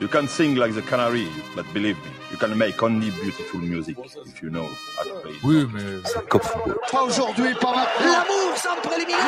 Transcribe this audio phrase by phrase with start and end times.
[0.00, 3.96] You can sing like the canary, but believe me, you can make only beautiful music
[4.26, 5.34] if you know how to play.
[5.42, 6.78] Oui, mais C'est Cop Football.
[6.92, 8.12] Pas aujourd'hui, pas maintenant.
[8.12, 9.18] L'amour sans préliminaire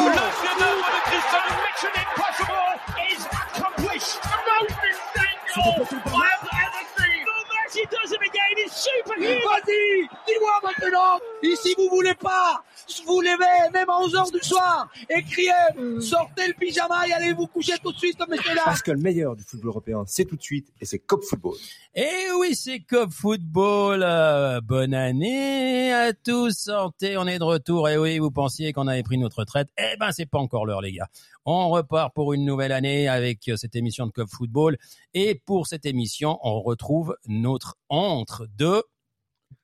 [0.00, 2.74] Le chef-d'œuvre de Christian Mission Impossible
[3.14, 4.18] is accomplished.
[4.22, 5.86] The most insane goal
[6.18, 7.22] I've ever seen.
[7.22, 9.38] The best he does it again is superhuman.
[9.44, 12.64] Vas-y Dis-moi maintenant Et si vous voulez pas
[13.06, 15.52] vous levez même à 11h du soir et criez
[16.00, 18.98] sortez le pyjama et allez vous coucher tout de suite messieurs là Parce que le
[18.98, 21.56] meilleur du football européen, c'est tout de suite et c'est Cop Football.
[21.94, 24.02] Et oui, c'est Cop Football.
[24.02, 26.52] Euh, bonne année à tous.
[26.52, 27.88] Santé, on est de retour.
[27.88, 29.68] Et oui, vous pensiez qu'on avait pris notre retraite.
[29.76, 31.08] Eh ben, c'est pas encore l'heure, les gars.
[31.44, 34.78] On repart pour une nouvelle année avec euh, cette émission de Cop Football.
[35.14, 38.82] Et pour cette émission, on retrouve notre entre de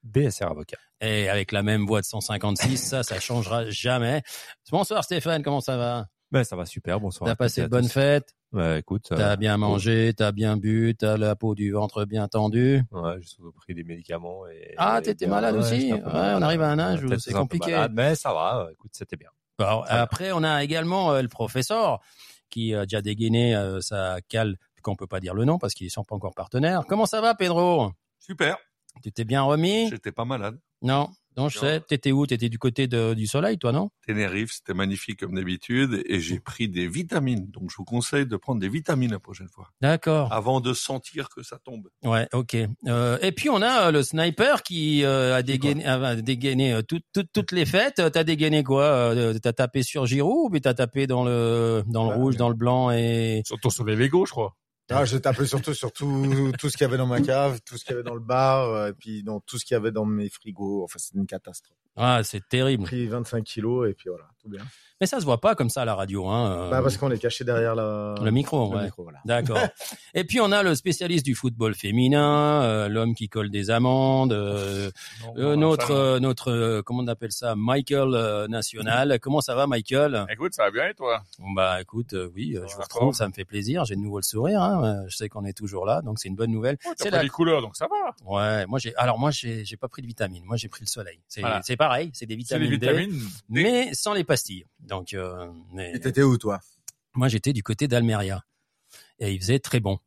[0.03, 0.79] BSR Avocat.
[1.01, 4.23] et avec la même voix de 156, ça, ça changera jamais.
[4.71, 6.07] Bonsoir Stéphane, comment ça va?
[6.31, 7.29] Ben, ça va super, bonsoir.
[7.29, 8.35] T'as passé de bonnes fêtes?
[8.53, 9.07] Ouais, écoute.
[9.09, 12.83] T'as euh, bien mangé, t'as bien bu, t'as la peau du ventre bien tendue?
[12.91, 14.75] Ouais, j'ai surtout pris des médicaments et.
[14.77, 15.93] Ah, t'étais malade ouais, aussi?
[15.93, 17.73] Ouais, on arrive à un âge où c'est compliqué.
[17.73, 19.31] malade, mais ça va, écoute, c'était bien.
[19.59, 20.03] Alors, Très bien.
[20.03, 22.01] après, on a également euh, le professeur
[22.51, 25.91] qui a déjà dégainé euh, sa cale, qu'on peut pas dire le nom parce qu'ils
[25.91, 26.85] sont pas encore partenaires.
[26.89, 27.93] Comment ça va, Pedro?
[28.19, 28.57] Super.
[29.03, 30.59] Tu t'es bien remis J'étais pas malade.
[30.81, 31.81] Non, non, je sais.
[31.81, 32.25] T'étais où?
[32.25, 33.91] T'étais du côté de- du soleil, toi, non?
[34.07, 37.51] Tenerife, c'était magnifique comme d'habitude et j'ai pris des vitamines.
[37.51, 40.33] Donc je vous conseille de prendre des vitamines la prochaine fois D'accord.
[40.33, 41.89] avant de sentir que ça tombe.
[42.05, 42.57] Ouais, ok.
[42.87, 47.01] Euh, et puis on a euh, le sniper qui euh, a dégainé, a dégainé tout-
[47.13, 48.01] tout- toutes les fêtes.
[48.13, 49.13] T'as dégainé quoi?
[49.43, 52.39] T'as tapé sur Giroud ou puis t'as tapé dans le dans le Ouais, rouge, mais-
[52.39, 54.55] dans le blanc et Surtout sur les Lego, je crois.
[54.91, 57.77] Ah, j'ai tapé surtout sur tout, tout ce qu'il y avait dans ma cave, tout
[57.77, 59.77] ce qu'il y avait dans le bar, euh, et puis dans tout ce qu'il y
[59.77, 60.83] avait dans mes frigos.
[60.85, 61.77] Enfin, c'était une catastrophe.
[61.97, 62.85] ah c'est J'ai terrible.
[62.85, 64.63] pris 25 kilos et puis voilà, bien.
[65.01, 66.51] Mais ça se voit pas comme ça à la radio, hein.
[66.51, 68.17] euh, Bah, parce qu'on est caché derrière la...
[68.21, 68.85] le micro, le ouais.
[68.87, 69.21] micro, voilà.
[69.25, 69.57] D'accord.
[70.15, 74.33] Et puis on a le spécialiste du football féminin, euh, l'homme qui colle des amendes,
[74.33, 74.91] euh,
[75.25, 79.19] Non, euh, notre euh, notre euh, comment on appelle ça, Michael euh, national.
[79.23, 80.27] Comment ça va, Michael?
[80.31, 81.23] Écoute, ça va bien et toi?
[81.39, 83.85] Bon, Bah écoute, euh, oui, Ça je vous retrouve, ça me fait plaisir.
[83.85, 84.61] J'ai de nouveau le sourire.
[84.63, 85.05] Hein.
[85.07, 86.77] Je sais qu'on est toujours là, donc c'est une bonne nouvelle.
[86.79, 88.15] T'as C'est pas la- les couleurs, donc ça va.
[88.29, 88.97] Ouais, moi j'ai.
[88.97, 90.43] Alors moi j'ai j'ai pas pris de vitamines.
[90.45, 91.21] Moi j'ai pris le soleil.
[91.29, 91.61] C'est Voilà.
[91.63, 93.13] c'est pareil, c'est des C'est vitamines, D, vitamines.
[93.13, 93.23] D.
[93.63, 94.38] mais sans les pastilles.
[94.81, 96.61] Donc euh, mais Et t'étais où, toi?
[97.15, 98.45] Moi j'étais du côté d'Almeria
[99.19, 99.99] et il faisait très bon.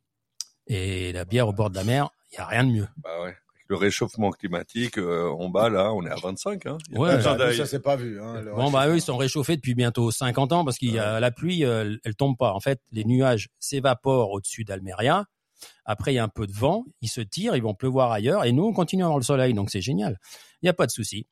[0.66, 2.88] Et la bière au bord de la mer, il y a rien de mieux.
[2.98, 3.36] Bah ouais.
[3.68, 6.66] Le réchauffement climatique, euh, en bas là, on est à 25.
[6.66, 6.78] Hein.
[6.88, 7.08] Il y a Ouais.
[7.08, 8.20] pas Ouais, besoin ça, s'est pas vu.
[8.20, 11.20] Hein, Bon bah eux ils sont réchauffés depuis bientôt 50 ans parce qu'il y a
[11.20, 12.52] la pluie, euh, elle, elle tombe pas.
[12.52, 15.24] En fait, les nuages s'évaporent au-dessus d'Almeria.
[15.84, 18.44] Après il y a un peu de vent, ils se tirent, ils vont pleuvoir ailleurs
[18.44, 20.18] et nous on continue à avoir le soleil donc c'est génial.
[20.60, 21.26] Il y a pas de souci.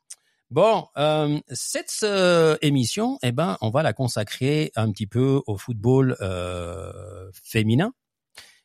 [0.50, 5.56] Bon, euh, cette euh, émission, eh ben, on va la consacrer un petit peu au
[5.56, 7.92] football euh, féminin,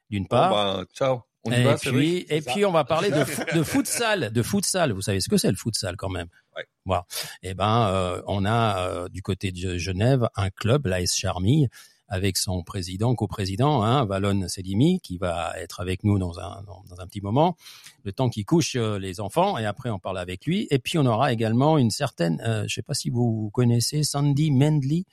[0.09, 0.49] d'une Bon, part.
[0.51, 1.21] bah, ciao.
[1.47, 4.41] On y et va, puis, et puis on va parler de, fo- de futsal, de
[4.41, 4.93] futsal.
[4.93, 6.27] Vous savez ce que c'est le futsal quand même.
[6.55, 6.65] Ouais.
[6.85, 7.05] Voilà.
[7.43, 11.69] Eh ben, euh, on a euh, du côté de Genève un club, l'AS Charmille,
[12.07, 16.99] avec son président, coprésident, hein, Valon Sedimi, qui va être avec nous dans un dans,
[16.99, 17.55] un petit moment,
[18.03, 20.67] le temps qu'il couche euh, les enfants, et après on parle avec lui.
[20.69, 24.51] Et puis on aura également une certaine, euh, je sais pas si vous connaissez Sandy
[24.51, 25.05] Mendley,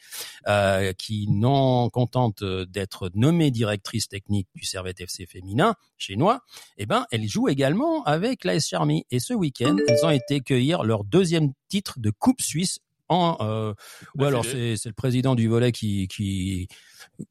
[0.48, 6.40] euh, qui non contente d'être nommée directrice technique du Servette FC féminin chinois,
[6.78, 9.06] eh ben elle joue également avec l'AS Charmy.
[9.10, 12.80] Et ce week-end, elles ont été cueillir leur deuxième titre de Coupe Suisse.
[13.12, 13.74] En, euh,
[14.18, 16.66] ou alors c'est le président du volet qui, qui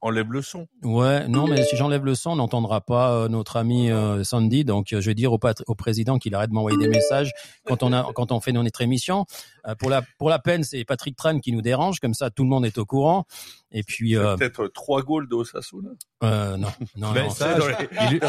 [0.02, 0.68] Enlève le son.
[0.84, 4.64] ouais non mais si j'enlève le son on n'entendra pas euh, notre ami euh, Sandy
[4.64, 5.40] donc euh, je vais dire au,
[5.76, 7.32] président qu'il arrête de m'envoyer des messages
[7.66, 9.26] quand on a quand on fait notre émission
[9.68, 12.44] Euh, pour la pour la peine c'est Patrick Tran qui nous dérange comme ça tout
[12.44, 13.26] le monde est au courant
[13.72, 15.92] et puis euh, Peut-être trois goals d'Osasuna.
[16.24, 17.64] euh, non non, non Message,
[18.12, 18.20] il,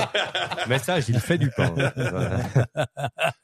[0.69, 1.75] message, il fait du pain.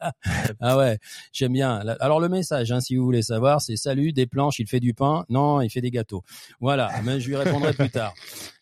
[0.61, 0.99] Ah ouais,
[1.33, 1.77] j'aime bien.
[2.01, 4.95] Alors le message, hein, si vous voulez savoir, c'est salut, des planches, il fait du
[4.95, 5.25] pain.
[5.29, 6.23] Non, il fait des gâteaux.
[6.61, 8.13] Voilà, mais je lui répondrai plus tard.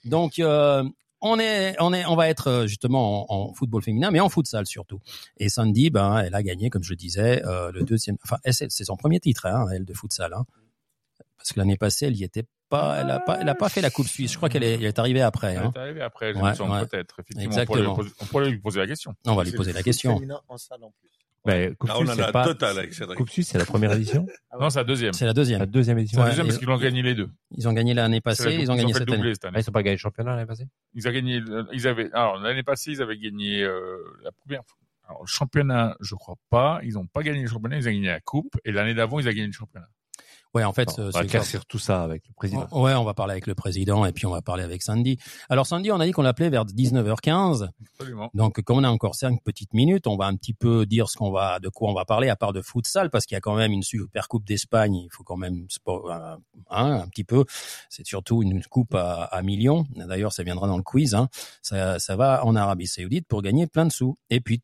[0.04, 0.82] Donc euh,
[1.22, 4.28] on est, on est, on va être euh, justement en, en football féminin, mais en
[4.28, 5.00] futsal surtout.
[5.38, 8.16] Et Sandy, ben, elle a gagné, comme je le disais, euh, le deuxième.
[8.24, 10.34] Enfin, c'est son premier titre, hein, elle de futsal.
[10.34, 10.44] Hein.
[11.38, 13.80] Parce que l'année passée, elle y était pas, elle a pas, elle a pas fait
[13.80, 14.32] la Coupe Suisse.
[14.32, 15.52] Je crois qu'elle est, elle est arrivée après.
[15.54, 15.72] Elle Hein.
[15.74, 16.86] est arrivée après, je Ouais, ouais.
[16.86, 17.20] peut-être.
[17.20, 17.94] Effectivement, on pourrait, lui Exactement.
[17.94, 19.14] poser, on pourrait lui poser la question.
[19.26, 20.20] On va lui poser la question.
[20.48, 21.10] en salle en plus.
[21.46, 22.44] Mais Coupe on Suisse, en c'est a pas...
[22.44, 23.16] total avec Cédric.
[23.16, 24.26] Coupe Suisse, c'est la première édition.
[24.58, 25.12] Non, c'est la deuxième.
[25.12, 25.58] C'est la deuxième.
[25.60, 26.18] La deuxième édition.
[26.18, 27.28] C'est la deuxième parce qu'ils ont gagné les deux.
[27.50, 29.34] Ils ont gagné l'année passée, ils ont gagné fait cette année.
[29.54, 31.42] Ah, ils ont pas gagné le championnat l'année passée Ils ont gagné,
[31.74, 34.78] ils avaient, alors l'année passée, ils avaient gagné euh, la première fois.
[35.08, 36.80] Alors, le championnat, je crois pas.
[36.82, 38.56] Ils ont pas gagné le championnat, ils ont gagné la coupe.
[38.64, 39.88] Et l'année d'avant, ils ont gagné le championnat.
[40.54, 42.66] Ouais, en fait, euh, on va éclaircir tout ça avec le président.
[42.72, 45.18] Ouais, on va parler avec le président et puis on va parler avec Sandy.
[45.48, 47.68] Alors Sandy, on a dit qu'on l'appelait vers 19h15.
[47.92, 48.30] Absolument.
[48.34, 51.16] Donc comme on a encore cinq petites minutes, on va un petit peu dire ce
[51.16, 53.40] qu'on va, de quoi on va parler à part de futsal parce qu'il y a
[53.40, 54.94] quand même une super coupe d'Espagne.
[54.94, 56.36] Il faut quand même euh,
[56.70, 57.44] hein, un petit peu.
[57.90, 59.84] C'est surtout une coupe à, à millions.
[59.94, 61.14] D'ailleurs, ça viendra dans le quiz.
[61.14, 61.28] Hein.
[61.62, 64.16] Ça, ça va en Arabie Saoudite pour gagner plein de sous.
[64.30, 64.62] Et puis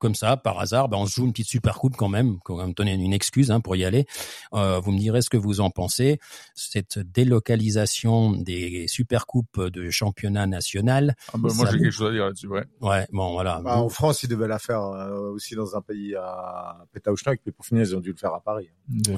[0.00, 2.56] comme ça, par hasard, ben, on se joue une petite super coupe quand même, quand
[2.56, 4.06] même donner une excuse hein, pour y aller.
[4.54, 6.18] Euh, vous me direz ce que vous en pensez.
[6.56, 11.14] Cette délocalisation des super coupes de championnat national.
[11.28, 12.64] Ah bah, moi, j'ai quelque chose à dire là-dessus, ouais.
[12.80, 13.60] Ouais, bon voilà.
[13.62, 17.52] Bah, en France, ils devaient la faire euh, aussi dans un pays à Pétaouchnock, mais
[17.52, 18.70] pour finir, ils ont dû le faire à Paris.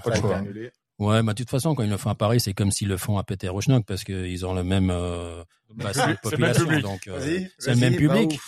[0.05, 0.70] Pas annulé.
[0.99, 2.96] Ouais, bah de toute façon, quand ils le font à Paris, c'est comme s'ils le
[2.96, 5.43] font à Péter-Rochnock parce qu'ils ont le même euh,
[5.75, 6.64] bassin de C'est le même population.
[6.67, 6.82] public.
[6.82, 8.38] Donc, euh, Vas-y, c'est le même public.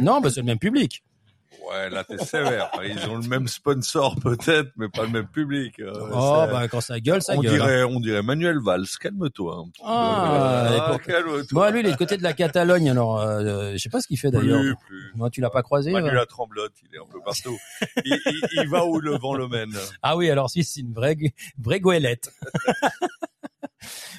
[0.00, 1.02] Non, bah c'est le même public.
[1.66, 2.70] Ouais, là, t'es sévère.
[2.84, 5.78] Ils ont le même sponsor, peut-être, mais pas le même public.
[5.80, 7.52] Euh, oh, bah quand ça gueule, ça on gueule.
[7.60, 7.66] hein.
[7.66, 8.86] dirait, on dirait Manuel Valls.
[9.00, 11.42] Calme-toi petit Ah, pour- calme-toi.
[11.52, 14.06] Bon, lui, il est du côté de la Catalogne, alors euh, je sais pas ce
[14.08, 14.60] qu'il fait d'ailleurs.
[14.60, 15.12] Plus, plus.
[15.14, 17.58] Moi, tu l'as pas croisé Manu euh la tremblote, il est un peu partout.
[18.04, 19.72] il, il- il va où le vent le mène?
[20.02, 21.16] Ah oui, alors si, c'est une vraie,
[21.58, 22.30] vraie goélette.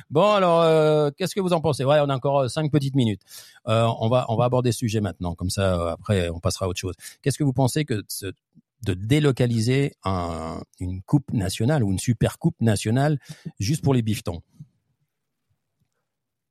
[0.09, 1.85] bon, alors, euh, qu'est-ce que vous en pensez?
[1.85, 3.21] On a encore euh, cinq petites minutes.
[3.67, 5.35] Euh, on va, on va aborder ce sujet maintenant.
[5.35, 6.95] Comme ça, après, on passera à autre chose.
[7.21, 12.59] Qu'est-ce que vous pensez que de, délocaliser un- une coupe nationale ou une super coupe
[12.61, 13.19] nationale
[13.59, 14.41] juste pour les biftons?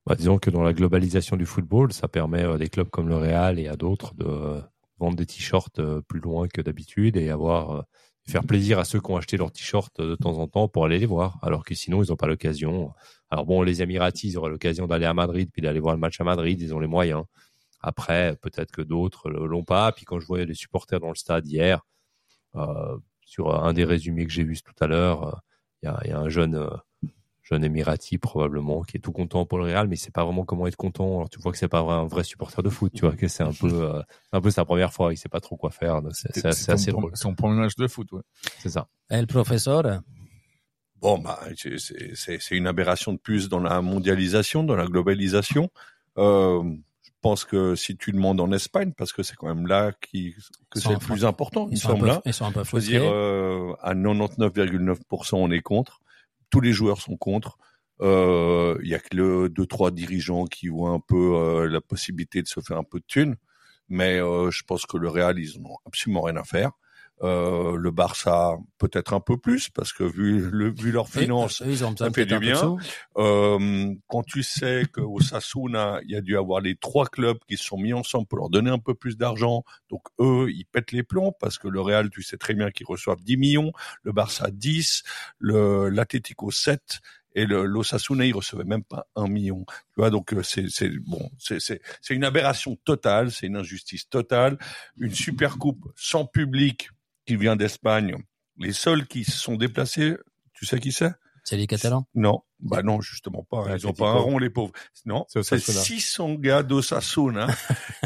[0.07, 3.17] Bah, disons que dans la globalisation du football, ça permet à des clubs comme le
[3.17, 4.63] Real et à d'autres de
[4.99, 7.85] vendre des t-shirts plus loin que d'habitude et avoir
[8.29, 10.85] faire plaisir à ceux qui ont acheté leurs t-shirts euh, de temps en temps pour
[10.85, 12.93] aller les voir, alors que sinon ils n'ont pas l'occasion.
[13.31, 16.21] Alors bon, les Émiratis, ils auraient l'occasion d'aller à Madrid puis d'aller voir le match
[16.21, 17.25] à Madrid, ils ont les moyens.
[17.81, 19.93] Après, peut-être que d'autres l'ont pas.
[19.93, 21.81] Puis quand je voyais les supporters dans le stade hier,
[22.57, 25.39] euh, sur un des résumés que j'ai vu tout à l'heure, euh,
[25.83, 26.69] il y, a, il y a un jeune euh,
[27.49, 30.45] jeune Émirati probablement qui est tout content pour le Real, mais il sait pas vraiment
[30.45, 31.17] comment être content.
[31.17, 33.43] Alors tu vois que c'est pas un vrai supporter de foot, tu vois que c'est
[33.43, 34.03] un peu euh,
[34.33, 36.03] un peu sa première fois, il sait pas trop quoi faire.
[36.03, 38.23] donc C'est c'est- c'est son assez drôle, Son premier match de foot, ouais.
[38.59, 38.89] c'est ça.
[39.09, 40.03] El professeur
[41.01, 44.87] Bon, bah, c'est- c'est c'est- c'est une aberration de plus dans la mondialisation, dans la
[44.87, 45.71] globalisation.
[46.19, 46.63] Euh,
[47.03, 50.35] je pense que si tu demandes en Espagne, parce que c'est quand même là qui,
[50.71, 52.01] que c'est le plus important, il ils sont, un semble.
[52.03, 52.23] peu, là.
[52.27, 56.01] ils sont un peu dire, euh, à 99,9%, on est contre.
[56.51, 57.59] Tous les joueurs sont contre.
[58.01, 62.43] Euh, Il y a que deux trois dirigeants qui voient un peu euh, la possibilité
[62.43, 63.37] de se faire un peu de thunes,
[63.89, 66.73] mais euh, je pense que le Real ils en ont absolument rien à faire.
[67.23, 71.85] Euh, le Barça peut-être un peu plus parce que vu le vu leurs finances, ils
[71.85, 72.77] ont ça fait du bien.
[73.17, 77.57] euh, quand tu sais qu'au Sasuna, il y a dû avoir les trois clubs qui
[77.57, 80.93] se sont mis ensemble pour leur donner un peu plus d'argent, donc eux, ils pètent
[80.93, 83.73] les plombs parce que le Real, tu sais très bien qu'ils reçoivent 10 millions,
[84.05, 85.03] le Barça 10,
[85.41, 87.01] le l'Atlético 7
[87.35, 89.65] et le l'Osasuna, ils recevaient même pas un million.
[89.69, 91.81] Tu vois, donc euh, c'est bon, c'est
[92.11, 94.57] une aberration totale, c'est une injustice totale,
[94.99, 96.91] une super coupe sans public
[97.29, 98.17] qui vient d'Espagne.
[98.57, 100.17] Les seuls qui se sont déplacés,
[100.55, 101.13] tu sais qui c'est?
[101.45, 102.07] C'est les Catalans.
[102.15, 103.63] non, bah non, justement pas.
[103.65, 104.73] Ouais, Ils ont pas un rond, les pauvres.
[105.05, 105.81] Non, C'est c'est Osasuna.
[105.83, 107.49] 600 gars d'Osasuna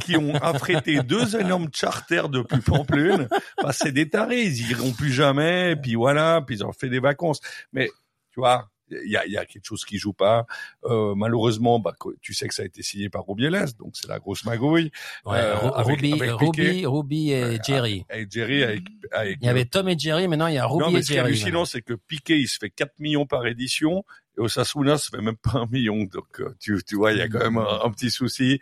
[0.03, 3.29] qui ont affrété deux énormes charters depuis Pamplune.
[3.63, 6.99] Bah, c'est des tarés, ils iront plus jamais, puis voilà, puis ils ont fait des
[7.01, 7.41] vacances.
[7.73, 7.87] Mais,
[8.33, 8.72] tu vois,
[9.05, 10.47] il y a, y a quelque chose qui joue pas.
[10.85, 14.19] Euh, malheureusement, bah, tu sais que ça a été signé par Rubiales, donc c'est la
[14.19, 14.91] grosse magouille.
[15.25, 16.87] Ouais, Euh, avec- Ruby, avec Ruby.
[16.87, 18.05] Ruby et Ouais, Jerry.
[18.15, 20.85] Et Jerry avec, avec Il y avait Tom et Jerry, maintenant il y a Ruby
[20.85, 21.29] non, mais et ce qui est Jerry.
[21.29, 24.05] hallucinant, c'est que Piqué, il se fait 4 millions par édition,
[24.37, 26.05] et Osasuna se fait même pas un million.
[26.05, 28.61] Donc, euh, tu, tu vois, il y a quand même un, un petit souci.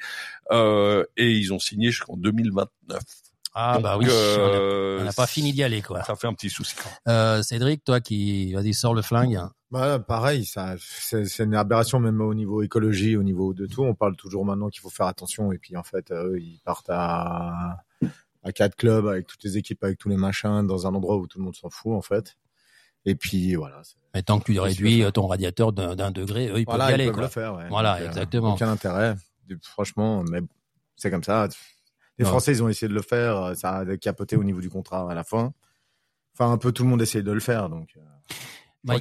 [0.50, 3.00] Euh, et ils ont signé jusqu'en 2029.
[3.54, 6.02] Ah Donc, bah oui, euh, on n'a pas fini d'y aller quoi.
[6.04, 6.75] Ça fait un petit souci.
[7.09, 9.40] Euh, Cédric, toi qui vas-y sors le flingue.
[9.71, 13.85] Bah, pareil, ça, c'est c'est une aberration même au niveau écologie, au niveau de tout.
[13.85, 16.91] On parle toujours maintenant qu'il faut faire attention, et puis en fait, eux, ils partent
[16.91, 17.77] à
[18.43, 21.27] à quatre clubs avec toutes les équipes, avec tous les machins, dans un endroit où
[21.27, 22.37] tout le monde s'en fout en fait.
[23.05, 23.81] Et puis voilà.
[24.12, 26.91] Mais tant que tu réduis euh, ton radiateur d'un d'un degré, eux ils Voilà, peuvent
[26.91, 27.23] y ils aller peuvent quoi.
[27.25, 27.55] le faire.
[27.55, 27.69] Ouais.
[27.69, 28.55] Voilà, Donc, euh, exactement.
[28.55, 29.15] Aucun intérêt,
[29.62, 30.25] franchement.
[30.31, 30.41] Mais
[30.97, 31.49] c'est comme ça.
[32.19, 32.31] Les Non.
[32.31, 33.53] Français, ils ont essayé de le faire.
[33.57, 35.55] Ça a capoté au niveau du contrat à la fin.
[36.35, 37.69] Enfin, un peu tout le monde essaye de le faire.
[37.71, 37.95] Donc,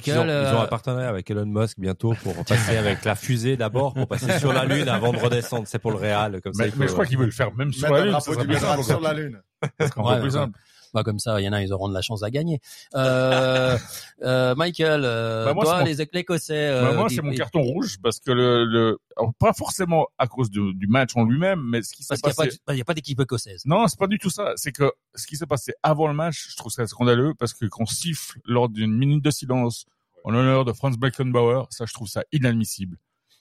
[0.00, 3.04] qu'ils Michael, ont, ils ont euh, un partenariat avec Elon Musk bientôt pour passer avec
[3.04, 5.64] la fusée d'abord pour passer sur la lune avant de redescendre.
[5.66, 6.64] C'est pour le Real comme ça.
[6.64, 8.12] Mais, il mais faut- je crois qu'il veut le faire même sur la un Lune.
[8.58, 9.40] Ça sur la lune.
[9.78, 10.58] Ça serait Ouais, plus simple.
[10.94, 12.60] Bah comme ça, il y en a, ils auront de la chance à gagner.
[12.94, 13.76] Euh,
[14.22, 16.70] euh, Michael, euh, Bah, moi, toi, c'est mon- les Écossais.
[16.82, 20.50] Bah, moi, c'est mon carton rouge parce que le, le alors, pas forcément à cause
[20.50, 22.80] du match en lui-même, mais ce qui s'est Parce qu'il n'y passé.
[22.80, 23.62] a pas d'équipe écossaise.
[23.66, 24.52] Non, c'est pas du tout ça.
[24.56, 27.66] C'est que ce qui s'est passé avant le match, je trouve ça scandaleux parce que
[27.66, 29.86] qu'on siffle lors d'une minute de silence
[30.24, 31.64] en l'honneur de Franz Beckenbauer.
[31.70, 32.96] Ça, je trouve ça inadmissible.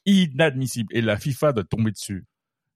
[0.05, 0.89] Inadmissible.
[0.95, 2.25] Et la FIFA doit tomber dessus.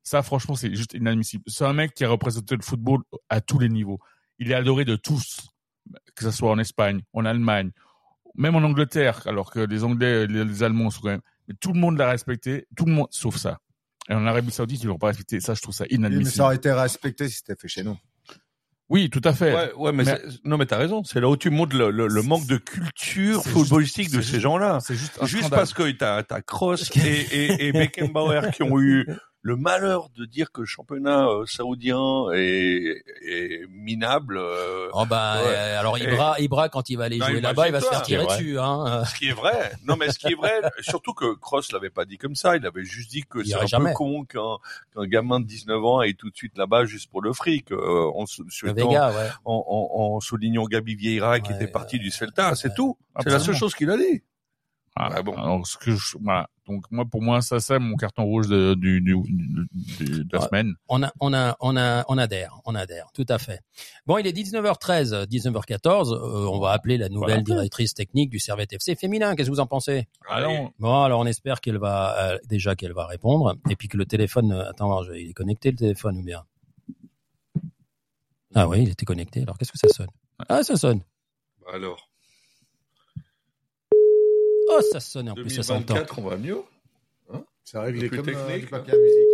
[0.04, 1.44] Ça, franchement, c'est juste inadmissible.
[1.48, 4.00] C'est un mec qui a représenté le football à tous les niveaux.
[4.44, 5.50] Il est adoré de tous,
[6.16, 7.72] que ce soit en Espagne, en Allemagne,
[8.36, 11.22] même en Angleterre, alors que les Anglais, les, les Allemands sont quand même.
[11.48, 13.60] Mais tout le monde l'a respecté, tout le monde, sauf ça.
[14.10, 15.40] Et en Arabie Saoudite, ils l'ont pas respecté.
[15.40, 16.32] Ça, je trouve ça Oui, mais inadmissible.
[16.36, 17.98] ça aurait été respecté si c'était fait chez nous.
[18.90, 19.56] Oui, tout à fait.
[19.56, 21.04] Ouais, ouais, mais, Mais- non, mais t'as raison.
[21.04, 24.40] C'est là où tu montres le, le, le manque de culture footballistique juste- de ces
[24.42, 24.80] gens-là.
[24.82, 25.60] C'est juste un Juste scandale.
[25.60, 29.08] parce que t'as, t'as Kroos et, et, et Beckenbauer qui ont eu
[29.46, 32.00] le malheur de dire que le championnat euh, saoudien
[32.34, 34.38] est, est minable.
[34.38, 35.50] euh, Oh bah, Ouais.
[35.50, 37.88] euh, alors Et- Ibra, Ibra quand il va aller Non, jouer là-bas, il va se
[37.88, 38.58] faire tirer dessus.
[38.58, 39.04] Hein.
[39.06, 39.74] Ce qui est vrai.
[39.86, 42.56] Non, mais ce qui est vrai, surtout que Cross l'avait pas dit comme ça.
[42.56, 43.90] Il avait juste dit que c'est un jamais.
[43.92, 44.58] peu con qu'un,
[44.96, 47.72] qu'un gamin de 19 ans aille tout de suite là-bas juste pour le fric.
[47.74, 49.30] Euh, en, sou- Le souhaitant- Vega, ouais.
[49.44, 52.98] en, en, en soulignant Gabi Vieira qui Ouais, était parti euh, du Celta, c'est tout.
[53.22, 54.24] C'est la seule chose qu'il a dit.
[54.96, 55.34] Ah, bon.
[55.36, 56.48] Alors, ce que je, voilà.
[56.68, 60.42] Donc, moi, pour moi, ça, c'est mon carton rouge de, du, du, du- de la
[60.48, 60.76] semaine.
[60.88, 63.60] On a, on a, on a, on adhère, on adhère, tout à fait.
[64.06, 66.14] Bon, il est 19h13, 19h14.
[66.14, 67.62] euh, on va appeler la nouvelle Voilà.
[67.62, 69.36] directrice technique du Servette FC féminin.
[69.36, 70.08] Qu'est-ce que vous en pensez?
[70.30, 73.98] Alors, Bon, alors on espère qu'elle va euh, déjà qu'elle va répondre et puis que
[73.98, 74.52] le téléphone.
[74.54, 76.44] euh, attends, il est connecté le téléphone ou bien?
[78.56, 79.42] Ah oui, il était connecté.
[79.42, 80.08] Alors qu'est-ce que ça sonne?
[80.48, 81.02] Ah, ça sonne.
[81.74, 82.10] Alors,
[84.70, 85.94] Oh, ça sonne et en plus ça s'entend.
[85.96, 86.62] 2024, on va mieux.
[87.66, 89.28] C'est réglé Plus comme euh, du papier à musique.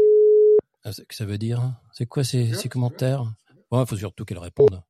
[0.84, 1.62] Ah, c'est- que ça veut dire
[1.94, 3.24] C'est quoi ces, ces commentaires?
[3.72, 4.82] Bon, il faut surtout qu'elle réponde.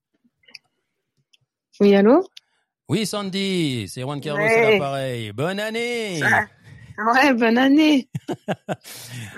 [1.79, 2.27] Oui, allô?
[2.89, 4.65] Oui, Sandy, c'est Juan Carlos Ouais.
[4.65, 5.31] à l'appareil.
[5.31, 6.45] Bonne année Ah.
[7.05, 8.09] Ouais, bonne année.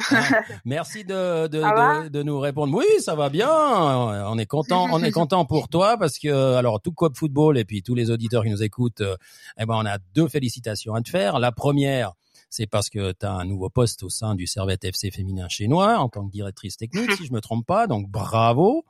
[0.10, 2.76] Ah, Merci de, de, de nous répondre.
[2.76, 3.50] Oui, ça va bien.
[3.52, 7.66] On est content, on est content pour toi parce que alors tout Coop Football et
[7.66, 9.16] puis tous les auditeurs qui nous écoutent, euh,
[9.60, 11.40] eh ben on a deux félicitations à te faire.
[11.40, 12.14] La première,
[12.50, 15.98] c'est parce que tu as un nouveau poste au sein du Servette FC féminin chinois
[15.98, 17.88] en tant que directrice technique, si je me trompe pas.
[17.88, 18.86] Donc bravo.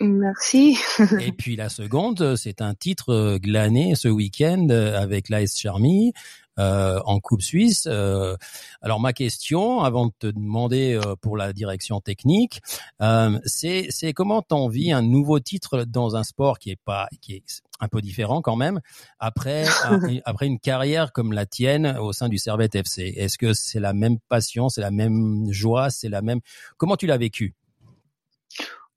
[0.00, 0.76] Merci.
[1.20, 6.12] Et puis la seconde, c'est un titre euh, glané ce week-end euh, avec l'AS Charmy
[6.58, 7.84] euh, en Coupe Suisse.
[7.86, 8.36] Euh,
[8.82, 12.60] alors ma question, avant de te demander euh, pour la direction technique,
[13.02, 17.06] euh, c'est c'est comment t'en vis un nouveau titre dans un sport qui est pas
[17.20, 18.80] qui est un peu différent quand même
[19.20, 23.14] après un- après une carrière comme la tienne au sein du Servette FC.
[23.16, 26.40] Est-ce que c'est la même passion, c'est la même joie, c'est la même
[26.78, 27.54] comment tu l'as vécu?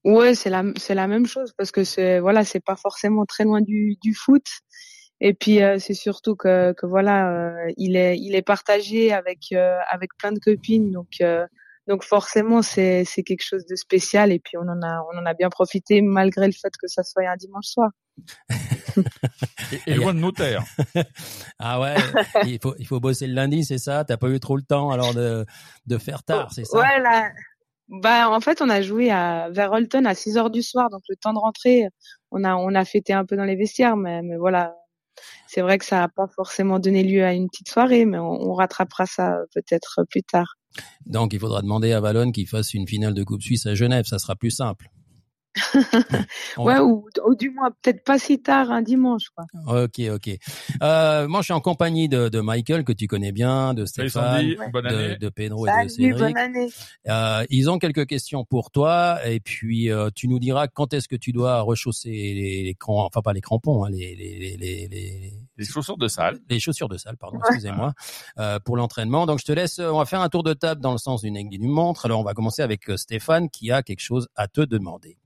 [0.08, 3.44] Ouais, c'est la c'est la même chose parce que c'est voilà, c'est pas forcément très
[3.44, 4.46] loin du du foot.
[5.20, 9.40] Et puis euh, c'est surtout que que voilà, euh, il est il est partagé avec
[9.52, 11.46] euh, avec plein de copines donc euh,
[11.90, 15.26] donc forcément c'est c'est quelque chose de spécial et puis on en a on en
[15.26, 17.90] a bien profité malgré le fait que ça soit un dimanche soir.
[19.74, 20.64] et, et loin de notaire.
[21.60, 21.96] Ah ouais,
[22.46, 24.06] il faut il faut bosser le lundi, c'est ça?
[24.06, 25.46] T'as pas eu trop le temps alors de
[25.86, 26.78] de faire tard, c'est ça?
[26.78, 27.30] Ouais, là,
[27.90, 31.02] bah en fait on a joué à vers Holton à 6 heures du soir donc
[31.10, 31.88] le temps de rentrer,
[32.32, 34.76] on a on a fêté un peu dans les vestiaires mais voilà.
[35.48, 38.50] C'est vrai que ça a pas forcément donné lieu à une petite soirée mais on,
[38.50, 40.58] on rattrapera ça peut-être plus tard.
[41.06, 44.06] Donc il faudra demander à Valone qu'il fasse une finale de Coupe Suisse à Genève,
[44.06, 44.90] ça sera plus simple.
[46.58, 49.46] Ouais va- ou, ou du moins peut-être pas si tard un dimanche quoi.
[49.84, 50.30] Ok, ok.
[50.82, 54.38] Euh, moi, je suis en compagnie de, de Michael que tu connais bien, de Stéphane,
[54.42, 54.70] Sandy, Ouais.
[54.72, 55.18] bonne de, année.
[55.18, 56.18] de Pedro et de Cédric.
[56.18, 56.70] bonne année.
[57.08, 61.08] Euh, ils ont quelques questions pour toi et puis euh, tu nous diras quand est-ce
[61.08, 64.58] que tu dois rechausser les, les crampons, enfin pas les crampons, hein, les, les, les,
[64.58, 66.40] les, les, Les chaussures de salle.
[66.50, 67.94] les chaussures de salle, pardon, excusez-moi,
[68.40, 69.26] euh, pour l'entraînement.
[69.26, 71.36] Donc je te laisse, on va faire un tour de table dans le sens d'une
[71.38, 72.06] aiguille d'une montre.
[72.06, 75.18] Alors on va commencer avec euh, Stéphane qui a quelque chose à te demander.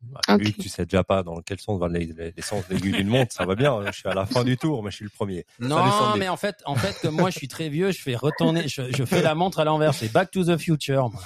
[0.00, 0.56] Bah, Vu Ok.
[0.56, 3.32] que tu sais déjà pas dans quel sens va les- les- l'essence l'aiguille d'une montre,
[3.32, 3.84] ça va bien.
[3.86, 5.44] Je suis à la fin du tour, mais je suis le premier.
[5.58, 8.68] Non, mais en fait, en fait, comme moi je suis très vieux, je fais retourner,
[8.68, 9.94] je, je fais la montre à l'envers.
[9.94, 11.10] C'est Back to the Future.
[11.10, 11.22] moi.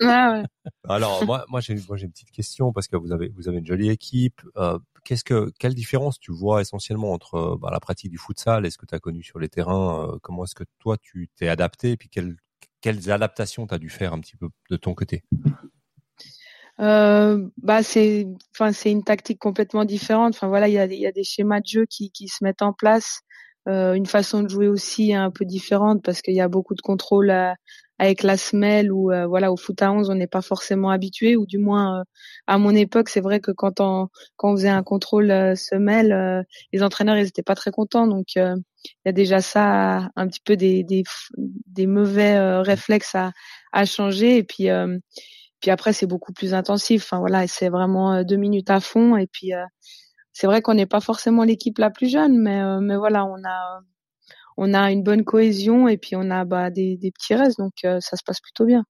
[0.00, 0.44] Ah ouais.
[0.88, 3.58] Alors moi, moi j'ai moi j'ai une petite question parce que vous avez vous avez
[3.58, 4.40] une jolie équipe.
[4.56, 8.64] Euh, qu'est-ce que quelle différence tu vois essentiellement entre euh, bah, la pratique du futsal
[8.64, 11.28] et ce que tu as connu sur les terrains euh, Comment est-ce que toi tu
[11.34, 12.36] t'es adapté et puis quelles
[12.80, 15.24] quelles adaptations tu as dû faire un petit peu de ton côté?
[16.80, 20.34] Euh, bah c'est, enfin c'est une tactique complètement différente.
[20.34, 22.62] Enfin voilà, il y a, y a des schémas de jeu qui, qui se mettent
[22.62, 23.20] en place,
[23.68, 26.80] euh, une façon de jouer aussi un peu différente parce qu'il y a beaucoup de
[26.80, 27.56] contrôle à-
[28.00, 31.34] avec la semelle ou euh, voilà au foot à 11 on n'est pas forcément habitué
[31.36, 32.04] ou du moins euh,
[32.46, 34.06] à mon époque c'est vrai que quand on
[34.36, 36.42] quand on faisait un contrôle euh, semelle euh,
[36.72, 38.06] les entraîneurs ils étaient pas très contents.
[38.06, 38.54] Donc euh,
[38.84, 41.02] il y a déjà ça un petit peu des des,
[41.66, 43.32] des mauvais euh, réflexes à
[43.72, 44.36] à changer.
[44.38, 44.96] Et puis euh,
[45.60, 47.04] puis après, c'est beaucoup plus intensif.
[47.04, 49.16] Enfin voilà, c'est vraiment euh, deux minutes à fond.
[49.16, 49.64] Et puis, euh,
[50.32, 53.80] c'est vrai qu'on n'est pas forcément l'équipe la plus jeune, mais mais voilà, on a
[54.56, 57.72] on a une bonne cohésion et puis on a bah, des, des petits restes, donc
[57.82, 58.84] ça se passe plutôt bien.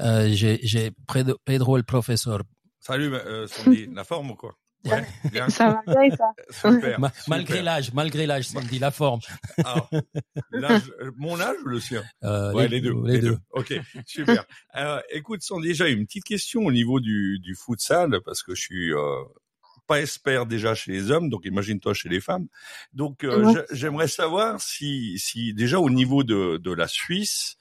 [0.00, 0.90] Euh, j'ai
[1.44, 2.42] Pedro le professeur.
[2.80, 4.54] Salut, euh, Sandy, la forme ou quoi?
[4.84, 5.48] Ouais, bien.
[5.48, 6.32] Ça va bien, ça.
[6.70, 9.20] Super, Ma, malgré l'âge, malgré l'âge, Sandy, la forme.
[9.64, 9.90] Alors,
[10.50, 12.94] l'âge, mon âge ou le sien euh, Ouais, les, les, deux.
[13.04, 13.38] Les, deux.
[13.50, 13.74] Ok,
[14.06, 14.44] super.
[14.70, 18.60] Alors, écoute, Sandy, déjà une petite question au niveau du, du futsal, parce que je
[18.60, 19.24] suis euh,
[19.88, 22.46] pas expert déjà chez les hommes, donc imagine-toi chez les femmes.
[22.92, 27.56] Donc, euh, j'aimerais savoir si, si déjà au niveau de, de la Suisse,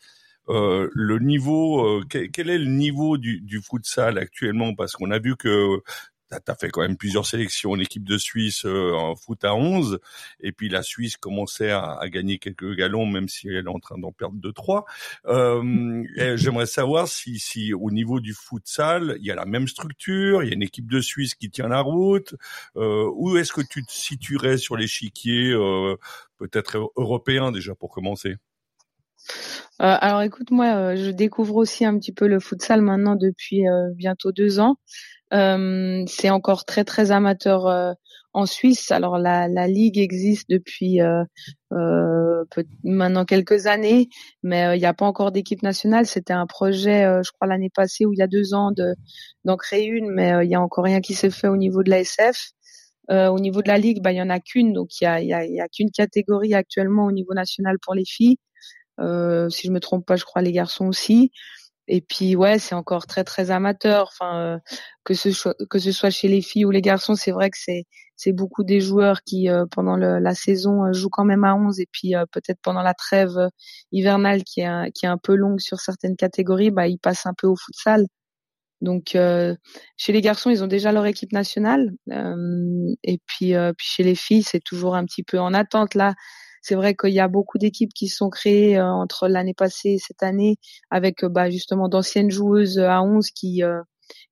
[0.50, 4.76] euh, le niveau, euh, quel, est le niveau du, du futsal actuellement?
[4.76, 5.82] Parce qu'on a vu que
[6.30, 9.56] tu as fait quand même plusieurs sélections en équipe de Suisse euh, en foot à
[9.56, 10.00] 11
[10.40, 13.80] et puis la Suisse commençait à, à gagner quelques galons même si elle est en
[13.80, 14.86] train d'en perdre deux trois.
[15.26, 16.04] Euh,
[16.36, 20.50] J'aimerais savoir si, si au niveau du futsal il y a la même structure, il
[20.50, 22.36] y a une équipe de Suisse qui tient la route.
[22.76, 25.96] Euh, où est-ce que tu te situerais sur l'échiquier euh,
[26.38, 28.36] peut-être européen déjà pour commencer?
[29.82, 33.68] Euh, alors écoute, moi, euh, je découvre aussi un petit peu le futsal maintenant depuis
[33.68, 34.78] euh, bientôt deux ans.
[35.32, 37.96] C'est encore très très amateur
[38.34, 38.92] en Suisse.
[38.92, 41.00] Alors la, la ligue existe depuis
[42.84, 44.10] maintenant quelques années,
[44.44, 46.06] mais il n'y a pas encore d'équipe nationale.
[46.06, 48.96] C'était un projet, je crois l'année passée ou il y a deux ans, de
[49.46, 51.90] d'en créer une, mais il y a encore rien qui s'est fait au niveau de
[51.90, 52.52] la SF.
[53.10, 55.22] au niveau de la ligue, bah il y en a qu'une, donc il y a,
[55.22, 58.38] y a, y a qu'une catégorie actuellement au niveau national pour les filles.
[59.00, 61.32] Euh, si je me trompe pas, je crois les garçons aussi.
[61.88, 64.10] Et puis ouais, c'est encore très très amateur.
[64.12, 64.60] Enfin, euh,
[65.04, 67.58] que ce soit que ce soit chez les filles ou les garçons, c'est vrai que
[67.60, 67.86] c'est
[68.18, 71.80] c'est beaucoup des joueurs qui euh, pendant le, la saison jouent quand même à 11
[71.80, 73.50] et puis peut-être pendant la trêve
[73.92, 77.26] hivernale qui est un, qui est un peu longue sur certaines catégories, bah ils passent
[77.26, 78.06] un peu au futsal.
[78.82, 79.18] Donc
[79.98, 81.92] chez les garçons, ils ont déjà leur équipe nationale
[83.04, 86.14] et puis puis chez les filles, c'est toujours un petit peu en attente là
[86.68, 90.00] c'est vrai qu'il y a beaucoup d'équipes qui sont créées euh, entre l'année passée et
[90.00, 90.58] cette année
[90.90, 93.62] avec euh, bah, justement d'anciennes joueuses euh, à 11 qui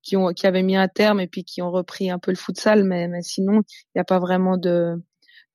[0.01, 2.37] qui ont qui avaient mis un terme et puis qui ont repris un peu le
[2.37, 5.01] futsal mais, mais sinon il n'y a pas vraiment de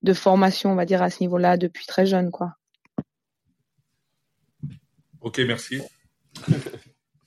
[0.03, 2.55] de formation on va dire à ce niveau-là depuis très jeune quoi.
[5.21, 5.83] Ok merci.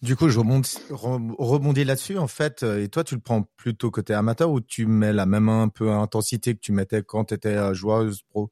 [0.01, 2.63] Du coup, je rebondis, rebondis là-dessus, en fait.
[2.63, 5.91] Et toi, tu le prends plutôt côté amateur ou tu mets la même un peu
[5.91, 8.51] intensité que tu mettais quand tu étais joueuse pro?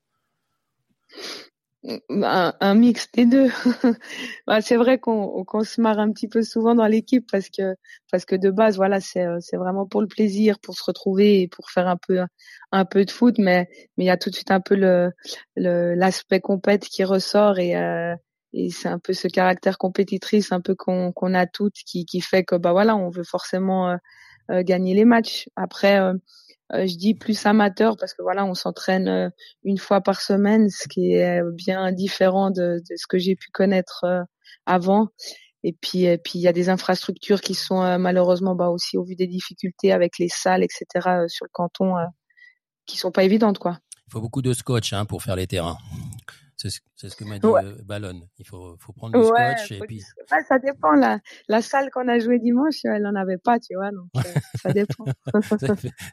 [1.83, 3.49] Un, un, mix des deux.
[4.47, 7.75] bah, c'est vrai qu'on qu'on se marre un petit peu souvent dans l'équipe parce que
[8.11, 11.47] parce que de base voilà c'est c'est vraiment pour le plaisir, pour se retrouver et
[11.47, 12.19] pour faire un peu
[12.71, 15.11] un peu de foot, mais mais il y a tout de suite un peu le
[15.55, 18.15] l'aspect compète qui ressort et euh,
[18.53, 22.21] et c'est un peu ce caractère compétitrice un peu qu'on qu'on a toutes qui qui
[22.21, 23.97] fait que bah voilà on veut forcément euh,
[24.51, 25.49] euh, gagner les matchs.
[25.55, 26.13] Après euh,
[26.73, 29.29] je dis plus amateur parce que voilà, on s'entraîne euh,
[29.63, 33.49] une fois par semaine, ce qui est bien différent de, de ce que j'ai pu
[33.51, 34.23] connaître euh,
[34.65, 35.09] avant.
[35.63, 39.03] Et puis, et puis il y a des infrastructures qui sont malheureusement bah, aussi au
[39.03, 40.85] vu des difficultés avec les salles, etc.
[41.27, 41.93] sur le canton,
[42.87, 43.77] qui sont pas évidentes quoi.
[44.07, 45.77] Il faut beaucoup de scotch hein, pour faire les terrains.
[46.61, 47.63] C'est ce, ce, que m'a dit ouais.
[47.83, 48.21] Ballon.
[48.37, 50.03] Il faut, faut prendre du ouais, scotch et puis.
[50.31, 50.91] Ouais, ça dépend.
[50.91, 53.89] La, la salle qu'on a joué dimanche, elle n'en avait pas, tu vois.
[53.89, 55.05] Donc euh, ça dépend.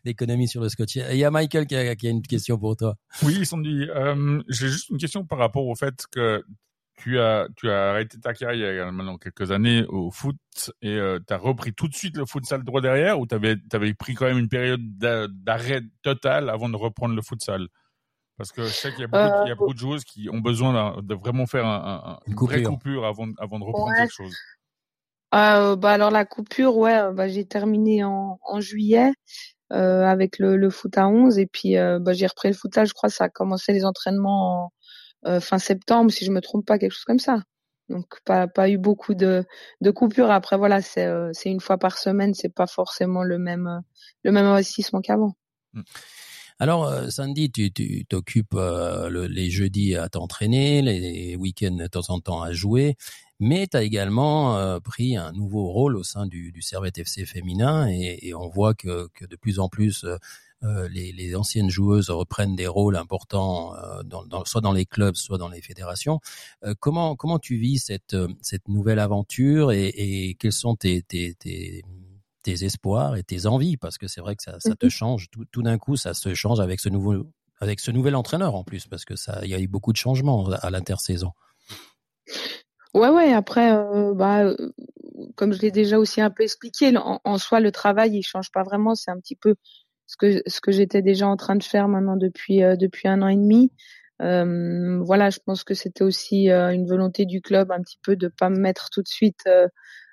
[0.05, 0.97] L'économie sur le scotch.
[0.97, 2.95] Il y a Michael qui a, qui a une question pour toi.
[3.25, 3.89] Oui, Sandy.
[3.91, 6.43] Euh, J'ai juste une question par rapport au fait que
[6.97, 10.37] tu as, tu as arrêté ta carrière il y a maintenant quelques années au foot
[10.81, 13.57] et euh, tu as repris tout de suite le futsal droit derrière ou tu avais,
[13.73, 17.69] avais pris quand même une période d'arrêt total avant de reprendre le futsal
[18.38, 21.03] parce que je sais qu'il y, euh, y, a beaucoup de joueuses qui ont besoin
[21.03, 23.98] de vraiment faire un, un, une, une vraie coupure avant, avant de reprendre ouais.
[23.98, 24.35] quelque chose.
[25.35, 29.12] Euh, bah alors la coupure, ouais, bah, j'ai terminé en, en juillet
[29.72, 32.88] euh, avec le, le, foot à 11 et puis euh, bah, j'ai repris le footage,
[32.88, 34.72] je crois, ça a commencé les entraînements en,
[35.27, 37.42] euh, fin septembre, si je me trompe pas, quelque chose comme ça.
[37.88, 39.44] Donc pas pas eu beaucoup de
[39.81, 40.31] de coupures.
[40.31, 43.83] Après voilà, c'est euh, c'est une fois par semaine, c'est pas forcément le même
[44.24, 45.35] le même investissement qu'avant.
[45.72, 45.83] Mmh.
[46.61, 52.09] Alors, euh, Sandy, tu t'occupes euh, le, les jeudis à t'entraîner, les week-ends de temps
[52.09, 52.97] en temps à jouer,
[53.38, 57.27] mais tu as également euh, pris un nouveau rôle au sein du, du Servette FC
[57.27, 60.05] féminin et, et on voit que, que, de plus en plus
[60.64, 65.14] euh, les, les, anciennes joueuses reprennent des rôles importants, dans, dans, soit dans les clubs,
[65.14, 66.18] soit dans les fédérations.
[66.81, 71.85] comment comment tu vis cette cette nouvelle aventure et, et quels sont tes, tes, tes
[72.49, 74.91] tes espoirs et tes envies parce que c'est vrai que ça, ça te Mhm.
[74.91, 77.27] change tout, tout d'un coup ça se change avec ce nouveau
[77.61, 79.99] avec ce nouvel entraîneur en plus parce que ça il y a eu beaucoup de
[79.99, 81.33] changements à l'intersaison.
[82.95, 83.33] Ouais, ouais.
[83.33, 84.57] Après, euh, bah, euh,
[85.37, 88.51] comme je l'ai déjà aussi un peu expliqué, en, en soi, le travail, il change
[88.51, 88.95] pas vraiment.
[88.95, 89.57] C'est un petit peu
[90.07, 93.29] ce que ce que j'étais déjà en train de faire maintenant depuis depuis un an
[93.29, 93.73] et demi.
[94.21, 98.49] voilà, je pense que c'était aussi une volonté du club un petit peu de pas
[98.51, 99.69] me mettre tout de suite euh,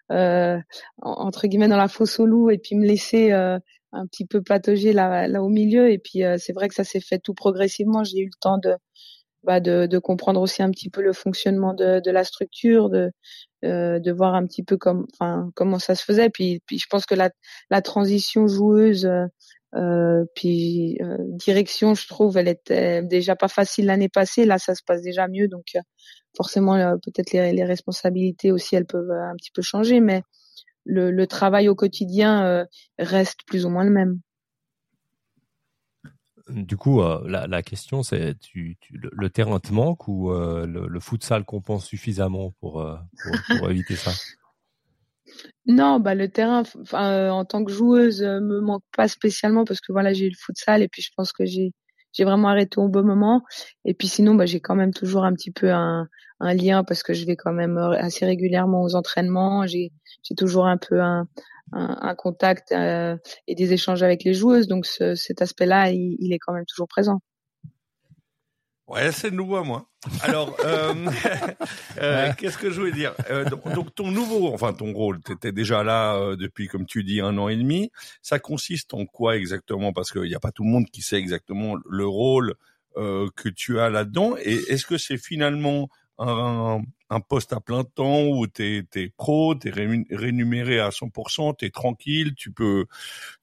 [0.10, 3.60] entre guillemets dans la fosse au loup et puis me laisser euh,
[3.91, 5.91] un petit peu patauger là, là au milieu.
[5.91, 8.04] Et puis euh, c'est vrai que ça s'est fait tout progressivement.
[8.04, 8.76] J'ai eu le temps de,
[9.44, 13.12] bah, de, de, comprendre aussi un petit peu le fonctionnement de, de la structure, de,
[13.63, 16.30] euh, de voir un petit peu comme, enfin, comment ça se faisait.
[16.30, 17.30] Puis, puis je pense que la,
[17.70, 19.10] la transition joueuse,
[19.75, 20.97] euh, puis
[21.29, 24.45] direction, je trouve, elle était déjà pas facile l'année passée.
[24.45, 25.47] Là, ça se passe déjà mieux.
[25.47, 25.75] Donc,
[26.35, 30.23] forcément euh, peut-être les, les, responsabilités aussi elles peuvent euh, un petit peu changer, mais
[30.85, 32.65] le, le travail au quotidien euh,
[32.99, 34.19] reste plus ou moins le même.
[36.47, 40.99] Du coup, la, la, question c'est tu, tu, le, terrain te manque ou le, le
[40.99, 44.11] futsal compense suffisamment pour, pour, pour éviter ça?
[45.67, 50.13] Non, bah le terrain, en tant que joueuse, me manque pas spécialement parce que voilà,
[50.13, 51.73] j'ai eu le futsal et puis je pense que j'ai
[52.15, 53.43] j'ai vraiment arrêté au bon moment.
[53.84, 56.08] Et puis sinon, bah, j'ai quand même toujours un petit peu un,
[56.39, 59.67] un, lien parce que je vais quand même euh, assez régulièrement aux entraînements.
[59.67, 59.91] J'ai
[60.38, 61.28] toujours un peu un,
[61.73, 64.67] un, un contact euh, et des échanges avec les joueuses.
[64.67, 67.19] Donc ce, cet aspect-là, il est quand même toujours présent.
[68.88, 69.89] Ouais, c'est nouveau à moi.
[70.21, 70.93] Alors, euh,
[71.98, 73.15] euh, qu'est-ce que je voulais dire?
[73.32, 77.04] Euh, donc, ton nouveau, enfin ton rôle, tu étais déjà là euh, depuis, comme tu
[77.04, 77.91] dis, un an et demi.
[78.21, 79.91] Ça consiste en quoi exactement?
[79.91, 82.54] Parce qu'il n'y a pas tout le monde qui sait exactement le rôle
[82.98, 84.36] euh, que tu as là-dedans.
[84.38, 89.54] Et est-ce que c'est finalement un, un poste à plein temps où t'es es pro,
[89.56, 92.86] t'es rémunéré à 100%, t'es tranquille, tu peux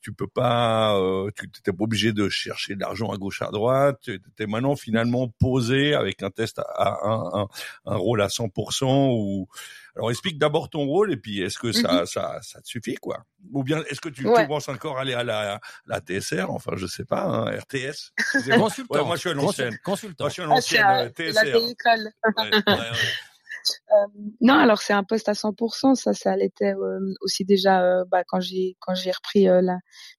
[0.00, 3.50] tu peux pas, euh, tu t'es pas obligé de chercher de l'argent à gauche à
[3.50, 7.48] droite, t'es maintenant finalement posé avec un test à, un, un,
[7.86, 9.46] un, rôle à 100% ou
[9.94, 12.06] alors explique d'abord ton rôle et puis est-ce que ça, mm-hmm.
[12.06, 13.24] ça ça te suffit quoi?
[13.52, 16.86] Ou bien est-ce que tu, tu, penses encore aller à la, la TSR Enfin je
[16.86, 18.12] sais pas, hein, RTS.
[18.58, 18.94] Consultant.
[19.02, 19.78] Ouais, moi je suis à l'ancienne.
[19.84, 20.24] Consultant.
[20.24, 21.44] Moi je suis à l'ancienne ah, TSR.
[22.66, 22.92] La euh,
[24.40, 25.94] non, alors c'est un poste à 100%.
[25.94, 29.46] Ça, ça l'était euh, aussi déjà euh, bah, quand j'ai quand j'ai repris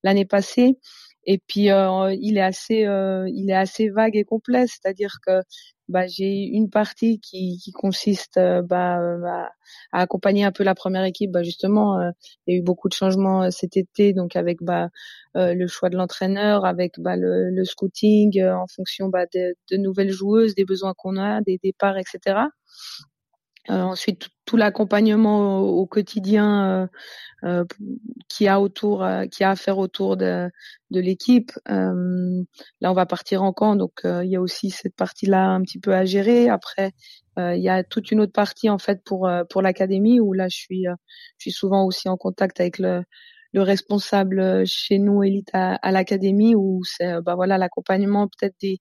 [0.02, 0.78] l'année passée.
[1.26, 2.86] Et puis il est assez
[3.32, 5.40] il est assez vague et complet, c'est-à-dire que
[5.88, 9.50] bah, j'ai une partie qui, qui consiste bah, à,
[9.92, 11.30] à, accompagner un peu la première équipe.
[11.30, 11.98] Bah, justement,
[12.46, 14.90] il y a eu beaucoup de changements cet été, donc avec bah,
[15.34, 20.10] le choix de l'entraîneur, avec bah, le, le scouting en fonction bah, de, de, nouvelles
[20.10, 22.48] joueuses, des besoins qu'on a, des départs, etc.
[23.70, 26.86] Euh, ensuite, tout, l'accompagnement au, quotidien euh,
[27.44, 27.64] euh,
[28.28, 30.50] qui a autour, qui a à faire autour de,
[30.90, 31.52] de l'équipe.
[31.66, 35.78] là, on va partir en camp, donc il y a aussi cette partie-là un petit
[35.78, 36.48] peu à gérer.
[36.48, 36.92] Après,
[37.38, 40.56] il y a toute une autre partie en fait pour pour l'académie où là, je
[40.56, 43.02] suis je suis souvent aussi en contact avec le
[43.52, 48.80] le responsable chez nous élite à, à l'académie où c'est bah voilà l'accompagnement peut-être des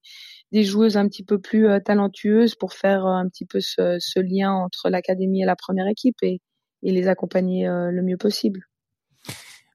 [0.53, 3.97] des joueuses un petit peu plus euh, talentueuses pour faire euh, un petit peu ce,
[3.99, 6.41] ce lien entre l'académie et la première équipe et,
[6.83, 8.61] et les accompagner euh, le mieux possible.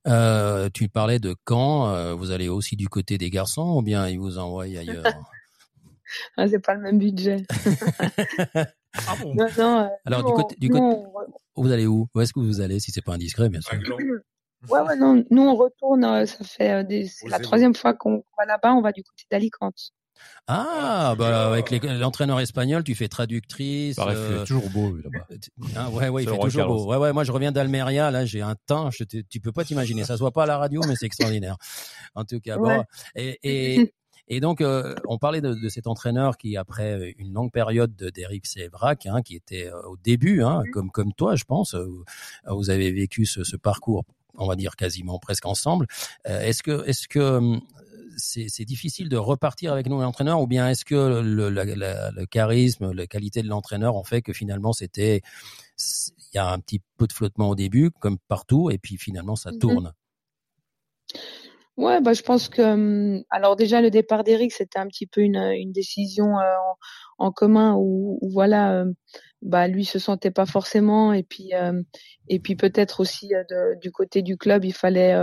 [0.06, 4.18] Euh, tu parlais de quand vous allez aussi du côté des garçons ou bien ils
[4.18, 5.04] vous envoient ailleurs?
[6.38, 7.44] Ah, C'est pas le même budget.
[8.94, 9.34] ah bon?
[9.34, 11.04] Non, non, Alors du côté, du côté
[11.54, 12.08] vous allez où?
[12.14, 13.78] Où est-ce que vous allez si c'est pas indiscret bien sûr?
[14.70, 18.72] Ouais, ouais, non, nous on retourne, ça fait des, la troisième fois qu'on va là-bas,
[18.72, 19.92] on va du côté d'Alicante.
[20.46, 23.96] Ah, bah avec l'entraîneur espagnol, tu fais traductrice.
[23.96, 24.44] Bah, euh...
[24.44, 25.26] toujours beau là-bas.
[25.76, 26.86] Ah, ouais, ouais, il fait toujours beau.
[26.86, 30.04] Ouais, ouais, moi je reviens d'Almeria, là j'ai un teint, je tu peux pas t'imaginer,
[30.04, 31.56] ça se voit pas à la radio, mais c'est extraordinaire.
[32.14, 32.82] En tout cas, bon,
[33.14, 33.92] et, et,
[34.28, 38.46] et donc euh, on parlait de, de, cet entraîneur qui après une longue période d'Eric
[38.46, 41.86] Sévrac, hein, qui était euh, au début, hein, comme comme toi, je pense, euh,
[42.46, 44.04] vous avez vécu ce, ce parcours
[44.40, 45.88] on va dire quasiment presque ensemble.
[46.24, 47.58] est-ce que, est-ce que
[48.18, 53.06] c'est difficile de repartir avec nous l'entraîneur ou bien est-ce que le, le, charisme, la
[53.06, 55.22] qualité de l'entraîneur ont fait que finalement c'était
[55.78, 59.36] il y a un petit peu de flottement au début comme partout et puis finalement
[59.36, 59.58] ça mm-hmm.
[59.58, 59.92] tourne?
[61.78, 65.20] Ouais, bah je pense que hum, alors déjà le départ d'Eric c'était un petit peu
[65.20, 66.54] une, une décision euh,
[67.18, 68.92] en, commun où, voilà euh,
[69.42, 71.82] bah lui se sentait pas forcément et puis euh,
[72.28, 73.32] et puis peut-être aussi
[73.80, 75.14] du côté du club il fallait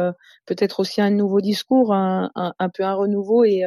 [0.45, 3.63] peut-être aussi un nouveau discours un, un, peu un renouveau et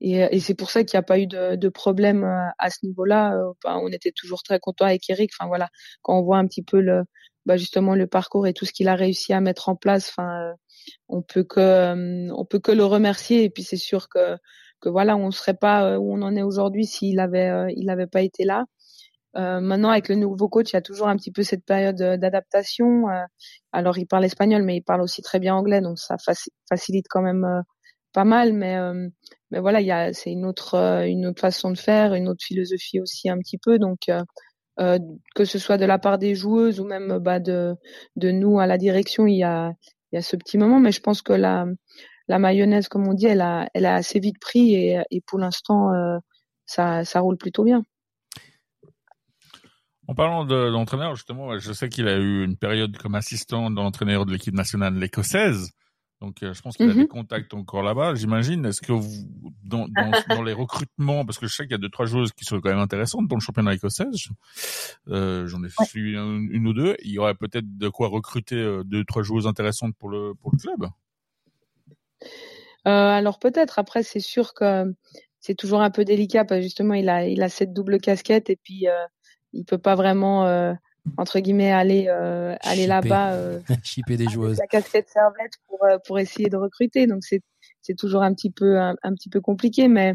[0.00, 2.24] et, et c'est pour ça qu'il n'y a pas eu de, de problème
[2.58, 3.36] à ce niveau-là.
[3.64, 5.30] on était toujours très content avec Eric.
[5.36, 5.68] Enfin voilà,
[6.02, 7.02] quand on voit un petit peu le,
[7.46, 10.10] bah, justement le parcours et tout ce qu'il a réussi à mettre en place.
[10.10, 10.54] Enfin,
[11.08, 13.44] on peut que on peut que le remercier.
[13.44, 14.36] Et puis c'est sûr que
[14.80, 18.22] que voilà, on serait pas où on en est aujourd'hui s'il avait il avait pas
[18.22, 18.66] été là.
[19.36, 21.96] Euh, maintenant, avec le nouveau coach, il y a toujours un petit peu cette période
[21.96, 23.04] d'adaptation.
[23.72, 26.16] alors, il parle espagnol, mais il parle aussi très bien anglais, donc ça
[26.68, 27.46] facilite quand même
[28.12, 28.76] pas mal, mais
[29.50, 30.74] mais voilà, c'est une autre
[31.06, 33.78] une autre façon de faire, une autre philosophie aussi un petit peu.
[33.78, 34.08] Donc
[35.34, 37.74] que ce soit de la part des joueuses ou même bah, de
[38.16, 39.72] de nous à la direction, il y a
[40.12, 41.66] il y a ce petit moment, mais je pense que la
[42.28, 45.38] la mayonnaise, comme on dit, elle a elle a assez vite pris et, et pour
[45.38, 45.90] l'instant
[46.66, 47.82] ça ça roule plutôt bien.
[50.08, 53.76] En parlant de, l'entraîneur, justement, je sais qu'il a eu une période comme assistant de
[53.76, 55.70] l'entraîneur de l'équipe nationale écossaise.
[56.20, 57.02] Donc, euh, je pense qu'il a mhm.
[57.02, 58.64] des contacts encore là-bas, j'imagine.
[58.64, 59.28] Est-ce que vous,
[59.62, 62.32] dans, dans, dans, les recrutements, parce que je sais qu'il y a deux, trois joueuses
[62.32, 64.06] qui sont quand même intéressantes dans le championnat écossais,
[65.08, 68.82] euh, j'en ai suivi une, ou deux, il y aurait peut-être de quoi recruter euh,
[68.84, 70.90] deux, trois joueuses intéressantes pour le, pour le club
[72.86, 74.92] euh, Alors peut-être, après c'est sûr que
[75.38, 78.50] c'est toujours un peu délicat, parce que justement il a, il a cette double casquette
[78.50, 79.04] et puis euh,
[79.52, 80.74] il peut pas vraiment euh,
[81.16, 84.58] entre guillemets aller euh, aller là-bas euh, chipper des joueuses.
[84.58, 87.06] la casquette servette pour euh, pour essayer de recruter.
[87.06, 87.40] Donc c'est
[87.80, 89.88] c'est toujours un petit peu un, petit peu compliqué.
[89.88, 90.12] Mais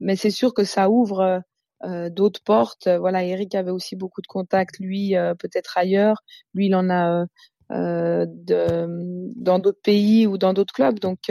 [0.00, 1.42] mais c'est sûr que ça ouvre
[1.84, 2.88] euh, d'autres portes.
[2.88, 6.22] Voilà Eric avait aussi beaucoup de contacts lui peut-être ailleurs.
[6.54, 7.26] Lui il en a
[7.70, 11.00] de, dans d'autres pays ou dans d'autres clubs.
[11.00, 11.30] Donc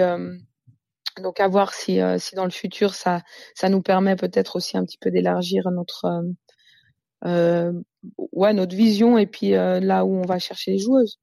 [1.22, 3.22] donc à voir si si dans le futur ça
[3.56, 6.22] ça nous permet peut-être aussi un petit peu d'élargir notre euh,
[7.24, 11.20] ouais, notre vision et puis euh, là où on va chercher les joueuses.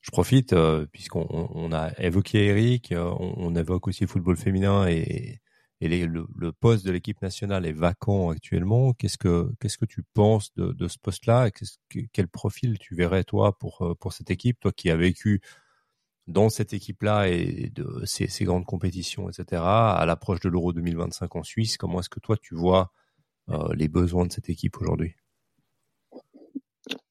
[0.00, 5.40] Je profite euh, puisqu'on on a évoqué Eric, on, évoque aussi le football féminin et,
[5.80, 8.94] et le, poste de l'équipe nationale est vacant actuellement.
[8.94, 11.50] Qu'est-ce que que tu penses de, ce poste-là?
[11.50, 11.64] Que,
[12.12, 15.42] Quel profil tu verrais toi pour pour cette équipe, toi qui as vécu
[16.28, 19.62] dans cette équipe-là et de ces, grandes compétitions, etc.
[19.62, 23.07] À l'approche de l'Euro 2025 en Suisse, comment est-ce que toi tu vois euh,
[23.74, 25.14] les besoins de cette équipe aujourd'hui?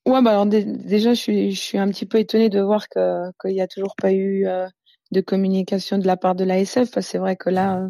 [0.08, 3.30] Ouais, bah alors déjà, je suis, je suis un petit peu étonnée de voir que
[3.42, 4.68] qu'il n'y a toujours pas eu euh,
[5.12, 6.98] de communication de la part de l'ASF.
[7.02, 7.90] C'est vrai que là,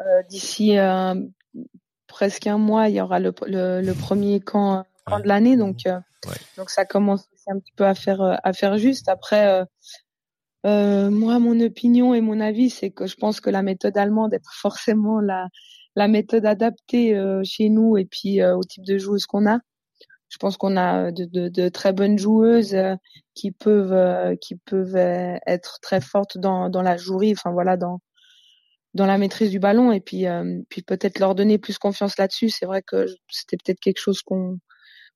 [0.00, 0.76] euh, d'ici
[2.06, 5.78] presque un mois, il y aura le, le, premier camp, camp de l'année, donc
[6.56, 9.08] donc ça commence aussi un petit peu à faire à faire juste.
[9.08, 9.64] Après,
[10.62, 14.40] moi, mon opinion et mon avis, c'est que je pense que la méthode allemande est
[14.40, 15.48] pas forcément la
[15.96, 19.58] la méthode adaptée euh, chez nous et puis euh, au type de joueuse qu'on a.
[20.28, 22.94] Je pense qu'on a de, de, de, très bonnes joueuses euh,
[23.34, 28.00] qui peuvent qui peuvent être très fortes dans, dans la jouerie, enfin voilà dans
[28.94, 30.26] dans la maîtrise du ballon et puis
[30.68, 32.50] puis peut-être leur donner plus confiance là-dessus.
[32.50, 34.58] C'est vrai que c'était peut-être quelque chose qu'on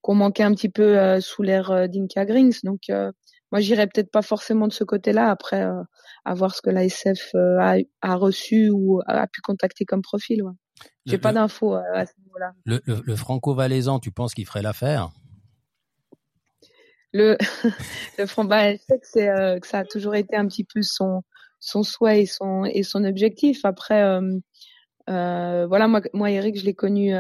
[0.03, 2.61] qu'on manquait un petit peu sous l'ère d'Inka Grings.
[2.65, 2.83] Donc
[3.53, 5.67] moi j'irais peut-être pas forcément de ce côté-là après
[6.25, 10.43] à voir ce que l'ASF a, a reçu ou a, pu contacter comme profil.
[11.07, 12.53] J'ai pas d'infos euh, à ce niveau-là.
[12.65, 15.11] Le, le, le franco-valaisan, tu penses qu'il ferait l'affaire?
[17.13, 17.37] Le,
[18.19, 20.65] le franc, bah, je sais que c'est euh, que ça a toujours été un petit
[20.65, 21.23] peu son
[21.59, 23.65] son souhait et son et son objectif.
[23.65, 24.39] Après, euh,
[25.09, 27.13] euh voilà, moi, moi, Eric, je l'ai connu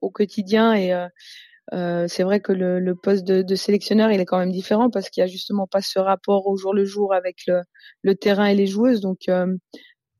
[0.00, 0.92] au quotidien et
[1.72, 5.08] c'est vrai que le, le poste de, de, sélectionneur, il est quand même différent parce
[5.08, 7.62] qu'il y a justement pas ce rapport au jour le jour avec le,
[8.02, 9.00] le terrain et les joueuses.
[9.00, 9.28] Donc,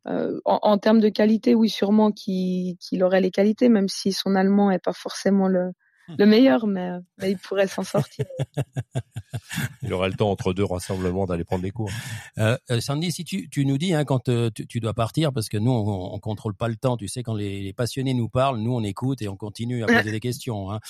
[0.07, 4.13] euh, euh, en, en, termes de qualité, oui, sûrement qu'il aurait les qualités, même si
[4.13, 5.73] son allemand est pas forcément le,
[6.19, 8.25] le meilleur, mais, mais il pourrait s'en sortir.
[9.83, 11.91] il aurait le temps entre deux rassemblements d'aller prendre des cours.
[12.39, 15.33] Euh, euh, Sandy, si tu, tu nous dis hein, quand euh, tu, tu, dois partir,
[15.33, 18.15] parce que nous on, on, contrôle pas le temps, tu sais, quand les, les, passionnés
[18.15, 20.71] nous parlent, nous on écoute et on continue à poser des questions.
[20.71, 20.81] Hein.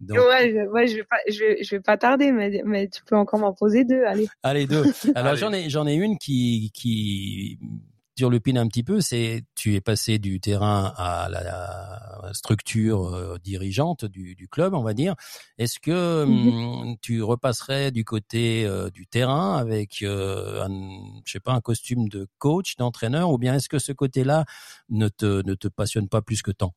[0.00, 0.18] Donc...
[0.18, 3.02] Ouais, je, ouais, je vais pas, je vais, je vais pas tarder, mais, mais tu
[3.04, 4.28] peux encore m'en poser deux, allez.
[4.42, 4.84] Allez deux.
[5.14, 7.58] Alors j'en ai, j'en ai une qui, qui
[8.30, 13.36] le pin un petit peu, c'est tu es passé du terrain à la, structure euh,
[13.42, 15.14] dirigeante du, du, club, on va dire.
[15.58, 16.48] Est-ce que mhm.
[16.48, 20.70] hum, tu repasserais du côté euh, du terrain avec euh, un,
[21.24, 24.44] je sais pas, un costume de coach, d'entraîneur, ou bien est-ce que ce côté-là
[24.88, 26.74] ne te ne te passionne pas plus que tant?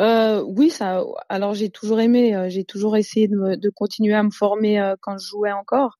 [0.00, 1.04] Euh, oui, ça.
[1.28, 5.28] Alors j'ai toujours aimé, j'ai toujours essayé de, de, continuer à me former quand je
[5.28, 5.98] jouais encore.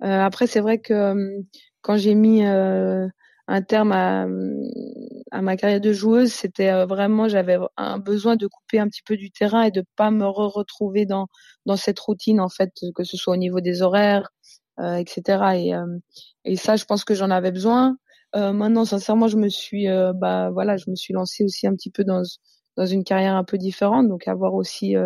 [0.00, 1.44] après, c'est vrai que hum,
[1.86, 3.06] quand j'ai mis euh,
[3.46, 4.26] un terme à,
[5.30, 9.02] à, ma carrière de joueuse, c'était euh, vraiment j'avais un besoin de couper un petit
[9.04, 11.28] peu du terrain et de pas me re retrouver dans
[11.64, 14.28] dans cette routine en fait, que ce soit au niveau des horaires,
[14.80, 15.22] euh, etc.
[15.54, 15.72] Et,
[16.44, 17.96] et ça, je pense que j'en avais besoin.
[18.34, 22.02] maintenant, sincèrement, je me suis bah voilà, je me suis lancée aussi un petit peu
[22.04, 22.22] dans
[22.76, 24.96] dans une carrière un peu différente, donc avoir aussi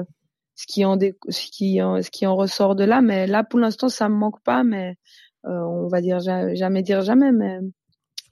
[0.60, 3.00] ce qui en ce qui en, ce qui en ressort de là.
[3.02, 4.94] Mais là, pour l'instant, ça me manque pas, mais euh,
[5.44, 7.58] on va dire jamais dire jamais, mais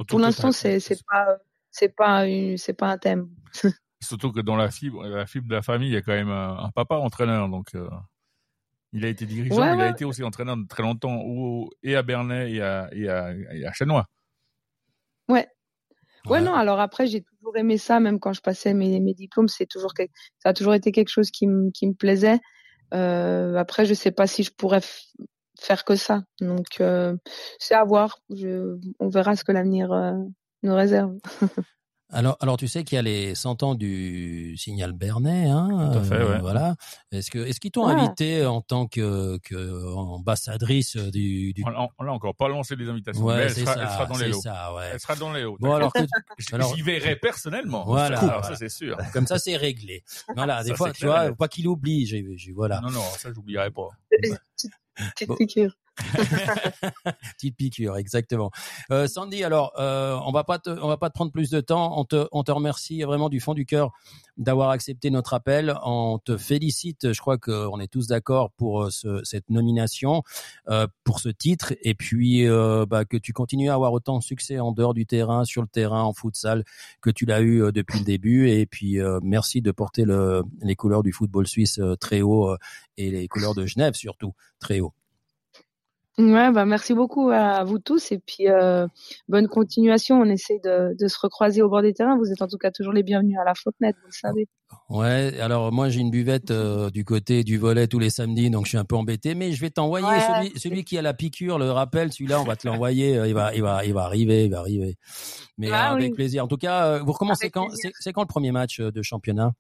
[0.08, 1.38] pour l'instant c'est c'est pas
[1.70, 2.24] c'est pas
[2.56, 3.28] c'est pas un thème.
[4.00, 6.30] Surtout que dans la fibre la fibre de la famille, il y a quand même
[6.30, 7.74] un, papa entraîneur, donc.
[7.74, 7.88] Euh,
[8.92, 11.94] Il a été dirigeant, Ouais, il a été aussi entraîneur de très longtemps, au- et
[11.94, 14.06] à Bernay et à, et à, et à Chanois.
[15.28, 15.46] Ouais.
[16.26, 16.40] Ouais, Ouais.
[16.40, 19.66] non, alors après, j'ai toujours aimé ça, même quand je passais mes, mes diplômes, c'est
[19.66, 19.92] toujours,
[20.38, 22.38] ça a toujours été quelque chose qui me, qui plaisait.
[22.94, 24.80] Euh, après, je sais pas si je pourrais
[25.60, 26.22] faire que ça.
[26.40, 27.16] Donc, euh,
[27.58, 28.18] c'est à voir.
[28.30, 30.12] Je, on verra ce que l'avenir euh,
[30.62, 31.16] nous réserve.
[32.10, 35.98] Alors, alors tu sais qu'il y a les 100 ans du signal Bernet, hein, Tout
[35.98, 36.38] à fait, euh, ouais.
[36.40, 36.74] voilà.
[37.12, 37.92] Est-ce que, est-ce qu'ils t'ont Ah.
[37.92, 41.62] invité en tant que, que ambassadrice du, du...
[41.66, 43.82] On l'a on l'a encore pas lancé les invitations, Ouais, mais elle c'est sera, ça,
[43.82, 44.40] elle sera dans les lots.
[44.40, 44.88] ça, ouais.
[44.94, 45.58] Elle sera dans les lots.
[45.60, 45.98] Bon, alors que,
[46.54, 47.84] alors- J'y verrai personnellement.
[47.84, 48.42] Voilà, Ça, voilà.
[48.42, 48.96] ça c'est sûr.
[49.12, 50.02] comme ça, c'est réglé.
[50.34, 52.06] Voilà, des Ça, fois, tu clair vois, pas qu'il oublie.
[52.06, 52.80] J'ai, j'ai, voilà.
[52.80, 53.88] Non, non, ça j'oublierai pas.
[55.14, 55.36] Petite Bon.
[55.36, 55.76] piqûre.
[57.36, 58.50] Petite piqûre, exactement.
[58.90, 61.60] Euh, Sandy, alors, euh, on va pas te, on va pas te prendre plus de
[61.60, 61.98] temps.
[61.98, 63.92] On te, on te remercie vraiment du fond du cœur
[64.36, 65.74] d'avoir accepté notre appel.
[65.84, 67.12] On te félicite.
[67.12, 70.22] Je crois qu'on est tous d'accord pour euh, ce- cette nomination,
[70.68, 74.22] euh, pour ce titre, et puis euh, bah, que tu continues à avoir autant de
[74.22, 76.64] succès en dehors du terrain, sur le terrain, en futsal,
[77.00, 78.48] que tu l'as eu euh, depuis le début.
[78.48, 82.54] Et puis merci de porter le, les couleurs du football suisse très haut
[82.96, 84.92] et les couleurs de Genève surtout très haut.
[86.18, 88.88] Ouais, bah merci beaucoup à vous tous et puis euh,
[89.28, 90.20] bonne continuation.
[90.20, 92.18] On essaie de, de se recroiser au bord des terrains.
[92.18, 94.48] Vous êtes en tout cas toujours les bienvenus à la Fontenette, vous le savez.
[94.90, 98.64] Ouais, alors moi j'ai une buvette euh, du côté du volet tous les samedis, donc
[98.64, 100.20] je suis un peu embêté, mais je vais t'envoyer Ouais.
[100.20, 103.34] celui, celui qui a la piqûre, le rappel, celui-là on va te l'envoyer, euh, il
[103.34, 104.96] va, il va, il va arriver, il va arriver.
[105.56, 106.16] Mais Ah avec oui.
[106.16, 106.44] plaisir.
[106.44, 107.68] En tout cas, vous recommencez Avec quand.
[108.00, 109.52] C'est quand le premier match de championnat?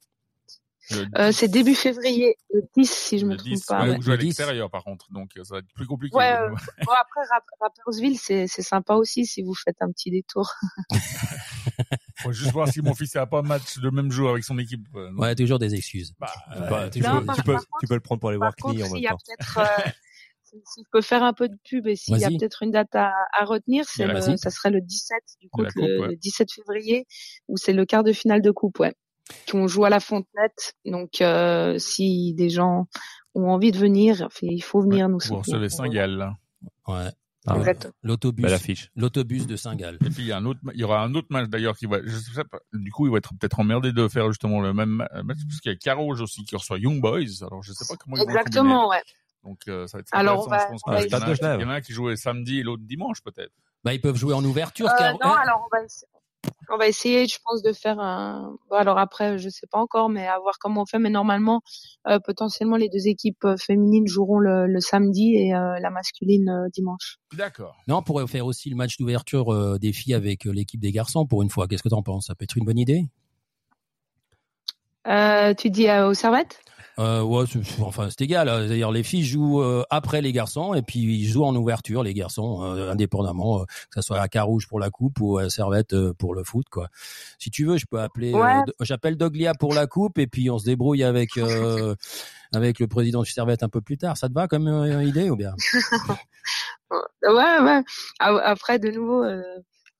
[0.92, 3.82] Euh, 10, c'est début février, le 10 si je me trompe 10, pas.
[3.82, 3.96] ouais, ouais.
[3.96, 4.26] vous jouez à Le 10.
[4.28, 6.16] l'extérieur par contre, donc euh, ça va être plus compliqué.
[6.16, 10.50] Ouais, euh, Bon après Rap- Rappersville c'est sympa aussi si vous faites un petit détour.
[12.22, 14.58] Faut juste voir si mon fils n'a pas un match le même jour avec son
[14.58, 14.86] équipe.
[14.96, 16.12] euh, donc, Ouais, toujours des excuses.
[16.18, 18.30] bah, Euh, Bah, tu, Non, peux, par- tu, peux, par tu peux le prendre pour
[18.30, 19.16] aller voir contre, en même temps.
[19.24, 19.58] peut-être
[20.42, 22.94] si je peux faire un peu de pub et s'il y a peut-être une date
[22.94, 24.06] à, à retenir, c'est
[24.38, 26.08] ça serait le 17 du coup la coupe, le, ouais.
[26.08, 27.06] le 17 février
[27.48, 28.94] où c'est le quart de finale de coupe, ouais.
[29.50, 30.74] Qu'on joue à la Fontenette.
[30.84, 32.86] Donc euh, si des gens
[33.34, 35.40] ont envie de venir, il faut venir nous vous soutenir.
[35.44, 36.10] recevez Saint-Gall.
[36.12, 36.34] là.
[36.86, 37.10] Ouais.
[37.46, 37.60] Ah, ouais.
[37.60, 37.92] Exactement.
[38.02, 39.94] L'autobus, de Saint-Gall.
[40.04, 41.86] Et puis il y, a un autre, il y aura un autre match d'ailleurs qui
[41.86, 41.98] va.
[42.04, 44.88] Je sais pas, du coup, il va être peut-être emmerdé de faire justement le même
[44.90, 47.42] ma- match parce qu'il y a Carouge aussi qui reçoit Young Boys.
[47.42, 48.28] Alors je sais pas comment ils vont.
[48.28, 49.02] Exactement, ouais.
[49.44, 50.80] Donc euh, ça va être Alors, intéressant, on va- je pense.
[50.86, 53.52] on va qui- Il y en a un qui jouait samedi et l'autre dimanche peut-être.
[53.84, 54.88] Bah ils peuvent jouer en ouverture.
[54.88, 55.82] Euh, car- non, alors on va,
[56.70, 58.56] on va essayer, je pense, de faire un.
[58.70, 60.98] Bon, alors après, je sais pas encore, mais à voir comment on fait.
[60.98, 61.62] Mais normalement,
[62.06, 66.48] euh, potentiellement, les deux équipes euh, féminines joueront le, le samedi et euh, la masculine
[66.48, 67.18] euh, dimanche.
[67.34, 67.76] D'accord.
[67.86, 70.92] Non, on pourrait faire aussi le match d'ouverture euh, des filles avec euh, l'équipe des
[70.92, 71.68] garçons pour une fois.
[71.68, 72.26] Qu'est-ce que t'en penses?
[72.26, 73.04] Ça peut être une bonne idée?
[75.06, 76.60] Euh, tu dis euh, aux servettes?
[76.98, 78.48] Euh, ouais, c'est- enfin c'est égal.
[78.48, 78.66] hein.
[78.66, 82.12] D'ailleurs, les filles jouent euh, après les garçons et puis ils jouent en ouverture les
[82.14, 85.92] garçons, euh, indépendamment, euh, que ça soit à Carouge pour la coupe ou à Servette
[85.92, 86.88] euh, pour le foot, quoi.
[87.38, 88.34] Si tu veux, je peux appeler.
[88.34, 88.58] Ouais.
[88.58, 91.94] euh, J'appelle Doglia pour la coupe et puis on se débrouille avec euh,
[92.52, 94.16] avec le président du Servette un peu plus tard.
[94.16, 95.54] Ça te va comme euh, idée ou bien?
[96.90, 97.82] Ouais, ouais.
[98.18, 99.42] Après, de nouveau, euh,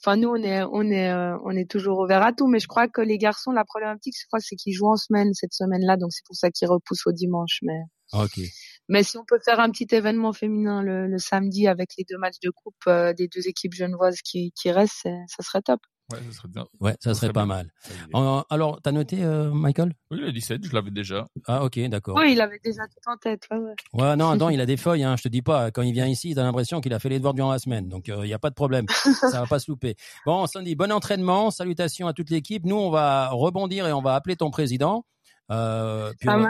[0.00, 2.46] enfin nous, on est, on est, euh, on est toujours ouvert à tout.
[2.46, 5.96] Mais je crois que les garçons, la problématique, c'est qu'ils jouent en semaine cette semaine-là,
[5.96, 7.61] donc c'est pour ça qu'ils repoussent au dimanche.
[7.62, 7.80] Mais,
[8.12, 8.40] Ok.
[8.88, 12.18] Mais si on peut faire un petit événement féminin le, le samedi avec les deux
[12.18, 15.81] matchs de coupe euh, des deux équipes genevoises qui, qui restent, ça serait top.
[16.11, 16.64] Ouais, ça serait bien.
[16.81, 17.46] Ouais, ça Ça serait serait pas bien.
[17.46, 17.72] mal.
[18.14, 19.92] Euh, alors, t'as noté, euh, Michael?
[20.11, 21.27] Oui, le 17, je l'avais déjà.
[21.46, 22.16] Ah, ok, d'accord.
[22.16, 23.42] Oui, il avait déjà tout en tête.
[23.51, 23.74] Ouais, ouais.
[23.92, 25.70] Ouais, non, non, il a des feuilles, hein, je te dis pas.
[25.70, 27.90] Quand il vient ici, t'as l'impression qu'il a fait les devoirs durant la semaine.
[27.90, 28.87] Donc, il n'y a pas de problème.
[29.20, 29.96] Ça va pas se louper.
[30.24, 31.51] Bon, Sandy, bon entraînement.
[31.51, 32.64] Salutations à toute l'équipe.
[32.64, 35.05] Nous, on va rebondir et on va appeler ton président.
[35.51, 36.46] Euh, puis on.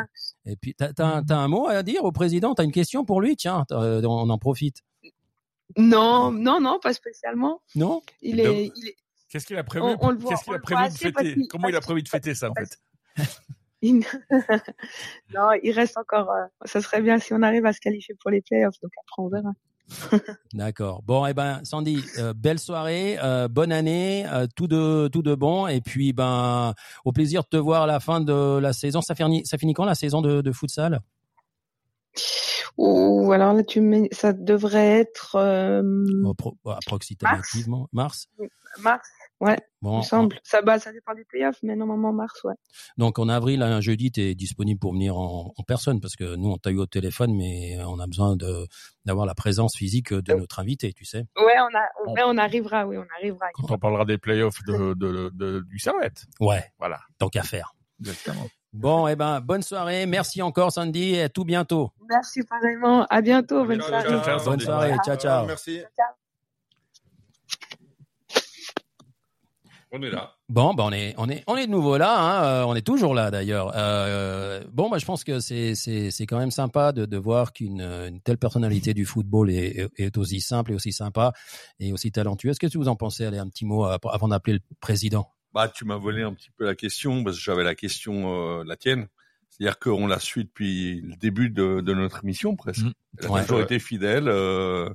[0.50, 2.54] Et puis, t'as, t'as, t'as un mot à dire au président?
[2.54, 3.36] T'as une question pour lui?
[3.36, 4.78] Tiens, euh, on en profite.
[5.76, 7.60] Non, non, non, pas spécialement.
[7.74, 8.00] Non?
[8.22, 8.96] Il Donc, est, il est,
[9.28, 11.36] Qu'est-ce qu'il a prévu On- on le voit- Qu'est-ce qu'il a prévu de fêter?
[11.50, 12.78] Comment il a prévu de fêter ça en fait?
[13.82, 14.04] Il-
[15.34, 16.30] non, il reste encore.
[16.32, 18.80] euh, ça serait bien si on arrive à se qualifier pour les playoffs.
[18.82, 19.52] Donc après, on verra.
[20.54, 21.02] D'accord.
[21.02, 25.34] Bon, eh ben, Sandy, euh, belle soirée, euh, bonne année, euh, tout de tout de
[25.34, 29.00] bon, et puis ben, au plaisir de te voir à la fin de la saison.
[29.02, 31.00] Ça finit, ça finit quand la saison de, de futsal?
[32.76, 35.82] Ou alors là, tu mets, ça devrait être euh,
[36.24, 38.28] Au pro- Approximativement mars?
[38.80, 39.08] mars.
[39.40, 40.40] Ouais, il Bon, me semble.
[40.42, 42.54] Ça, bah, ça dépend des playoffs, mais normalement mars, ouais.
[42.96, 46.34] donc en avril, un jeudi, tu es disponible pour venir en, en personne parce que
[46.34, 48.66] nous, on t'a eu au téléphone, mais on a besoin de
[49.04, 51.26] d'avoir la présence physique de notre invité, tu sais.
[51.36, 53.46] Ouais, on a, on, ouais, on arrivera, oui, on arrivera.
[53.54, 56.24] Quand on parlera des playoffs de, de, de- du Servette.
[56.40, 56.98] Ouais, Voilà.
[57.18, 57.74] tant qu'à faire.
[58.00, 58.48] Exactement.
[58.72, 60.04] Bon, eh ben, bonne soirée.
[60.06, 61.90] Merci encore, Sandy, et à tout bientôt.
[62.10, 63.06] Merci pareillement.
[63.08, 63.64] À bientôt.
[63.64, 64.08] Bonne Ciao, soirée.
[64.08, 64.94] ciao, ciao, Bonne soirée.
[65.04, 65.46] Ciao, ciao.
[65.46, 65.80] Merci.
[69.90, 70.34] On est là.
[70.50, 72.82] Bon, bah on est on est on est de nouveau là, hein, euh, on est
[72.86, 73.72] toujours là d'ailleurs.
[73.74, 77.52] Euh, bon, bah je pense que c'est c'est c'est quand même sympa de de voir
[77.54, 81.32] qu'une une telle personnalité du football est, aussi simple et aussi sympa
[81.80, 82.58] et aussi talentueuse.
[82.58, 83.24] Qu'est-ce que vous en pensez?
[83.24, 85.30] Allez, un petit mot euh, avant d'appeler le président.
[85.54, 88.64] Bah, tu m'as volé un petit peu la question parce que j'avais la question euh,
[88.66, 89.08] la tienne.
[89.48, 92.82] C'est-à-dire qu'on la suit depuis le début de, de notre émission presque.
[92.84, 92.92] Mhm.
[93.20, 93.40] Elle a Ouais.
[93.42, 94.28] toujours été fidèle.
[94.28, 94.90] euh,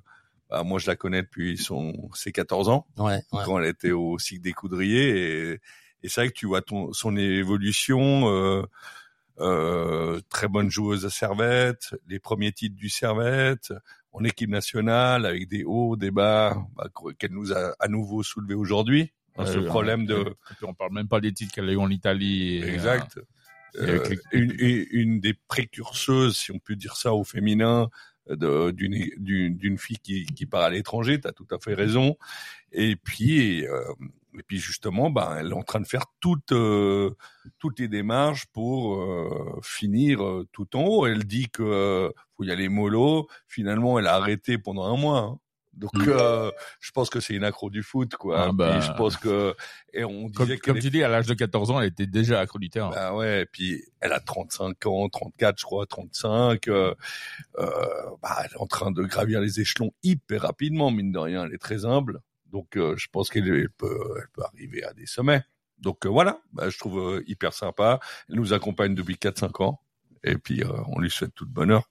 [0.54, 3.42] bah, moi, je la connais depuis son ses 14 ans Ouais, ouais.
[3.46, 5.10] quand elle était au cycle des Coudriers
[5.52, 5.60] et,
[6.04, 8.30] et c'est vrai que tu vois ton son évolution.
[8.30, 8.62] Euh,
[9.40, 13.74] euh, très bonne joueuse à Servette, les premiers titres du Servette,
[14.12, 16.88] en équipe nationale avec des hauts, des bas, bah,
[17.18, 19.12] qu'elle nous a à nouveau soulevé aujourd'hui.
[19.38, 21.90] Hein, ce Euh, problème de on parle même pas des titres qu'elle a eu en
[21.90, 22.58] Italie.
[22.58, 23.18] et, Exact.
[23.18, 27.90] et Euh, les- une, une, une des précurseuses, si on peut dire ça, au féminin,
[28.30, 31.20] d'une fille qui, qui part à l'étranger.
[31.20, 32.16] Tu as tout à fait raison.
[32.72, 33.84] Et puis, euh,
[34.38, 37.12] et puis justement, bah, elle est en train de faire toutes euh,
[37.60, 41.06] toutes les démarches pour euh, finir euh, tout en haut.
[41.06, 43.28] Elle dit que euh, faut y aller mollo.
[43.48, 45.20] Finalement, elle a arrêté pendant un mois.
[45.20, 45.40] hein.
[45.76, 46.06] Donc, Mm.
[46.08, 48.46] euh, je pense que c'est une accro du foot, quoi.
[48.50, 48.80] Ah, bah.
[48.80, 49.56] Je pense que
[49.92, 52.06] et on Comme, disait comme qu'elle tu dis, à l'âge de 14 ans, elle était
[52.08, 52.92] déjà accro du terrain.
[52.92, 56.68] bah ouais, et puis elle a 35 ans, 34 je crois, 35.
[56.68, 56.94] Euh,
[57.58, 57.66] euh,
[58.22, 61.46] bah, elle est en train de gravir les échelons hyper rapidement, mine de rien.
[61.46, 62.20] Elle est très humble,
[62.52, 65.44] donc euh, je pense qu'elle elle peut, elle peut arriver à des sommets.
[65.80, 68.00] Donc euh, voilà, bah, je trouve euh, hyper sympa.
[68.30, 69.80] Elle nous accompagne depuis 4-5 ans,
[70.24, 71.90] et puis euh, on lui souhaite tout le bonheur.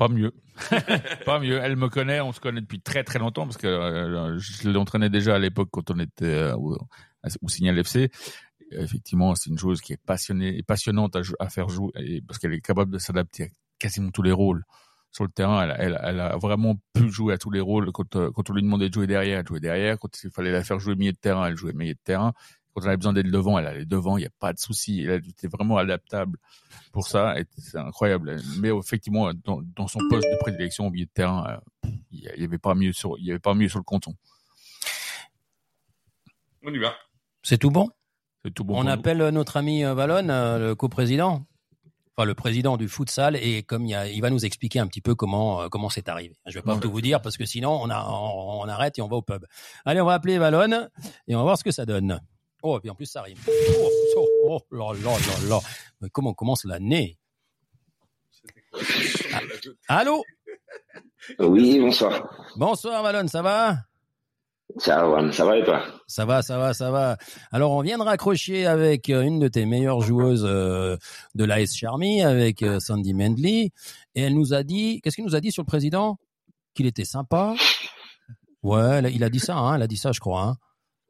[0.00, 0.32] Pas mieux.
[1.26, 1.58] pas mieux.
[1.62, 5.10] Elle me connaît, on se connaît depuis très très longtemps parce que euh, je l'entraînais
[5.10, 6.78] déjà à l'époque quand on était euh, au,
[7.48, 8.10] Signal FC.
[8.70, 11.92] Effectivement, c'est une joueuse qui est passionnée et passionnante à, faire jouer
[12.26, 13.46] parce qu'elle est capable de s'adapter à
[13.78, 14.64] quasiment tous les rôles
[15.10, 15.68] sur le terrain.
[15.68, 17.92] Elle, a vraiment pu jouer à tous les rôles.
[17.92, 19.98] Quand, euh, quand on lui demandait de jouer derrière, elle jouait derrière.
[19.98, 22.32] Quand il fallait la faire jouer milieu de terrain, elle jouait milieu de terrain.
[22.80, 24.16] Quand on avait besoin d'être devant, elle allait devant.
[24.16, 25.02] Il n'y a pas de souci.
[25.02, 26.38] Elle était vraiment adaptable
[26.92, 27.34] pour ça.
[27.58, 28.36] C'est incroyable.
[28.58, 32.44] Mais effectivement, dans, dans son poste de prédilection au milieu de terrain, euh, il y
[32.44, 34.14] avait pas mieux sur, il y avait pas mieux sur le canton.
[36.64, 36.94] On y va.
[37.42, 37.88] C'est tout bon?
[38.44, 38.78] C'est tout bon.
[38.78, 38.90] On nous.
[38.90, 41.46] appelle euh, notre ami euh, Valone, euh, le coprésident,
[42.16, 44.86] enfin le président du futsal, et comme il, y a, il va nous expliquer un
[44.86, 46.36] petit peu comment euh, comment c'est arrivé.
[46.46, 46.80] Je vais pas Ouais.
[46.80, 49.22] tout vous dire parce que sinon on, a, on, on arrête et on va au
[49.22, 49.44] pub.
[49.84, 50.88] Allez, on va appeler Valone
[51.28, 52.20] et on va voir ce que ça donne.
[52.62, 53.38] Oh, et puis en plus ça rime.
[53.48, 55.60] Oh, oh, oh là là là là.
[56.00, 57.18] Mais comment on commence l'année
[59.88, 60.22] Allô
[61.38, 62.46] Oui, bonsoir.
[62.56, 63.76] Bonsoir Valone, ça va
[64.78, 67.16] Ça va, ça va et toi Ça va, ça va, ça va.
[67.50, 70.96] Alors, on vient de raccrocher avec euh, une de tes meilleures joueuses euh,
[71.34, 73.70] de l'AS Charmy, avec euh, Sandy Mendley,
[74.14, 76.18] et elle nous a dit, qu'est-ce qu'il nous a dit sur le président?
[76.74, 77.54] Qu'il était sympa.
[78.62, 80.42] Ouais, il a dit ça, hein, elle a dit ça, je crois.
[80.42, 80.56] Hein.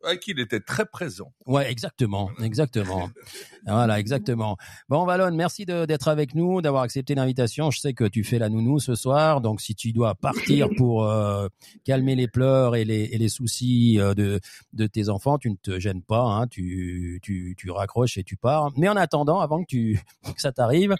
[0.03, 1.33] Ouais, qu'il était très présent.
[1.47, 3.11] Ouais, exactement, exactement.
[3.67, 4.57] voilà, exactement.
[4.89, 7.71] Bon, Valone, merci d'être avec nous, d'avoir accepté l'invitation.
[7.71, 11.05] Je sais que tu fais la nounou ce soir, donc si tu dois partir pour
[11.05, 11.49] euh,
[11.85, 14.41] calmer les pleurs et les, et les soucis euh, de,
[14.73, 18.37] de tes enfants, tu ne te gênes pas, hein, tu, tu, tu raccroches et tu
[18.37, 18.71] pars.
[18.77, 20.01] Mais en attendant, avant que, tu,
[20.35, 20.97] que ça t'arrive,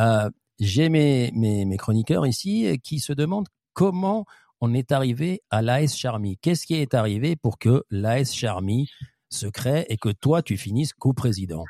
[0.00, 0.28] euh,
[0.58, 4.26] j'ai mes, mes, mes chroniqueurs ici qui se demandent comment
[4.60, 6.36] on est arrivé à l'AS Charmy.
[6.38, 8.88] Qu'est-ce qui est arrivé pour que l'AS Charmy
[9.28, 11.64] se crée et que toi, tu finisses coprésident?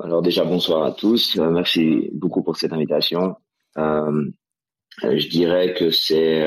[0.00, 1.38] Alors déjà, bonsoir à tous.
[1.38, 3.36] Euh, merci beaucoup pour cette invitation.
[3.78, 4.30] Euh,
[5.04, 6.46] euh, je dirais que c'est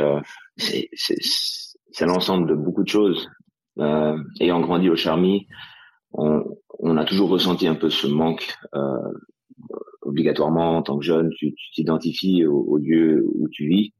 [2.01, 3.29] l'ensemble de beaucoup de choses.
[3.77, 5.47] Ayant grandi au Charmy,
[6.11, 8.53] on, a toujours ressenti un peu ce manque.
[10.01, 13.93] Obligatoirement, en tant que jeune, tu t'identifies au lieu où tu vis.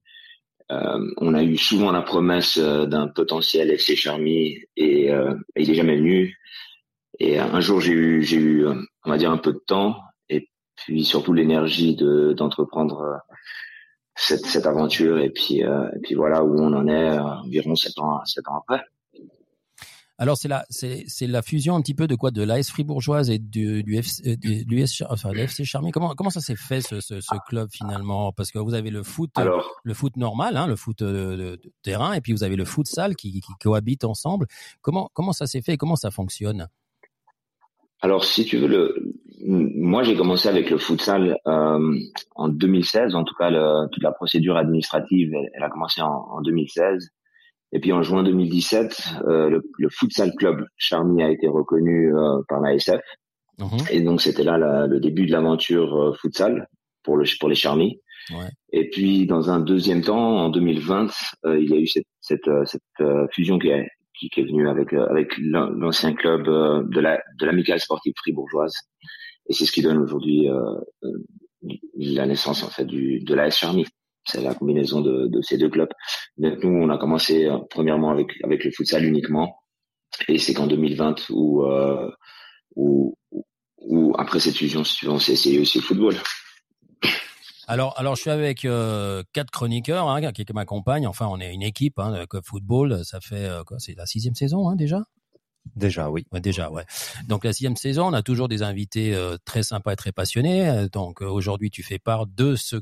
[0.72, 5.70] Euh, on a eu souvent la promesse euh, d'un potentiel FC Charmy et, euh, il
[5.70, 6.38] est jamais venu.
[7.20, 9.98] Et un jour, j'ai eu, j'ai eu, euh, on va dire, un peu de temps
[10.30, 13.18] et puis surtout l'énergie de d'entreprendre euh,
[14.16, 15.20] cette, cette aventure.
[15.20, 18.48] Et puis, euh, et puis voilà où on en est euh, environ sept ans, sept
[18.48, 18.84] ans après.
[20.22, 23.30] Alors c'est la c'est c'est la fusion un petit peu de quoi de l'AS Fribourgeoise
[23.30, 25.92] et du du, FC, euh, du, enfin, le FC Charmy.
[25.92, 28.34] Comment comment ça s'est fait ce, ce, ce club finalement?
[28.34, 31.38] Parce que vous avez le foot euh, Alors, le foot normal, hein, le foot euh,
[31.38, 34.48] de, de terrain, et puis vous avez le futsal qui, qui cohabite ensemble.
[34.82, 36.68] Comment comment ça s'est fait et Comment ça fonctionne?
[38.02, 39.14] Alors si tu veux, le,
[39.46, 42.00] moi j'ai commencé avec le futsal euh,
[42.36, 43.16] en 2016.
[43.16, 47.10] En tout cas, le, toute la procédure administrative, elle, elle a commencé en, en 2016.
[47.72, 52.42] Et puis en juin 2017, euh, le, le, futsal club Charmy a été reconnu euh,
[52.48, 53.00] par l'ASF.
[53.60, 53.68] Mhm.
[53.92, 56.68] Et donc c'était là la- le début de l'aventure euh, futsal
[57.04, 58.00] pour le pour les Charmy.
[58.32, 58.50] Ouais.
[58.74, 61.12] Et puis dans un deuxième temps, en 2020,
[61.46, 63.88] euh, il y a eu cette cette, euh, cette euh, fusion qui est
[64.20, 67.80] qui, qui est venue avec euh, avec l'an- l'ancien club euh, de la de l'amicale
[67.80, 68.74] sportive fribourgeoise.
[69.48, 70.48] Et c'est ce qui donne aujourd'hui
[71.98, 73.86] la naissance en fait du de la Charmy.
[74.32, 75.90] C'est la combinaison de, de ces deux clubs.
[76.38, 79.56] Donc nous, on a commencé euh, premièrement avec avec le futsal uniquement,
[80.28, 82.10] et c'est qu'en 2020 où euh,
[82.76, 83.16] où,
[83.78, 86.16] où après cette fusion, on s'est essayé aussi le football.
[87.70, 91.06] Alors, alors, je suis avec euh, quatre chroniqueurs hein, qui, m'accompagnent.
[91.06, 93.06] Enfin, on est une équipe hein, de Club Football.
[93.06, 95.04] Ça fait euh, quoi C'est la sixième saison hein, déjà?
[95.76, 96.26] Déjà, oui.
[96.32, 96.84] Ouais, déjà, ouais.
[97.28, 100.88] Donc la sixième saison, on a toujours des invités euh, très sympas et très passionnés.
[100.92, 102.78] Donc euh, aujourd'hui, tu fais part de ce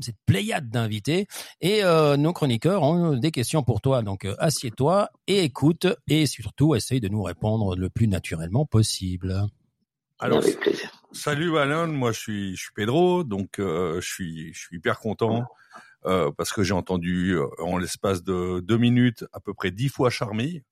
[0.00, 1.26] cette pléiade d'invités
[1.60, 4.02] et euh, nos chroniqueurs ont des questions pour toi.
[4.02, 9.46] Donc euh, assieds-toi et écoute et surtout essaye de nous répondre le plus naturellement possible.
[10.18, 10.90] Alors, avec plaisir.
[11.12, 14.98] salut Alain, moi je suis, je suis Pedro, donc euh, je suis, je suis hyper
[14.98, 15.44] content
[16.06, 19.88] euh, parce que j'ai entendu euh, en l'espace de deux minutes à peu près dix
[19.88, 20.62] fois Charmy.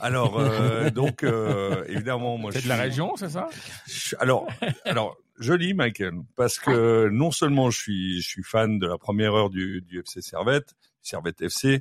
[0.00, 3.48] Alors euh, donc euh, évidemment moi C'est je de la suis- région, c'est ça?
[3.86, 4.46] Je- alors
[4.84, 9.34] alors joli Michael parce que non seulement je suis je suis fan de la première
[9.34, 11.80] heure du, du FC Servette Servette FC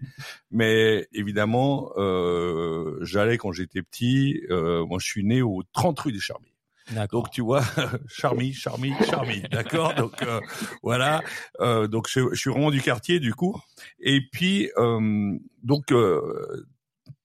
[0.51, 6.11] mais évidemment euh, j'allais quand j'étais petit euh, moi je suis né au 30 rue
[6.13, 6.47] des Charmy
[6.91, 7.23] D'accord.
[7.23, 7.63] donc tu vois,
[8.09, 9.93] Charmy, Charmy, Charmy, d'accord?
[9.95, 10.41] Donc euh,
[10.81, 11.21] voilà,
[11.61, 13.57] Euh, donc je, je suis vraiment du quartier du coup.
[14.01, 15.31] Et puis euh,
[15.63, 16.65] donc euh,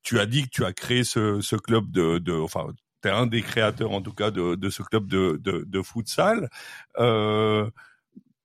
[0.02, 2.66] tu as dit que tu as créé ce, ce club de, de enfin
[3.00, 6.48] t'es un des créateurs en tout cas de, de ce club de, de, de futsal.
[6.98, 7.70] Euh,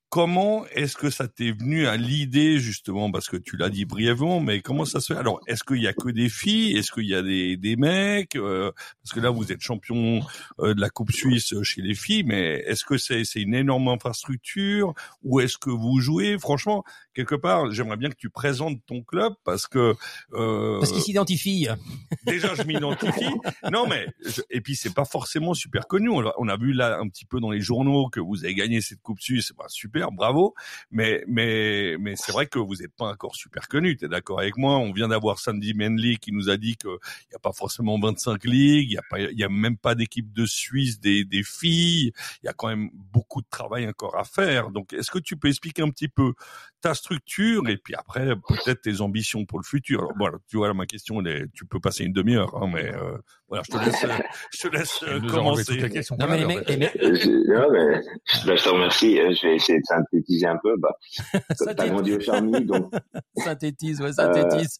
[0.09, 4.39] Comment est-ce que ça t'est venu à l'idée justement parce que tu l'as dit brièvement,
[4.39, 5.19] mais comment ça se fait?
[5.19, 6.77] Alors, est-ce qu'il y a que des filles?
[6.77, 8.35] Est-ce qu'il y a des, des mecs?
[8.35, 10.21] Euh, Parce que là, vous êtes champion
[10.59, 13.87] euh, de la Coupe Suisse chez les filles, mais est-ce que c'est c'est une énorme
[13.87, 14.93] infrastructure?
[15.23, 16.37] Ou est-ce que vous jouez?
[16.37, 16.83] Franchement,
[17.13, 19.95] quelque part, j'aimerais bien que tu présentes ton club parce que
[20.33, 21.67] euh, Parce qu'ils s'identifient.
[22.25, 23.29] déjà je m'identifie.
[23.71, 26.09] Non mais je- et puis c'est pas forcément super connu.
[26.09, 28.55] On a, on a vu là un petit peu dans les journaux que vous avez
[28.55, 30.53] gagné cette Coupe Suisse, bah, super, bravo.
[30.91, 33.95] Mais mais mais c'est vrai que vous n'êtes pas encore super connu.
[33.97, 34.77] T'es d'accord avec moi?
[34.77, 37.99] On vient d'avoir Sandy Manley qui nous a dit que il y a pas forcément
[37.99, 41.25] 25 ligues, il y a pas il y a même pas d'équipe de Suisse des
[41.25, 42.11] des filles.
[42.43, 44.71] Il y a quand même beaucoup de travail encore à faire.
[44.71, 46.33] Donc est-ce que tu peux expliquer un petit peu
[46.81, 49.99] ta structure et puis après peut-être tes ambitions pour le futur.
[49.99, 52.69] Alors voilà, tu vois là, ma question, elle est, tu peux passer une demi-heure, hein,
[52.73, 53.17] mais euh,
[53.49, 54.07] voilà, je te laisse, euh,
[54.53, 55.77] je te laisse euh, commencer.
[55.89, 56.77] questions Non, qu'on mais en fait.
[56.77, 57.99] mecs- Euh, je- non, mais,
[58.45, 59.19] bah, je te remercie.
[59.19, 60.75] Euh, Je vais essayer de synthétiser un peu.
[60.77, 60.95] Bah,
[61.77, 62.91] t'as grandi au Charmy, donc
[63.37, 64.79] synthétise, ouais, synthétise.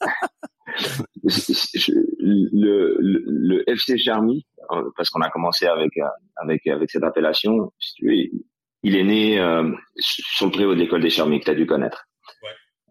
[1.24, 6.04] je- le, le, le FC Charmy, euh, parce qu'on a commencé avec euh,
[6.36, 8.40] avec avec cette appellation, si tu veux,
[8.84, 11.66] il- est né euh, sur le préau de l'école des Charmy que tu as dû
[11.66, 12.04] connaître.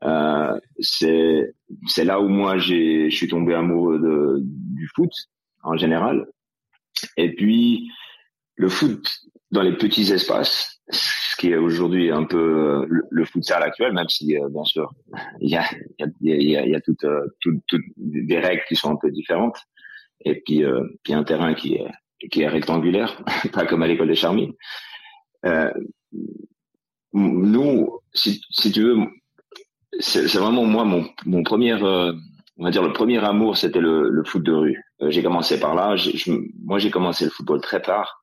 [0.03, 1.53] Euh, c'est
[1.87, 5.11] c'est là où moi j'ai je suis tombé amoureux de du foot
[5.63, 6.25] en général.
[7.15, 7.89] Et puis
[8.55, 9.09] le foot
[9.51, 14.09] dans les petits espaces, ce qui est aujourd'hui un peu le, le futsal actuel, même
[14.09, 14.91] si euh, bien sûr
[15.39, 15.63] il y a
[15.99, 17.05] il y a, il y a, il y a toutes,
[17.39, 19.57] toutes, toutes des règles qui sont un peu différentes.
[20.25, 21.87] Et puis euh, puis un terrain qui est
[22.29, 23.21] qui est rectangulaire,
[23.53, 24.53] pas comme à l'école des Charmy.
[25.45, 25.71] Euh,
[27.13, 28.97] nous, si, si tu veux,
[29.99, 32.13] c'est vraiment moi mon, mon premier, euh,
[32.57, 34.83] on va dire le premier amour, c'était le, le foot de rue.
[35.01, 35.95] Euh, j'ai commencé par là.
[35.95, 36.31] Je-
[36.63, 38.21] moi, j'ai commencé le football très tard,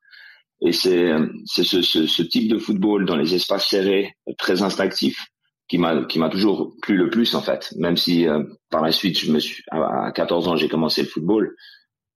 [0.61, 1.11] et c'est
[1.45, 5.27] ce, ce, ce type de football dans les espaces serrés, très instinctif,
[5.69, 7.73] qui m'a qui m'a toujours plu le plus en fait.
[7.77, 11.03] Même si euh, par la suite, je me suis à à 14 ans, j'ai commencé
[11.03, 11.55] le football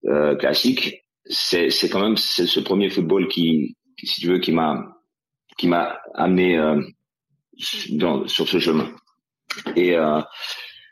[0.07, 1.03] euh, classique.
[1.25, 4.94] C'est c'est quand même c'est ce premier football qui, si tu veux, qui m'a
[5.57, 6.81] qui m'a amené euh,
[7.91, 8.89] dans, sur ce chemin.
[9.75, 10.21] Et, euh,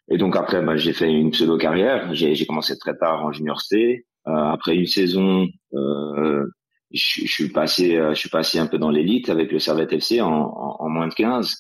[0.10, 2.14] et donc après, bah, j'ai fait une pseudo carrière.
[2.14, 4.06] J'ai, commencé très tard en junior C.
[4.28, 6.46] Euh, après une saison, euh,
[6.92, 10.22] je, suis passé, euh, je suis passé un peu dans l'élite avec le Servette FC
[10.22, 11.56] en, en, moins de 15.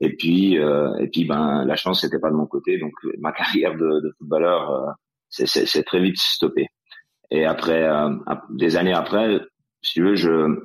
[0.00, 2.78] Et puis, euh, et puis, ben, la chance n'était pas de mon côté.
[2.78, 4.94] Donc, ma carrière de, de footballeur,
[5.28, 6.66] c'est, très vite stoppé.
[7.30, 9.40] Et après, ap- des années après,
[9.82, 10.56] si tu veux, je,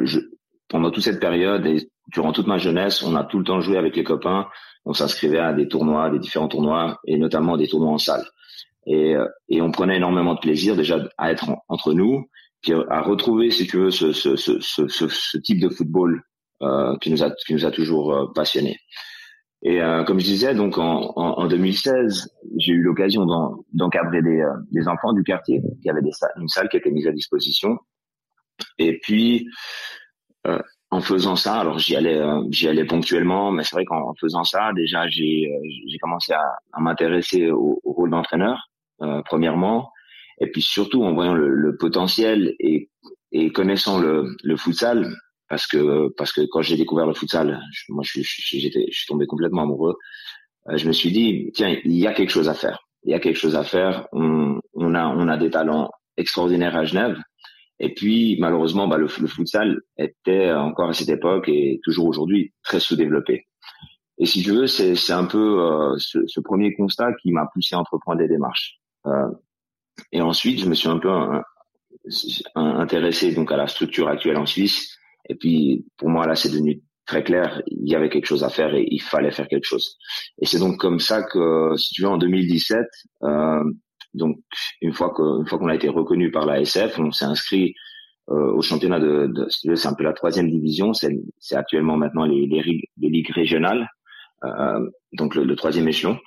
[0.00, 0.20] je,
[0.72, 3.76] pendant toute cette période et durant toute ma jeunesse, on a tout le temps joué
[3.78, 4.46] avec les copains.
[4.84, 8.24] On s'inscrivait à des tournois, des différents tournois, et notamment des tournois en salle.
[8.86, 12.28] Et, euh, et on prenait énormément de plaisir déjà à être en- entre nous,
[12.62, 16.22] puis à retrouver, si tu veux, ce, ce, ce, ce, type de football
[16.62, 18.78] euh, qui nous a qui nous a toujours euh, passionnés.
[19.64, 24.20] Et euh, comme je disais, donc en, en, en 2016, j'ai eu l'occasion d'en- d'encadrer
[24.22, 26.10] des, euh, des enfants du quartier qui avaient des
[26.40, 27.78] une salle qui était mise à disposition.
[28.78, 29.50] Et puis, euh,
[30.90, 34.14] en faisant ça, alors j'y allais, euh, j'y allais ponctuellement, mais c'est vrai qu'en en
[34.20, 38.68] faisant ça, déjà j'ai euh, j'ai commencé à, à m'intéresser au, au rôle d'entraîneur,
[39.02, 39.90] euh, premièrement,
[40.40, 42.90] et puis surtout en voyant le, le potentiel et,
[43.32, 45.14] et connaissant le, le futsal,
[45.48, 48.98] parce que parce que quand j'ai découvert le futsal, je- moi je, je, j'étais, je
[48.98, 49.96] suis tombé complètement amoureux.
[50.68, 52.80] Euh, je me suis dit tiens, il y a quelque chose à faire.
[53.04, 54.06] Il y a quelque chose à faire.
[54.12, 57.16] On, on a on a des talents extraordinaires à Genève.
[57.82, 62.54] Et puis malheureusement, bah, le, le futsal était encore à cette époque et toujours aujourd'hui
[62.62, 63.48] très sous-développé.
[64.18, 67.74] Et si tu veux, c'est un peu euh, ce, ce premier constat qui m'a poussé
[67.74, 68.78] à entreprendre des démarches.
[69.06, 69.28] Euh,
[70.12, 71.40] et ensuite, je me suis un peu euh,
[72.54, 74.96] intéressé donc à la structure actuelle en Suisse.
[75.28, 77.62] Et puis, pour moi, là, c'est devenu très clair.
[77.66, 79.96] Il y avait quelque chose à faire et il fallait faire quelque chose.
[80.40, 82.78] Et c'est donc comme ça que, si tu veux, en 2017,
[83.24, 83.64] euh,
[84.14, 84.38] donc
[84.80, 87.74] une fois que, une fois qu'on a été reconnu par la SF, on s'est inscrit
[88.30, 90.92] euh, au championnat de, de c'est un peu la troisième division.
[90.94, 93.88] C'est, c'est actuellement maintenant les, les, rig- les ligues régionales,
[94.44, 96.18] euh, donc le, le troisième échelon.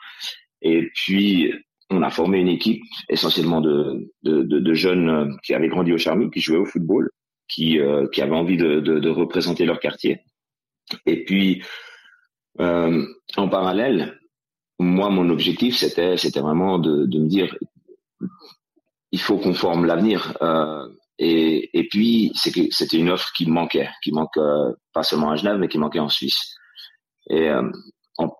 [0.61, 1.53] Et puis,
[1.91, 5.97] on a formé une équipe essentiellement de, de, de, jeunes euh, qui avaient grandi au
[5.97, 7.09] Charmy, qui jouaient au football,
[7.47, 10.19] qui, euh, qui avaient envie de, de, de représenter leur quartier.
[11.05, 11.61] Et puis,
[12.59, 13.05] euh,
[13.37, 14.19] en parallèle,
[14.79, 17.55] moi, mon objectif, c'était, c'était vraiment de, de me dire,
[19.11, 20.37] il faut qu'on forme l'avenir.
[20.41, 20.87] Euh,
[21.17, 25.57] et, et puis, c'était une offre qui manquait, qui manque euh, pas seulement à Genève,
[25.57, 26.55] mais qui manquait en Suisse.
[27.29, 27.69] Et euh,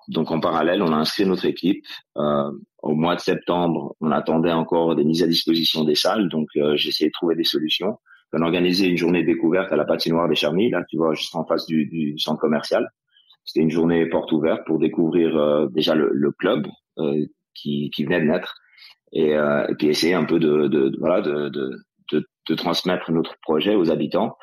[0.10, 1.86] donc, en parallèle, on a inscrit notre équipe.
[2.18, 2.52] Euh,
[2.84, 6.76] au mois de septembre, on attendait encore des mises à disposition des salles, donc euh,
[6.76, 7.98] j'ai essayé de trouver des solutions.
[8.34, 11.36] On a organisé une journée découverte à la patinoire des Charmy, là, tu vois, juste
[11.36, 12.90] en face du, du centre commercial.
[13.46, 16.68] C'était une journée porte ouverte pour découvrir euh, déjà le, le club
[17.54, 18.56] qui, qui venait de naître
[19.12, 23.36] et, euh, et puis essayer un peu de, de, de- voilà de, de, transmettre notre
[23.42, 24.38] projet aux habitants.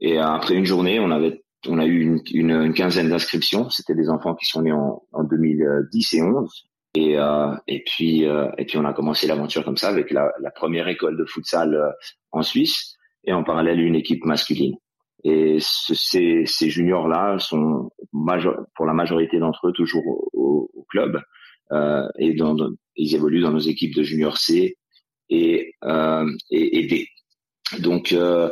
[0.00, 3.68] Et après une journée, on avait on a eu une, une, quinzaine d'inscriptions.
[3.70, 6.64] C'était des enfants qui sont nés en, en 2010 et 11.
[6.94, 10.32] Et, euh, et puis euh, et puis on a commencé l'aventure comme ça avec la,
[10.40, 11.90] la première école de futsal euh,
[12.32, 14.76] en Suisse et en parallèle une équipe masculine.
[15.24, 20.86] Et ce- ces, ces juniors-là sont major- pour la majorité d'entre eux toujours au, au-
[20.88, 21.20] club
[21.72, 22.56] et dans,
[22.96, 24.76] ils évoluent dans nos équipes de junior C
[25.28, 27.08] et, euh, et, et D.
[27.80, 28.50] Donc euh,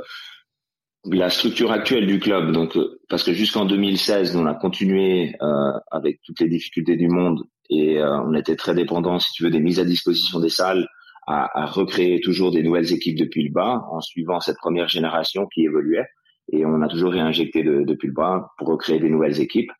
[1.05, 5.35] la structure actuelle du club, donc euh, parce que jusqu'en 2016, nous, on a continué
[5.43, 9.45] euh, avec toutes les difficultés du monde et euh, on était très dépendant, si tu
[9.45, 10.87] veux, des mises à disposition des salles,
[11.27, 15.47] à, à recréer toujours des nouvelles équipes depuis le bas en suivant cette première génération
[15.47, 16.07] qui évoluait
[16.53, 19.71] et on a toujours réinjecté de, depuis le bas pour recréer des nouvelles équipes.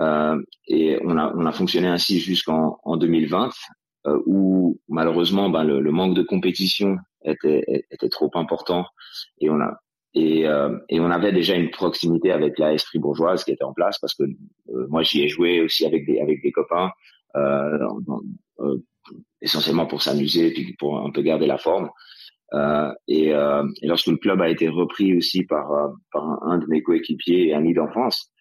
[0.00, 3.50] Euh, et on a, on a fonctionné ainsi jusqu'en en 2020,
[4.06, 8.84] euh, où malheureusement ben, le, le manque de compétition était, était trop important
[9.40, 9.78] et on a
[10.14, 13.74] et, euh, et on avait déjà une proximité avec la Esprit bourgeoise qui était en
[13.74, 16.90] place parce que euh, moi j'y ai joué aussi avec des avec des copains
[17.36, 18.20] euh, dans-
[18.60, 18.82] euh,
[19.42, 21.90] essentiellement pour s'amuser puis pour un peu garder la forme.
[23.08, 25.68] Et, et lorsque le club a été repris aussi par,
[26.12, 28.32] par un, de mes coéquipiers et amis d'enfance,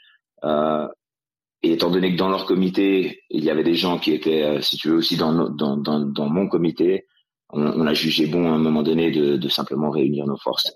[1.66, 4.62] et étant donné que dans leur comité, il y avait des gens qui étaient, euh,
[4.62, 7.08] si tu veux, aussi dans, dans, dans, mon comité,
[7.50, 10.72] on, a jugé bon à un moment donné de, simplement réunir nos forces.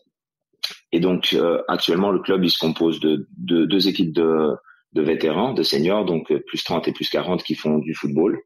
[0.91, 4.55] Et donc euh, actuellement, le club il se compose de, de deux équipes de,
[4.93, 8.39] de vétérans, de seniors, donc euh, plus 30 et plus 40 qui font du football.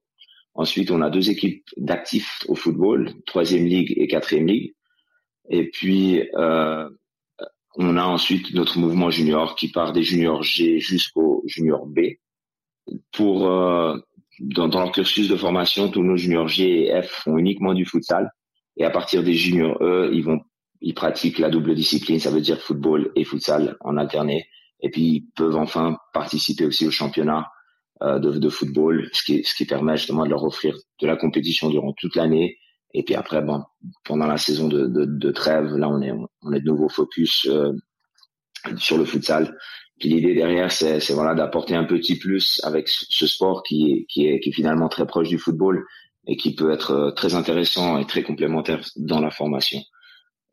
[0.53, 4.75] Ensuite, on a deux équipes d'actifs au football, troisième ligue et quatrième ligue.
[5.49, 6.21] Et puis,
[7.75, 11.99] on a ensuite notre mouvement junior qui part des juniors G jusqu'au junior B.
[13.11, 13.97] Pour euh,
[14.39, 17.85] dans, dans leur cursus de formation, tous nos juniors G et F font uniquement du
[17.85, 18.31] futsal.
[18.77, 20.41] Et à partir des juniors E, ils vont
[20.81, 24.45] ils pratiquent la double discipline, ça veut dire football et futsal en alterné.
[24.81, 27.49] Et puis ils peuvent enfin participer aussi au championnat
[28.01, 31.15] euh, de, de football, ce qui, ce qui permet justement de leur offrir de la
[31.15, 32.57] compétition durant toute l'année.
[32.93, 33.63] Et puis après, bon,
[34.03, 37.47] pendant la saison de, de, de trêve, là on est on est de nouveau focus
[37.49, 37.71] euh,
[38.77, 39.57] sur le futsal.
[39.99, 44.27] Puis l'idée derrière, c'est voilà d'apporter un petit plus avec ce sport qui est qui
[44.27, 45.85] est qui est finalement très proche du football
[46.27, 49.79] et qui peut être euh, très intéressant et très complémentaire dans la formation.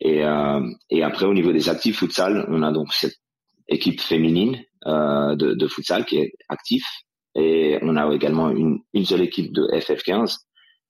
[0.01, 3.16] Et, euh, et après, au niveau des actifs futsal, on a donc cette
[3.68, 6.84] équipe féminine euh, de, de futsal qui est actif.
[7.34, 10.38] Et on a également une, une seule équipe de FF15.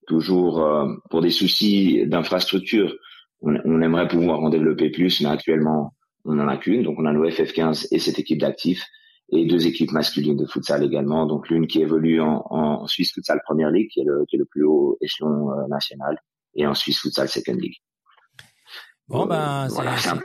[0.06, 2.94] Toujours euh, pour des soucis d'infrastructure,
[3.42, 5.92] on, on aimerait pouvoir en développer plus, mais actuellement,
[6.24, 6.82] on n'en a qu'une.
[6.82, 8.84] Donc, on a nos FF15 et cette équipe d'actifs.
[9.32, 11.26] et deux équipes masculines de futsal également.
[11.26, 14.38] Donc l'une qui évolue en, en Suisse Futsal Première League, qui est le, qui est
[14.38, 16.18] le plus haut échelon euh, national,
[16.54, 17.76] et en Suisse Futsal Second League.
[19.10, 20.16] Bon ben, Voilà, c'est un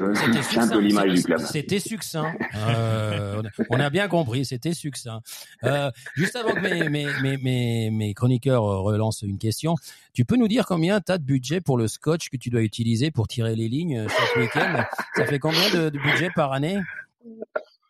[0.67, 1.39] peu, l'image du club.
[1.39, 2.31] C'était succinct.
[2.55, 5.21] Euh, on a bien compris, c'était succinct.
[5.63, 9.75] Euh, juste avant que mes, mes, mes, mes, mes chroniqueurs euh, relancent une question,
[10.13, 12.61] tu peux nous dire combien tu as de budget pour le scotch que tu dois
[12.61, 14.83] utiliser pour tirer les lignes chaque week-end?
[15.15, 16.79] Ça fait combien de, de budget par année?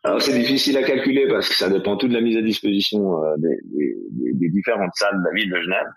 [0.06, 3.22] Alors c'est difficile à calculer parce que ça dépend tout de la mise à disposition
[3.24, 5.88] euh, des, des- des- des différentes salles de la ville de Genève.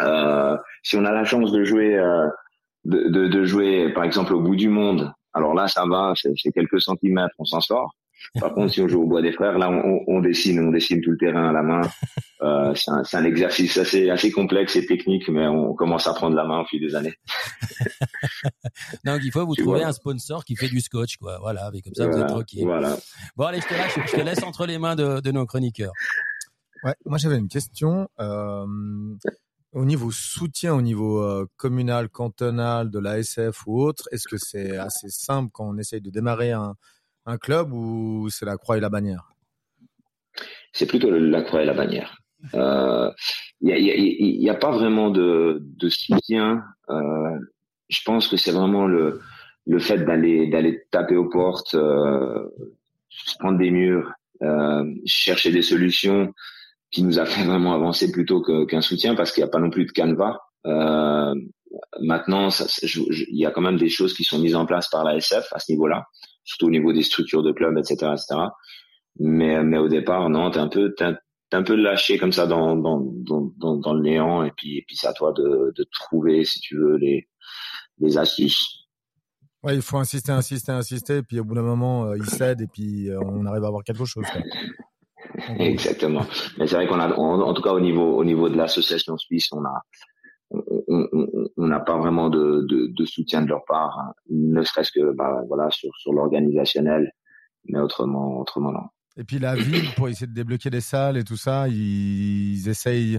[0.00, 2.26] Euh, si on a la chance de jouer, euh,
[2.84, 6.52] de, de, de jouer par exemple au bout du monde, alors là ça va, c'est
[6.52, 7.94] quelques centimètres, on s'en sort.
[8.38, 11.10] Par contre, si on joue au bois des frères, là on, dessine, on dessine tout
[11.10, 11.80] le terrain à la main.
[12.42, 16.14] Euh, c'est un, c'est un exercice assez assez complexe et technique, mais on commence à
[16.14, 17.14] prendre la main au fil des années.
[19.04, 21.38] Donc il faut vous Tu trouver un sponsor qui fait du scotch, quoi.
[21.40, 22.64] Voilà, avec comme ça vous êtes tranquille.
[22.64, 22.96] Voilà.
[23.36, 25.92] Bon allez, je te lâche, je te laisse entre les mains de, de nos chroniqueurs.
[26.84, 28.08] Ouais, moi j'avais une question.
[28.20, 28.66] Euh,
[29.72, 34.36] au niveau soutien, au niveau euh, communal, cantonal, de la SF ou autre, est-ce que
[34.36, 36.74] c'est assez simple quand on essaye de démarrer un,
[37.40, 39.30] club ou c'est la croix et la bannière?
[40.72, 42.18] C'est plutôt la croix et la bannière.
[42.54, 43.10] Euh,
[43.60, 46.64] Il n'y a, pas vraiment de, soutien.
[46.88, 47.38] Euh,
[47.88, 49.20] je pense que c'est vraiment le,
[49.66, 52.48] le fait d'aller d'aller taper aux portes, euh,
[53.38, 54.12] prendre des murs,
[54.42, 56.32] euh, chercher des solutions
[56.90, 59.70] qui nous a fait vraiment avancer plutôt qu'un soutien parce qu'il n'y a pas non
[59.70, 60.38] plus de canevas.
[60.66, 61.34] Euh,
[62.00, 62.48] maintenant,
[62.82, 65.52] il y a quand même des choses qui sont mises en place par la SF
[65.52, 66.06] à ce niveau-là,
[66.44, 68.40] surtout au niveau des structures de clubs, etc., etc.
[69.18, 71.04] Mais, mais au départ, non, t'es un peu, t'es
[71.52, 74.96] un, peu lâché comme ça dans, dans, dans, dans, le néant, et puis, et puis
[74.96, 77.28] c'est à toi de, de trouver, si tu veux, les,
[77.98, 78.80] les astuces.
[79.62, 82.62] Ouais, il faut insister, insister, insister, et puis au bout d'un moment, euh, il cède
[82.62, 84.24] et puis euh, on arrive à avoir quelque chose.
[85.58, 86.24] Exactement.
[86.58, 89.16] Mais c'est vrai qu'on a, en, en tout cas au niveau, au niveau de l'association
[89.16, 89.82] suisse, on a,
[90.50, 94.12] on n'a pas vraiment de, de, de soutien de leur part, hein.
[94.30, 97.12] ne serait-ce que, bah, voilà, sur, sur l'organisationnel,
[97.66, 98.84] mais autrement, autrement non.
[99.16, 102.68] Et puis la ville, pour essayer de débloquer des salles et tout ça, ils, ils
[102.68, 103.18] essayent,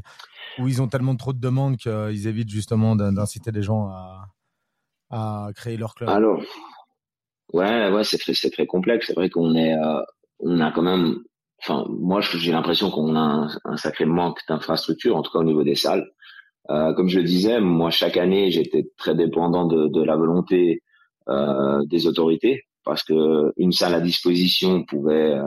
[0.57, 4.25] ou ils ont tellement trop de demandes qu'ils évitent justement d'in- d'inciter des gens à,
[5.09, 6.09] à créer leur club.
[6.09, 6.41] Alors,
[7.53, 9.07] ouais, ouais, c'est très, c'est très complexe.
[9.07, 10.01] C'est vrai qu'on est, euh,
[10.39, 11.19] on a quand même,
[11.61, 15.43] enfin, moi, j'ai l'impression qu'on a un, un sacré manque d'infrastructure, en tout cas au
[15.43, 16.09] niveau des salles.
[16.69, 20.83] Euh, comme je le disais, moi, chaque année, j'étais très dépendant de, de la volonté
[21.27, 25.39] euh, des autorités, parce que une salle à disposition pouvait,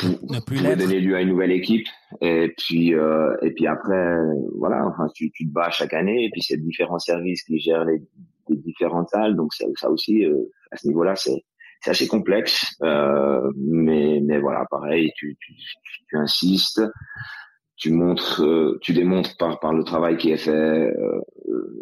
[0.00, 1.86] euh, pouvait donner lieu à une nouvelle équipe.
[2.20, 4.16] Et puis, euh, et puis après,
[4.56, 7.84] voilà, enfin, tu, tu te bats chaque année, et puis c'est différents services qui gèrent
[7.84, 8.02] les,
[8.48, 11.44] les différentes salles, donc ça, ça aussi, euh, à ce niveau-là, c'est
[11.80, 15.54] c'est assez complexe, euh, mais mais voilà, pareil, tu tu,
[16.08, 16.82] tu insistes,
[17.76, 21.20] tu montres, euh, tu démontres par par le travail qui est fait euh,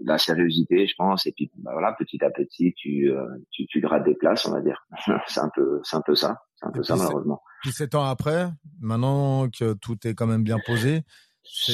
[0.04, 3.80] la sérieuxité, je pense, et puis bah, voilà, petit à petit, tu euh, tu tu
[3.80, 4.86] grattes des places, on va dire.
[5.26, 7.42] c'est un peu c'est un peu ça, c'est un peu Et ça puis malheureusement.
[7.62, 8.48] Puis sept ans après,
[8.80, 11.02] maintenant que tout est quand même bien posé,
[11.42, 11.72] c'est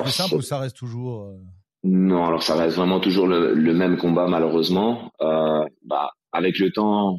[0.00, 1.38] plus simple ou ça reste toujours euh,
[1.84, 5.12] Non, alors ça reste vraiment toujours le, le même combat malheureusement.
[5.20, 7.18] Euh, bah, avec le temps,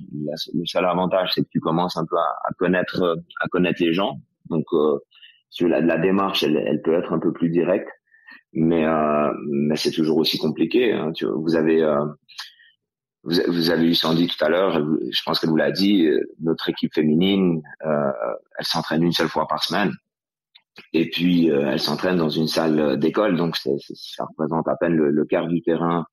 [0.53, 3.93] le seul avantage c'est que tu commences un peu à, connaître euh, à connaître les
[3.93, 4.19] gens.
[4.49, 4.99] Donc euh,
[5.49, 7.87] sur la, démarche, elle, peut être un peu plus directe,
[8.53, 10.91] mais euh, mais c'est toujours aussi compliqué.
[10.93, 11.11] hein.
[11.13, 12.05] Tu, vous avez euh,
[13.23, 14.73] vous, vous avez eu Sandy tout à l'heure,
[15.11, 16.05] je pense qu'elle vous l'a dit.
[16.07, 18.11] euh, Notre équipe féminine, euh,
[18.59, 19.91] elle s'entraîne une seule fois par semaine.
[20.91, 25.25] Et puis, elle s'entraîne dans une salle d'école, donc ça représente à peine le, le
[25.25, 26.05] quart du terrain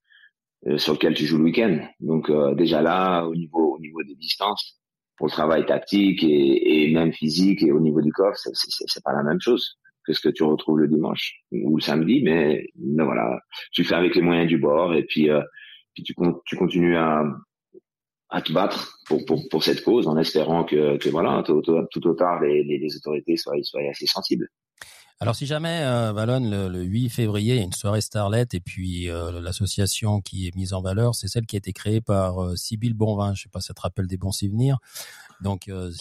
[0.76, 1.78] sur lequel tu joues le week-end.
[2.00, 4.78] Donc euh, déjà là, au niveau, au niveau des distances,
[5.16, 8.52] pour le travail tactique et, et même physique et au niveau du coffre, c'est-
[8.86, 12.22] c'est pas la même chose que ce que tu retrouves le dimanche ou le samedi,
[12.24, 13.38] mais, mais voilà,
[13.72, 15.42] tu fais avec les moyens du bord et puis, euh,
[15.94, 16.14] puis tu,
[16.46, 17.22] tu continues à,
[18.30, 22.06] à te battre pour, pour, pour cette cause en espérant que, que voilà, tout, tout
[22.06, 24.48] au tard, les, les, les autorités soient, soient assez sensibles.
[25.20, 28.46] Alors si jamais euh, Valonne le, le 8 février, il y a une soirée Starlet
[28.52, 32.00] et puis euh, l'association qui est mise en valeur, c'est celle qui a été créée
[32.00, 33.32] par euh, Sybille Bonvin.
[33.34, 34.78] Je sais pas si ça te rappelle des bons souvenirs.
[35.40, 35.92] Donc euh,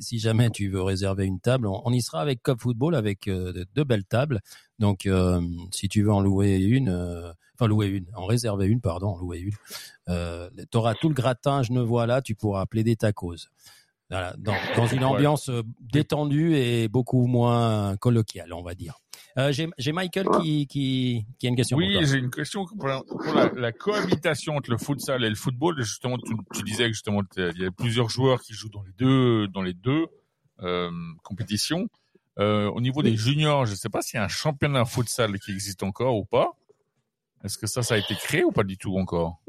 [0.00, 3.28] si, jamais tu veux réserver une table, on, on y sera avec Cop Football avec
[3.28, 4.40] euh, de- deux belles tables.
[4.78, 5.08] Donc
[5.70, 6.90] si tu veux en louer une,
[7.54, 9.54] enfin louer une, en réserver une, pardon, en louer une,
[10.70, 13.48] tu auras tout le gratin genevois là, tu pourras plaider ta cause.
[14.08, 18.94] Voilà, dans, dans une ambiance euh, détendue et beaucoup moins colloquiale, on va dire.
[19.36, 21.76] Euh, J'ai Michael qui, qui, qui a une question.
[21.76, 22.10] Oui, pour toi.
[22.10, 25.82] j'ai une question pour, la, pour la, la cohabitation entre le futsal et le football.
[25.82, 28.92] Justement, tu, tu disais que justement il y a plusieurs joueurs qui jouent dans les
[28.92, 30.06] deux dans les deux
[30.62, 30.90] euh,
[31.22, 31.88] compétitions.
[32.38, 35.38] Euh, au niveau des juniors, je ne sais pas s'il y a un championnat futsal
[35.38, 36.52] qui existe encore ou pas.
[37.44, 39.40] Est-ce que ça, ça a été créé ou pas du tout encore?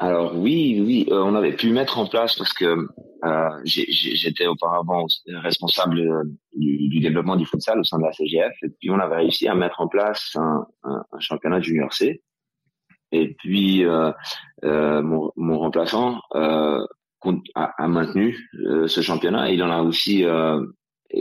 [0.00, 2.86] Alors oui, oui, euh, on avait pu mettre en place parce que
[3.24, 6.22] euh, j'étais auparavant responsable euh,
[6.54, 9.48] du, du développement du futsal au sein de la CGF et puis on avait réussi
[9.48, 12.22] à mettre en place un, un, un championnat junior C.
[13.10, 14.12] Et puis euh,
[14.64, 16.86] euh, mon, mon remplaçant euh,
[17.56, 18.38] a, a maintenu
[18.86, 20.24] ce championnat et il en a aussi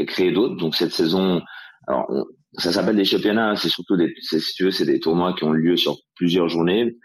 [0.05, 0.55] créé d'autres.
[0.55, 1.41] Donc cette saison,
[1.88, 2.07] alors
[2.53, 5.51] ça s'appelle des championnats, c'est surtout des, si tu veux, c'est des tournois qui ont
[5.51, 6.95] lieu sur plusieurs journées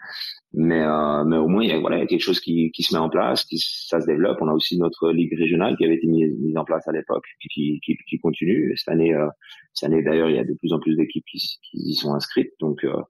[0.53, 2.71] mais euh, mais au moins il y a voilà il y a quelque chose qui
[2.71, 4.37] qui se met en place qui ça se développe.
[4.41, 7.25] On a aussi notre ligue régionale qui avait été mise, mise en place à l'époque
[7.39, 8.71] qui, qui qui continue.
[8.71, 9.27] Et cette année euh,
[9.73, 12.13] cette année d'ailleurs il y a de plus en plus d'équipes qui, qui y sont
[12.13, 12.51] inscrites.
[12.59, 13.01] Donc euh,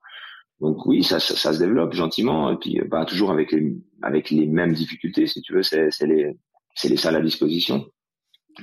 [0.60, 2.50] donc oui ça, ça ça se développe gentiment.
[2.50, 5.90] Et puis euh, bah toujours avec les avec les mêmes difficultés si tu veux c'est
[5.90, 6.32] c'est les
[6.74, 7.86] c'est les salles à disposition.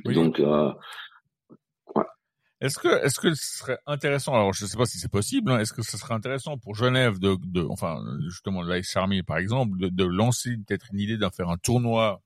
[0.05, 0.71] Donc euh,
[2.61, 5.51] Est-ce que, est-ce que ce serait intéressant, alors je ne sais pas si c'est possible,
[5.51, 9.79] hein, est-ce que ce serait intéressant pour Genève de, enfin, justement, l'AS Charmy par exemple,
[9.79, 12.21] de, de lancer peut-être une idée d'en faire un tournoi,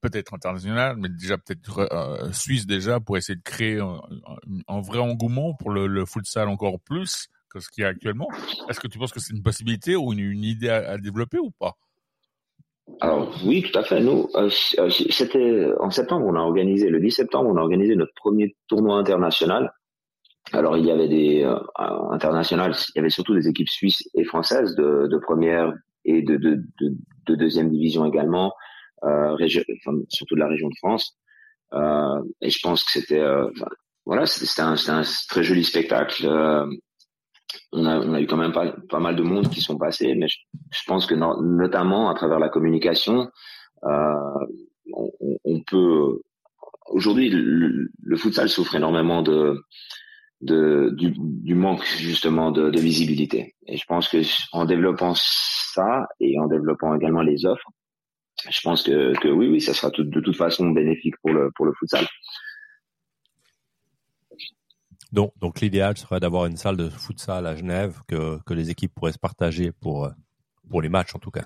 [0.00, 5.52] peut-être international, mais déjà peut-être euh, suisse déjà, pour essayer de créer un, vrai engouement
[5.54, 8.28] pour le, futsal encore plus que ce qu'il y a actuellement?
[8.70, 11.76] Est-ce que tu penses que c'est une possibilité ou une, idée à développer ou pas?
[13.00, 14.00] Alors oui, tout à fait.
[14.00, 17.96] Nous, euh, euh, c'était en septembre, on a organisé le 10 septembre, on a organisé
[17.96, 19.72] notre premier tournoi international.
[20.52, 24.74] Alors il y avait des euh, il y avait surtout des équipes suisses et françaises
[24.74, 25.72] de, de première
[26.04, 26.94] et de, de, de,
[27.26, 28.52] de deuxième division également,
[29.04, 31.16] euh, régi- enfin, surtout de la région de France.
[31.74, 33.46] Euh, et je pense que c'était euh,
[34.06, 36.26] voilà, c'était un, c'était un très joli spectacle.
[37.72, 40.14] On a, on a eu quand même pas, pas mal de monde qui sont passés,
[40.14, 40.38] mais je,
[40.72, 43.30] je pense que no- notamment à travers la communication,
[43.84, 44.46] euh,
[44.92, 46.20] on, on- on peut.
[46.88, 49.62] Aujourd'hui, le, le futsal souffre énormément de,
[50.40, 53.54] de du, du manque justement de, de visibilité.
[53.66, 54.18] Et je pense que
[54.52, 57.68] en développant ça et en développant également les offres,
[58.48, 61.50] je pense que, que oui, oui, ça sera tout- de toute façon bénéfique pour le
[61.54, 62.06] pour le futsal.
[65.12, 68.94] Donc, donc l'idéal serait d'avoir une salle de futsal à Genève que, que les équipes
[68.94, 70.10] pourraient se partager pour, euh,
[70.68, 71.44] pour les matchs en tout cas.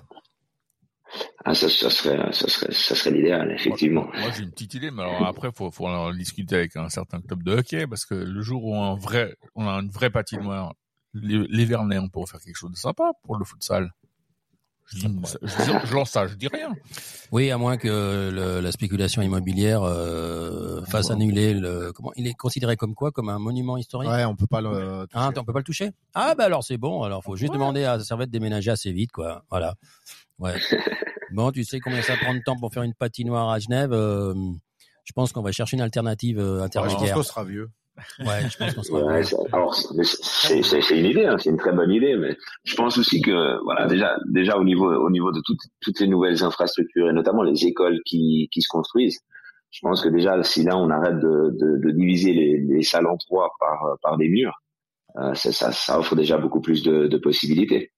[1.43, 4.07] Ah, ça, ça serait, ça serait, ça serait l'idéal, effectivement.
[4.17, 7.21] Moi, j'ai une petite idée, mais alors après, faut, faut en discuter avec un certain
[7.21, 10.73] club de hockey, parce que le jour où un vrai, on a une vraie patinoire,
[11.13, 13.93] Vernets, on pourrait faire quelque chose de sympa pour le futsal.
[14.87, 16.71] Je, dis- je, je- je lance ça, je dis rien.
[17.31, 21.91] Oui, à moins que le- la spéculation immobilière euh, fasse annuler le.
[21.91, 24.09] Comment il est considéré comme quoi Comme un monument historique?
[24.11, 25.07] Ouais, on peut pas le.
[25.13, 25.91] Ah, on peut pas le toucher?
[26.13, 27.01] Ah, bah alors c'est bon.
[27.03, 29.43] Alors, faut juste demander à Servette de déménager assez vite, quoi.
[29.49, 29.73] Voilà.
[30.37, 30.53] Ouais.
[31.31, 34.33] bon, tu sais combien ça prend de temps pour faire une patinoire à Genève euh,
[35.03, 37.15] Je pense qu'on va chercher une alternative euh, Ouais, je pense intermédiaire.
[37.15, 37.69] qu'on sera vieux.
[38.19, 39.05] Ouais, je pense qu'on sera.
[39.05, 39.21] Ouais,
[39.51, 43.61] alors c'est- une idée, hein, c'est une très bonne idée, mais je pense aussi que
[43.63, 47.43] voilà déjà déjà au niveau au niveau de toutes toutes les nouvelles infrastructures et notamment
[47.43, 49.19] les écoles qui qui se construisent,
[49.71, 53.07] je pense que déjà si là on arrête de de, de diviser les, les salles
[53.07, 54.61] en trois par par des murs,
[55.17, 57.91] euh, ça, ça ça offre déjà beaucoup plus de, de possibilités.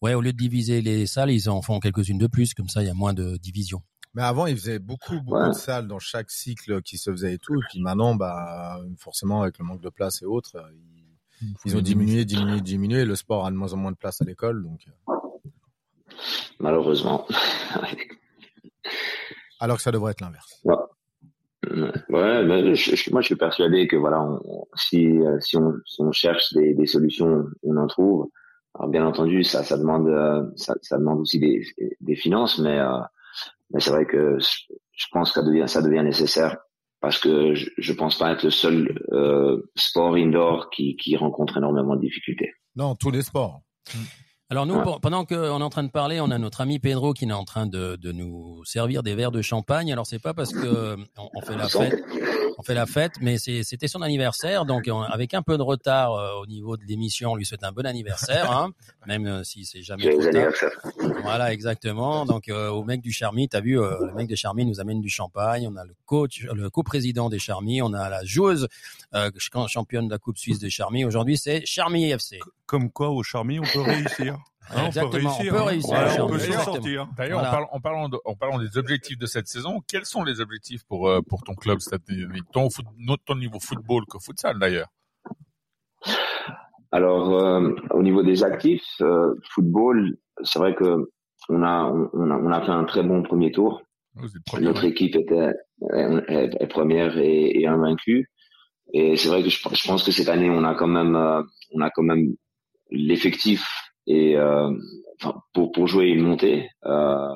[0.00, 2.82] Ouais, au lieu de diviser les salles, ils en font quelques-unes de plus, comme ça
[2.82, 3.82] il y a moins de division.
[4.14, 5.48] Mais avant, ils faisaient beaucoup, beaucoup Ouais.
[5.48, 7.54] de salles dans chaque cycle qui se faisait et tout.
[7.54, 10.70] Et puis maintenant, bah, forcément, avec le manque de place et autres, euh,
[11.42, 13.04] ils, ils ont diminué, diminué, diminué.
[13.04, 14.80] Le sport a de moins en moins de place à l'école, donc.
[14.86, 15.12] euh,
[16.60, 17.26] Malheureusement.
[19.60, 20.60] Alors que ça devrait être l'inverse.
[20.64, 20.76] Ouais,
[22.08, 25.72] Ouais, mais je- je- moi je suis persuadé que voilà, on- si euh, si on
[25.86, 28.28] si on cherche des, des solutions, on en trouve.
[28.74, 31.64] Alors bien entendu, ça ça demande ça, ça demande aussi des
[32.00, 32.98] des finances, mais euh,
[33.72, 36.56] mais c'est vrai que je pense que ça devient ça devient nécessaire
[37.00, 41.56] parce que je, je pense pas être le seul euh, sport indoor qui qui rencontre
[41.58, 42.52] énormément de difficultés.
[42.76, 43.60] Non, tous les sports.
[44.50, 47.14] Alors nous, pen- pendant qu'on est en train de parler, on a notre ami Pedro
[47.14, 49.90] qui est en train de, de nous servir des verres de champagne.
[49.92, 52.02] Alors c'est pas parce que euh, on, on fait la fête,
[52.58, 56.12] on fait la fête, mais c'était son anniversaire, donc on- avec un peu de retard
[56.14, 58.72] euh, au niveau de l'émission, on lui souhaite un bon anniversaire, hein,
[59.06, 60.52] même si c'est jamais trop tard.
[61.22, 62.26] Voilà, exactement.
[62.26, 65.00] Donc euh, au mec du Charmy, t'as vu, euh, le mec de Charmy nous amène
[65.00, 65.68] du champagne.
[65.70, 68.68] On a le coach, le coprésident des Charmy, on a la joueuse
[69.14, 69.30] euh,
[69.68, 71.04] championne de la Coupe suisse des Charmy.
[71.04, 72.40] Aujourd'hui, c'est Charmy FC.
[72.66, 74.36] Comme quoi, au Charmy, on peut réussir.
[74.70, 75.64] Hein, Exactement, on peut hein.
[75.64, 76.74] réussir, on peut s'en Exactement.
[76.74, 77.08] sortir.
[77.16, 77.48] D'ailleurs, Voilà.
[77.48, 80.40] en, parlant, en, parlant de- en parlant des objectifs de cette saison, quels sont les
[80.40, 84.20] objectifs pour, euh, pour ton club cette année ton, foot, non, ton niveau football que
[84.20, 84.86] futsal d'ailleurs?
[86.92, 91.10] Alors, euh, au niveau des actifs, euh, football, c'est vrai que
[91.48, 93.82] on a, on, a, on a fait un très bon premier tour.
[94.60, 95.52] Notre équipe était
[95.90, 98.28] est, première et, et invaincue.
[98.92, 101.42] Et c'est vrai que je, je pense que cette année, on a quand même, euh,
[101.74, 102.34] on a quand même
[102.90, 103.66] l'effectif
[104.06, 104.70] et euh,
[105.20, 106.68] enfin, pour pour jouer une montée.
[106.84, 107.34] Euh,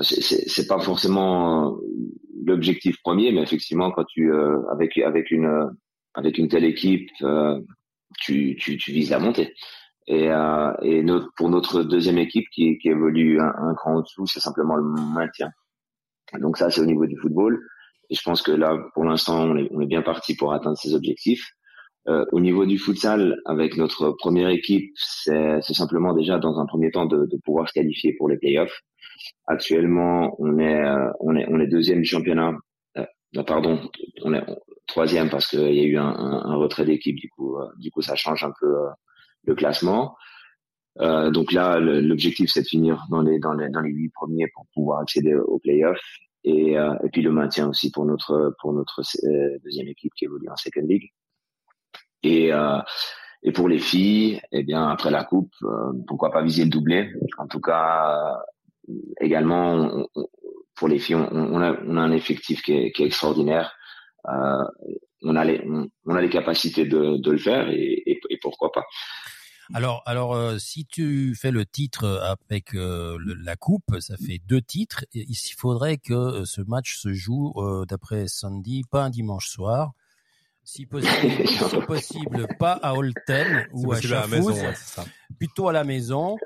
[0.00, 1.76] c'est- pas forcément euh,
[2.44, 5.70] l'objectif premier, mais effectivement, quand tu euh, avec avec une
[6.14, 7.60] avec une telle équipe, euh,
[8.18, 9.54] tu, tu tu vises la montée.
[10.06, 14.26] Et, euh, et notre, pour notre deuxième équipe qui, qui évolue un, un cran au-dessous,
[14.26, 15.50] c'est simplement le maintien.
[16.40, 17.60] Donc ça, c'est au niveau du football.
[18.10, 20.76] Et je pense que là, pour l'instant, on est, on est bien parti pour atteindre
[20.76, 21.46] ces objectifs.
[22.06, 26.90] Euh, au niveau du futsal, avec notre première équipe, c'est simplement déjà dans un premier
[26.90, 28.78] temps de, de pouvoir se qualifier pour les playoffs.
[29.46, 32.52] Actuellement, on est euh, on est on est deuxième du championnat.
[33.34, 33.90] Non, pardon,
[34.22, 34.44] on est
[34.86, 37.16] troisième parce qu'il y a eu un, un, un retrait d'équipe.
[37.16, 38.90] Du coup, euh, du coup, ça change un peu euh,
[39.44, 40.16] le classement.
[41.00, 44.46] Euh, donc là, l'objectif c'est de finir dans les dans les dans les huit premiers
[44.54, 45.98] pour pouvoir accéder aux playoffs
[46.44, 50.26] et euh, et puis le maintien aussi pour notre pour notre euh, deuxième équipe qui
[50.26, 51.10] évolue en second league.
[52.22, 52.78] Et euh,
[53.42, 55.52] et pour les filles, eh bien après la coupe,
[56.06, 57.12] pourquoi pas viser le doublé.
[57.38, 58.40] En tout cas,
[59.20, 60.06] également
[60.76, 63.72] pour les filles, on, a on a un effectif qui est, qui est extraordinaire.
[64.28, 64.64] Euh,
[65.22, 65.62] on a les
[66.06, 68.84] on, a les capacités de de le faire et, et, pourquoi pas.
[69.72, 74.38] Alors, alors, euh, si tu fais le titre avec euh, le- la coupe, ça fait
[74.46, 75.06] deux titres.
[75.14, 79.92] Il faudrait que euh, ce match se joue, euh, d'après Sandy, pas un dimanche soir.
[80.66, 85.04] Si possible, si possible, pas à Holten ou à Chafouz, ouais,
[85.38, 86.38] plutôt à la maison.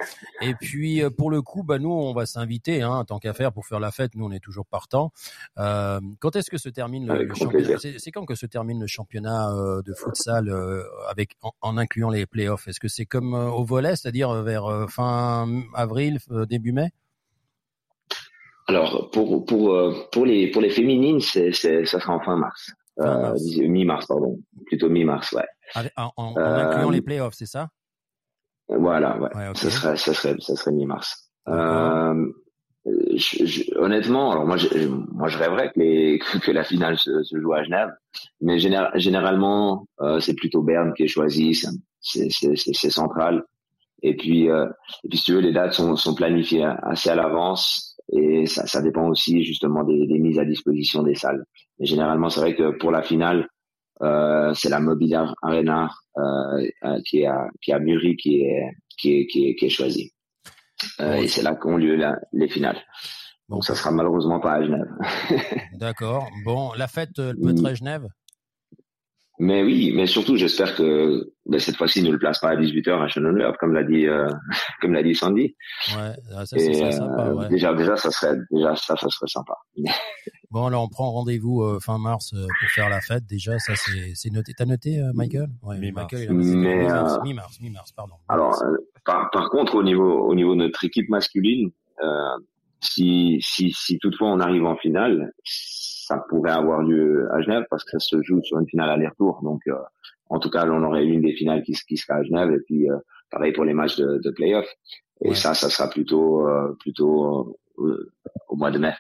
[0.43, 3.53] Et puis euh, pour le coup, bah nous, on va s'inviter, hein, tant qu'à faire
[3.53, 4.17] pour faire la fête.
[4.17, 5.13] Nous, on est toujours partant.
[5.59, 7.79] Euh, quand est-ce que se termine le, championnat.
[7.79, 12.11] C'est quand que se termine le championnat euh, de futsal euh, avec en, en incluant
[12.11, 12.67] les playoffs?
[12.67, 16.73] Est-ce que c'est comme euh, au volet, c'est-à-dire euh, vers euh, fin avril, euh, début
[16.73, 16.91] mai?
[18.69, 22.37] Alors pour pour euh, pour les pour les féminines, c'est c'est ça sera en fin
[22.37, 23.35] mars, Euh,
[23.69, 25.47] mi-mars pardon, plutôt mi-mars, ouais.
[25.75, 27.69] En, en- en Euh, incluant les playoffs, c'est ça?
[28.69, 29.31] Voilà, ouais.
[29.55, 31.31] Ça serait ça serait ça serait mi-mars.
[31.49, 32.27] Euh,
[32.87, 37.23] je- je- honnêtement, alors moi je moi je rêverais que les que, la finale se,
[37.23, 37.91] se joue à Genève,
[38.41, 41.55] mais général, généralement euh, c'est plutôt Berne qui est choisi,
[42.01, 43.45] c'est central.
[44.03, 44.67] Et puis euh,
[45.05, 48.67] et puis si tu veux les dates sont sont planifiées assez à l'avance et ça
[48.67, 51.45] ça dépend aussi justement des, des mises à disposition des salles.
[51.79, 53.49] Mais généralement c'est vrai que pour la finale
[54.03, 56.23] euh, c'est la Mobile Arena euh,
[56.85, 59.67] euh, qui est à, qui est à Muri qui est qui est qui est, qui
[59.67, 60.13] est choisie.
[61.01, 62.79] Euh, et c'est là qu'ont lieu la- les finales.
[63.49, 64.89] Bon, Donc ça sera malheureusement pas à Genève.
[65.79, 66.29] D'accord.
[66.45, 68.07] Bon, la fête euh, peut être à Genève?
[69.41, 73.03] Mais oui, mais surtout j'espère que ben, cette fois-ci ne le place pas à 18h
[73.03, 74.29] à Chenoneur, comme l'a dit euh,
[74.81, 75.55] comme l'a dit Sandy.
[75.97, 77.33] Ouais, ah, ça, Et c'est euh, sympa.
[77.33, 77.49] Ouais.
[77.49, 79.55] déjà déjà ça serait déjà ça ça serait sympa.
[80.51, 83.27] Bon, alors on prend rendez-vous euh, fin mars euh, pour faire la fête.
[83.27, 84.55] Déjà, ça c'est c'est noté.
[84.57, 85.49] T'as noté, euh, Michael?
[85.63, 86.11] Ouais, Mi-mars.
[86.11, 86.33] Michael, il a.
[86.33, 88.15] Mais, mi-mars, euh, mi-mars, mi-mars, pardon.
[88.29, 91.71] Alors euh, par, par contre au niveau au niveau de notre équipe masculine,
[92.03, 92.39] euh,
[92.81, 95.33] si si si toutefois on arrive en finale,
[96.09, 99.41] ça pourrait avoir lieu à Genève parce que ça se joue sur une finale aller-retour.
[99.43, 99.75] Donc euh,
[100.31, 102.91] en tout cas, on aurait une des finales qui, qui sera à Genève et puis
[102.91, 102.97] euh,
[103.31, 104.67] pareil pour les matchs de, de play-off.
[105.21, 105.35] Et Ouais.
[105.35, 107.59] ça, ça sera plutôt euh, plutôt
[108.49, 108.95] au mois de mai.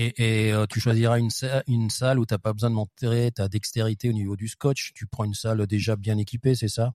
[0.00, 0.12] Et,
[0.50, 4.08] et tu choisiras une, sa- une salle où t'as pas besoin de montrer ta dextérité
[4.08, 4.92] au niveau du scotch.
[4.94, 6.92] Tu prends une salle déjà bien équipée, c'est ça?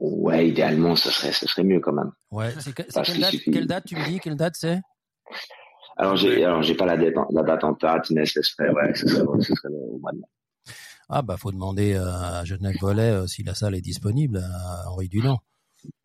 [0.00, 2.10] Ouais, idéalement, ce serait ce serait mieux quand même.
[2.30, 2.52] Ouais.
[2.58, 4.80] C'est c'est quelle date suffit- Quelle date tu me dis Quelle date c'est?
[5.96, 8.94] Alors j'ai alors j'ai pas la date la date en tête, mais ce serait ouais,
[8.94, 10.24] ce serait, ce serait au mois de mai.
[11.08, 15.08] Ah bah faut demander à Genève Volet euh, si la salle est disponible à Henri
[15.08, 15.38] Dunant.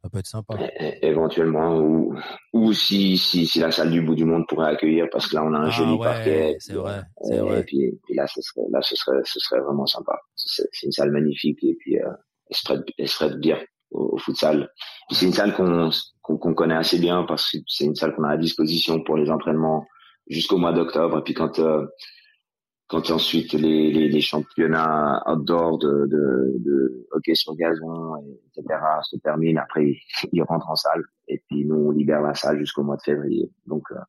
[0.02, 0.56] Ça peut être sympa.
[0.80, 2.16] É- éventuellement ou
[2.52, 5.44] ou si si si la salle du bout du monde pourrait accueillir parce que là
[5.46, 7.64] on a un Ah joli ouais, parquet c'est vrai, euh, c'est et, vrai.
[7.64, 11.12] puis, puis là ce serait là ce serait ce serait vraiment sympa c'est une salle
[11.12, 12.10] magnifique et puis euh,
[12.50, 13.60] elle se prête elle se prête bien
[13.92, 14.68] au, au futsal
[15.10, 15.92] Puis c'est une salle qu'on
[16.28, 19.18] qu'on qu'on connaît assez bien parce que c'est une salle qu'on a à disposition pour
[19.18, 19.86] les entraînements
[20.28, 21.86] jusqu'au mois d'octobre et puis quand euh,
[22.88, 28.80] quand ensuite les, les, les championnats outdoor de, de, de hockey sur gazon, et etc.
[29.04, 29.98] se terminent, après
[30.32, 33.52] ils, rentrent en salle et puis nous on libère la salle jusqu'au mois de février.
[33.66, 34.00] Donc, euh,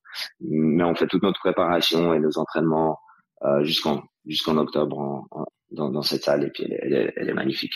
[0.41, 2.99] mais on fait toute notre préparation et nos entraînements
[3.43, 5.27] euh, jusqu'en jusqu'en octobre en,
[5.71, 7.75] dans, dans cette salle et puis elle, elle, elle est magnifique.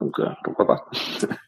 [0.00, 0.90] Donc euh, pourquoi pas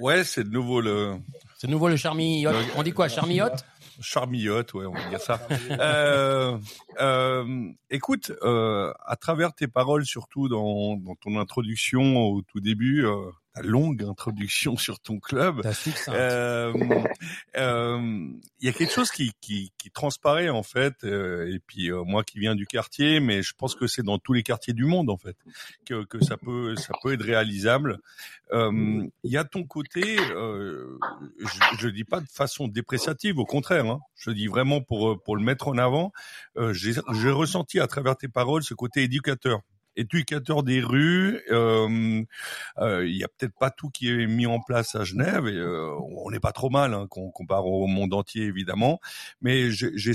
[0.00, 1.16] Ouais, c'est de nouveau le.
[1.56, 2.54] C'est de nouveau le charmillote.
[2.76, 3.64] On dit quoi, charmillote
[4.00, 5.40] Charmillote, ouais, on va dire ça.
[5.72, 6.56] euh,
[7.00, 13.04] euh, écoute, euh, à travers tes paroles, surtout dans, dans ton introduction au tout début,
[13.04, 13.16] euh,
[13.62, 15.62] longue introduction sur ton club,
[16.08, 16.72] euh,
[17.56, 18.28] euh,
[18.60, 20.94] il y a quelque chose qui, qui, qui transparaît en fait.
[21.04, 24.18] euh, et puis euh, moi qui viens du quartier, mais je pense que c'est dans
[24.18, 25.36] tous les quartiers du monde en fait
[25.86, 27.98] que, que ça peut ça peut être réalisable.
[28.52, 30.98] Euh, Il y a ton côté, euh,
[31.78, 33.86] je, le dis pas de façon dépréciative, au contraire.
[33.86, 36.12] Hein, je dis vraiment pour pour le mettre en avant.
[36.56, 36.94] Euh, j'ai
[37.30, 39.60] ressenti à travers tes paroles ce côté éducateur
[39.98, 41.40] éducateur des rues.
[41.50, 42.22] Euh,
[42.78, 45.46] euh, Il y a peut-être pas tout qui est mis en place à Genève.
[45.46, 49.00] Et, euh, on n'est pas trop mal, hein, qu'on compare au monde entier évidemment.
[49.40, 50.14] Mais j'ai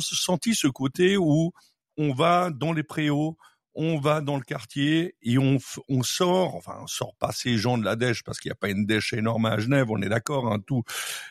[0.00, 1.52] senti ce côté où
[1.96, 3.36] on va dans les préaux,
[3.74, 5.58] on va dans le quartier et on,
[5.88, 8.56] on sort, enfin on sort pas ces gens de la dèche parce qu'il n'y a
[8.56, 10.84] pas une dèche énorme à Genève, on est d'accord, hein, tout,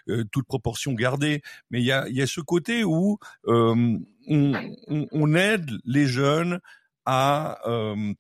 [0.10, 3.18] euh, toute proportion gardée, mais il y a, y a ce côté où
[3.48, 4.54] euh, on,
[5.12, 6.60] on aide les jeunes
[7.06, 8.14] à euh,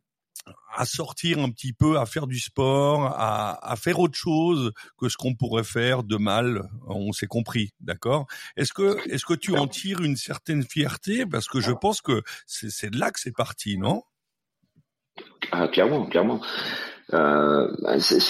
[0.75, 5.07] à sortir un petit peu, à faire du sport, à, à faire autre chose que
[5.07, 6.69] ce qu'on pourrait faire de mal.
[6.88, 8.25] On s'est compris, d'accord?
[8.57, 11.25] Est-ce que est-ce que tu en tires une certaine fierté?
[11.25, 14.03] Parce que je pense que c'est c'est de là que c'est parti, non?
[15.51, 16.41] Ah, clairement, clairement.
[17.13, 17.69] Euh,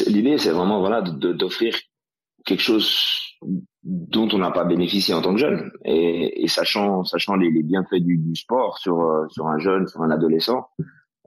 [0.08, 1.78] L'idée, c'est vraiment voilà d'offrir
[2.46, 3.00] quelque chose
[3.84, 5.72] dont on n'a pas bénéficié en tant que jeune.
[5.86, 9.88] Et, et sachant, sachant les, les bienfaits du, du sport sur, euh, sur un jeune,
[9.88, 10.68] sur un adolescent,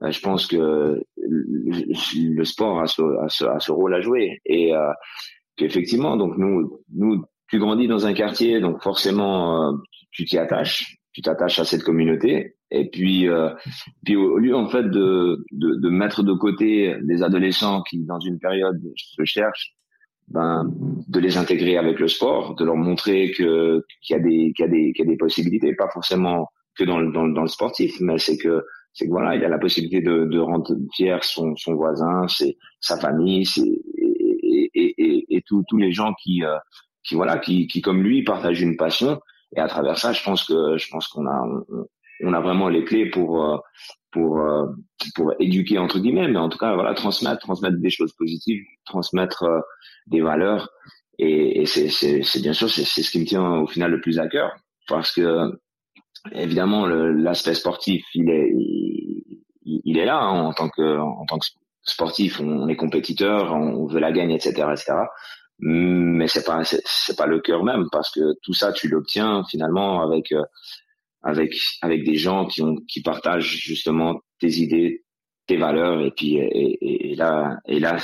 [0.03, 4.41] euh, je pense que le, sport a ce, a, ce, a ce rôle à jouer.
[4.47, 4.93] Et euh,
[5.57, 9.77] qu'effectivement, donc nous, nous, tu grandis dans un quartier, donc forcément, euh,
[10.11, 12.57] tu t'y attaches, tu t'attaches à cette communauté.
[12.71, 13.51] Et puis, euh,
[14.05, 18.19] puis au lieu en fait de, de, de mettre de côté des adolescents qui, dans
[18.19, 19.76] une période, se cherchent,
[20.29, 20.64] ben,
[21.09, 24.64] de les intégrer avec le sport, de leur montrer que qu'il y a des qu'il
[24.64, 27.43] y a des qu'il y a des possibilités, pas forcément que dans le dans, dans
[27.43, 30.39] le sportif, mais c'est que c'est que voilà, il y a la possibilité de, de
[30.39, 35.77] rendre fier son son voisin, c'est sa famille, c'est et, et, et, et tous tous
[35.77, 36.59] les gens qui euh,
[37.05, 39.20] qui voilà qui qui comme lui partagent une passion.
[39.57, 41.41] Et à travers ça, je pense que je pense qu'on a
[42.24, 43.59] on a vraiment les clés pour euh,
[44.13, 44.67] pour euh,
[45.15, 49.45] pour éduquer entre guillemets, mais en tout cas voilà transmettre transmettre des choses positives, transmettre
[49.45, 49.61] euh,
[50.07, 50.71] des valeurs.
[51.19, 54.01] Et, et c'est c'est bien sûr c'est c'est ce qui me tient au final le
[54.01, 54.55] plus à cœur
[54.89, 55.59] parce que
[56.33, 58.53] évidemment l'aspect sportif il est
[59.65, 61.47] il, est là hein, en tant que en tant que
[61.83, 64.95] sportif on est compétiteur on veut la gagne etc etc
[65.59, 70.03] mais c'est pas c'est pas le cœur même parce que tout ça tu l'obtiens finalement
[70.03, 70.43] avec euh,
[71.27, 75.05] avec avec des gens qui ont qui partagent justement tes idées
[75.47, 77.99] tes valeurs et puis et, là et là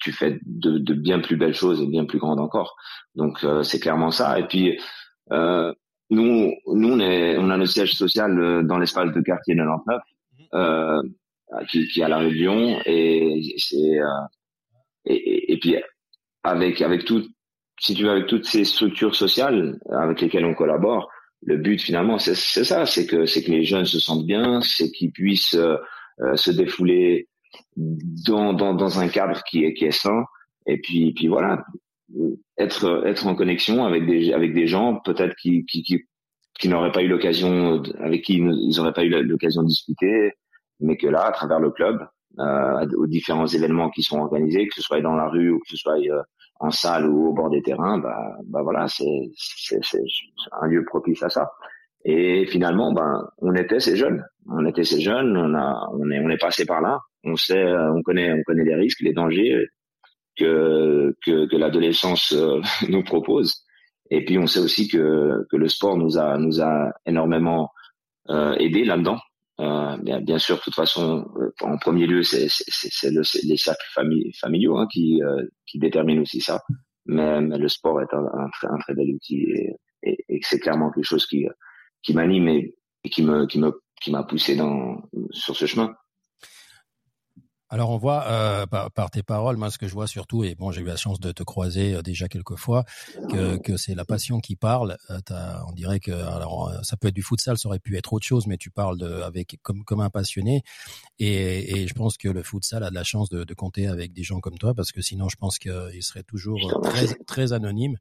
[0.00, 2.76] tu fais de, de bien plus belles choses et bien plus grandes encore.
[3.16, 4.38] Donc euh, c'est clairement ça.
[4.38, 4.78] Et puis
[5.32, 5.74] euh,
[6.10, 10.00] nous nous on est on a notre siège social euh, dans l'espace de quartier 99
[10.54, 11.02] euh,
[11.68, 14.06] qui, qui est à la Lyon et c'est euh,
[15.04, 15.76] et, et puis
[16.44, 17.26] avec avec tout
[17.80, 21.10] si tu veux avec toutes ces structures sociales avec lesquelles on collabore
[21.42, 24.90] le but finalement c'est ça c'est que c'est que les jeunes se sentent bien c'est
[24.90, 25.76] qu'ils puissent euh,
[26.20, 27.28] euh, se défouler
[27.76, 30.24] dans, dans dans un cadre qui est qui est sain.
[30.66, 31.64] Et puis puis voilà
[32.58, 36.04] être être en connexion avec des avec des gens peut-être qui qui qui,
[36.58, 40.32] qui n'auraient pas eu l'occasion avec qui ils n'auraient pas eu l'occasion de discuter
[40.80, 42.06] mais que là à travers le club
[42.38, 45.68] euh, aux différents événements qui sont organisés que ce soit dans la rue ou que
[45.68, 46.22] ce soit euh,
[46.60, 49.30] en salle ou au bord des terrains, bah, bah voilà, c'est
[50.60, 51.50] un lieu propice à ça.
[52.04, 56.20] Et finalement, ben, on était ces jeunes, on était ces jeunes, on a, on est,
[56.20, 59.66] on est passé par là, on sait, on connaît, on connaît les risques, les dangers
[60.38, 63.64] que que, que l'adolescence euh, nous propose.
[64.10, 67.70] Et puis on sait aussi que que le sport nous a nous a énormément
[68.30, 69.18] euh, aidé là-dedans.
[69.60, 72.46] Euh, bien, bien sûr, de toute façon, euh, en premier lieu, c'est
[73.10, 76.62] le, les cercles famili familiaux hein, qui euh, qui déterminent aussi ça.
[77.06, 79.72] Mais, mais le sport est un, un, très, un très bel outil et,
[80.04, 81.46] et, et c'est clairement quelque chose qui
[82.02, 85.92] qui m'anime et, et qui me qui me qui m'a poussé dans sur ce chemin.
[87.70, 90.54] Alors on voit euh, par, par, tes paroles, moi ce que je vois surtout, et
[90.54, 92.84] bon j'ai eu la chance de te croiser euh, déjà quelques fois,
[93.30, 94.96] que, que c'est la passion qui parle.
[95.10, 95.18] Euh,
[95.68, 98.46] on dirait que alors ça peut être du futsal, ça aurait pu être autre chose,
[98.46, 100.62] mais tu parles de, avec comme comme un passionné.
[101.18, 104.14] Et, et je pense que le futsal a de la chance de, de compter avec
[104.14, 107.98] des gens comme toi, parce que sinon je pense qu'il serait toujours très très anonyme.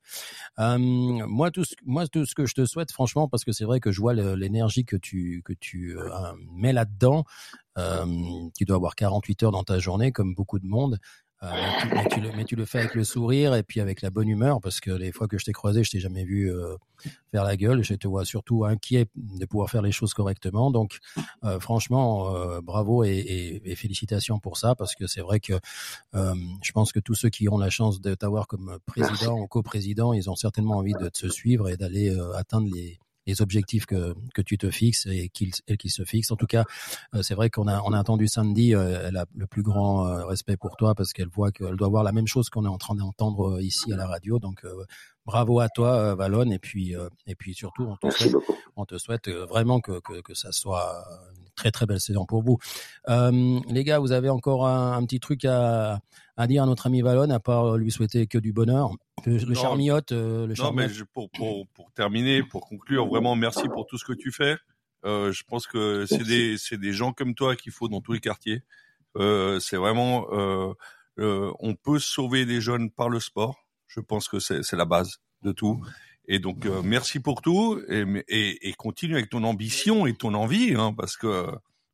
[0.59, 3.65] Euh, moi tout ce, moi tout ce que je te souhaite, franchement, parce que c'est
[3.65, 5.97] vrai que je vois l'énergie que tu que tu
[6.53, 7.25] mets là-dedans.
[7.77, 8.05] Euh,
[8.57, 10.99] tu dois avoir 48 heures dans ta journée, comme beaucoup de monde.
[11.43, 13.79] Euh, mais, tu, mais, tu le, mais, tu, le, fais avec le sourire et puis
[13.79, 16.23] avec la bonne humeur parce que les fois que je t'ai croisé, je t'ai jamais
[16.23, 16.75] vu euh,
[17.29, 17.83] faire la gueule.
[17.83, 20.71] Je te vois surtout inquiet de pouvoir faire les choses correctement.
[20.71, 20.97] Donc,
[21.43, 25.53] euh, franchement, bravo et, et, et, félicitations pour ça parce que c'est vrai que
[26.13, 30.13] je pense que tous ceux qui ont la chance de t'avoir comme président ou coprésident,
[30.13, 34.41] ils ont certainement envie de te suivre et d'aller atteindre les les objectifs que, que
[34.41, 36.31] tu te fixes et qu'ils qu se fixent.
[36.31, 36.63] En tout cas,
[37.13, 40.07] euh, c'est vrai qu'on a, on a entendu Sandy, euh, elle a le plus grand
[40.07, 42.69] euh, respect pour toi parce qu'elle voit qu'elle doit voir la même chose qu'on est
[42.69, 44.39] en train d'entendre ici à la radio.
[44.39, 44.65] Donc,
[45.25, 46.95] bravo à toi, Valon, et puis,
[47.27, 48.35] et puis surtout, on te souhaite,
[48.77, 51.03] on te souhaite vraiment que, que, que ça soit
[51.37, 52.57] une très très belle saison pour vous.
[53.09, 55.99] Euh, les gars, vous avez encore un, un petit truc à,
[56.37, 58.91] à dire à notre ami Valon, à part lui souhaiter que du bonheur
[59.25, 63.35] le, le charmiote, euh, le Non, mais je, pour, pour, pour terminer, pour conclure, vraiment
[63.35, 64.55] merci pour tout ce que tu fais.
[65.05, 68.13] Euh, je pense que c'est des, c'est des gens comme toi qu'il faut dans tous
[68.13, 68.61] les quartiers.
[69.17, 70.73] Euh, c'est vraiment, euh,
[71.19, 73.65] euh, on peut sauver des jeunes par le sport.
[73.87, 75.83] Je pense que c'est, c'est la base de tout.
[76.27, 80.33] Et donc, euh, merci pour tout et, et, et, continue avec ton ambition et ton
[80.33, 81.47] envie, hein, parce que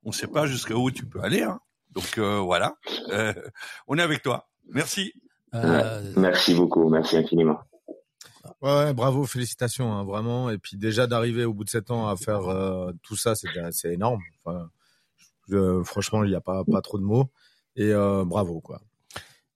[0.03, 1.44] on ne sait pas jusqu'à où tu peux aller.
[1.44, 1.60] Hein.
[1.94, 2.76] Donc voilà,
[3.88, 4.49] on est avec toi.
[4.70, 5.14] Merci.
[5.53, 6.14] Euh...
[6.18, 7.60] Merci beaucoup, merci infiniment.
[8.61, 10.49] Ouais, ouais bravo, félicitations, hein, vraiment.
[10.49, 13.48] Et puis déjà d'arriver au bout de sept ans à faire euh, tout ça, c'est
[13.72, 14.22] c'est énorme.
[14.44, 14.70] Enfin,
[15.49, 17.30] je, franchement, il n'y a pas pas trop de mots.
[17.76, 18.82] Et euh, bravo, quoi.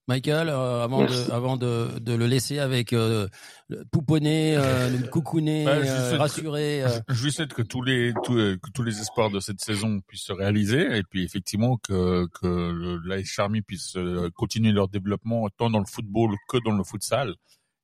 [0.08, 3.28] Michael, euh, avant de avant de, de le laisser avec euh,
[3.68, 6.82] le pouponner, euh, le coucouner, bah, euh, rassurer.
[7.06, 10.00] Que, je lui souhaite que tous les tous, que tous les espoirs de cette saison
[10.06, 13.98] puissent se réaliser et puis effectivement que que l'AS Charmy puisse
[14.34, 17.34] continuer leur développement tant dans le football que dans le futsal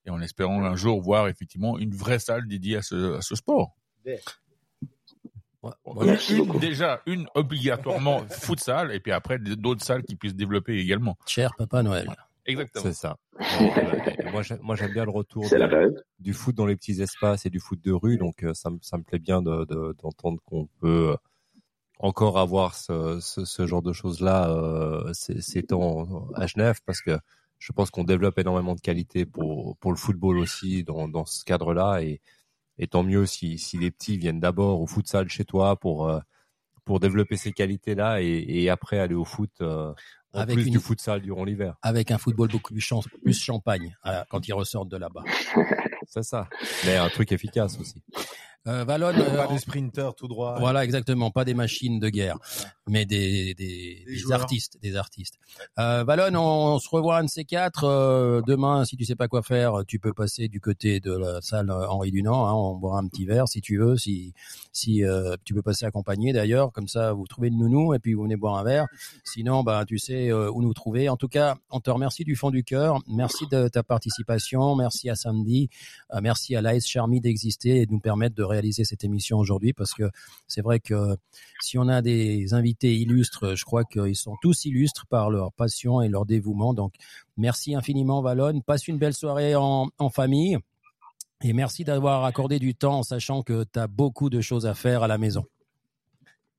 [0.07, 3.35] et en espérant un jour voir effectivement une vraie salle dédiée à ce à ce
[3.35, 3.77] sport.
[5.85, 11.17] Ouais, une, déjà une obligatoirement futsal et puis après d'autres salles qui puissent développer également.
[11.27, 12.09] Cher Papa Noël.
[12.47, 12.85] Exactement.
[12.85, 13.17] C'est ça.
[14.33, 17.59] moi, moi j'aime bien le retour de, du foot dans les petits espaces et du
[17.59, 21.17] foot de rue, donc ça, ça me plaît bien d'entendre de, qu'on peut
[21.99, 27.19] encore avoir ce, ce, ce genre de choses-là euh, ces temps à Genève, parce que
[27.59, 31.45] je pense qu'on développe énormément de qualité pour, pour le football aussi dans, dans ce
[31.45, 32.21] cadre-là et
[32.79, 36.21] et tant mieux si, si les petits viennent d'abord au futsal chez toi pour euh,
[36.85, 39.93] pour développer ces qualités-là et, et après aller au foot euh,
[40.35, 41.77] en avec plus une, du futsal durant l'hiver.
[41.83, 45.23] Avec un football beaucoup plus champagne euh, quand ils ressortent de là-bas.
[46.07, 46.49] C'est ça.
[46.85, 48.03] Mais un truc efficace aussi.
[48.67, 50.57] Euh, Valon, pas des sprinters tout droit.
[50.59, 52.39] Voilà, exactement, pas des machines de guerre,
[52.87, 55.39] mais des des, des, des artistes, des artistes.
[55.79, 58.85] Euh, Valon, on, on, se revoit un de ces quatre euh, demain.
[58.85, 62.11] Si tu sais pas quoi faire, tu peux passer du côté de la salle Henri
[62.11, 62.47] Dunant.
[62.47, 63.97] Hein, on boira un petit verre si tu veux.
[63.97, 64.33] Si
[64.73, 68.15] si euh, tu peux passer accompagné d'ailleurs, comme ça vous trouvez le nounou et puis
[68.15, 68.87] vous venez boire un verre.
[69.25, 71.09] Sinon, bah tu sais euh, où nous trouver.
[71.09, 72.99] En tout cas, on te remercie du fond du cœur.
[73.07, 74.75] Merci de ta participation.
[74.75, 75.71] Merci à Sandy.
[76.13, 79.73] Euh, merci à l'AS Charmy d'exister et de nous permettre de réaliser cette émission aujourd'hui
[79.73, 80.11] parce que
[80.47, 81.17] c'est vrai que
[81.61, 86.01] si on a des invités illustres, je crois qu'ils sont tous illustres par leur passion
[86.01, 86.75] et leur dévouement.
[86.75, 86.95] Donc,
[87.37, 88.61] merci infiniment, Valon.
[88.61, 90.59] Passe une belle soirée en, en famille.
[91.43, 94.75] Et merci d'avoir accordé du temps en sachant que tu as beaucoup de choses à
[94.75, 95.45] faire à la maison.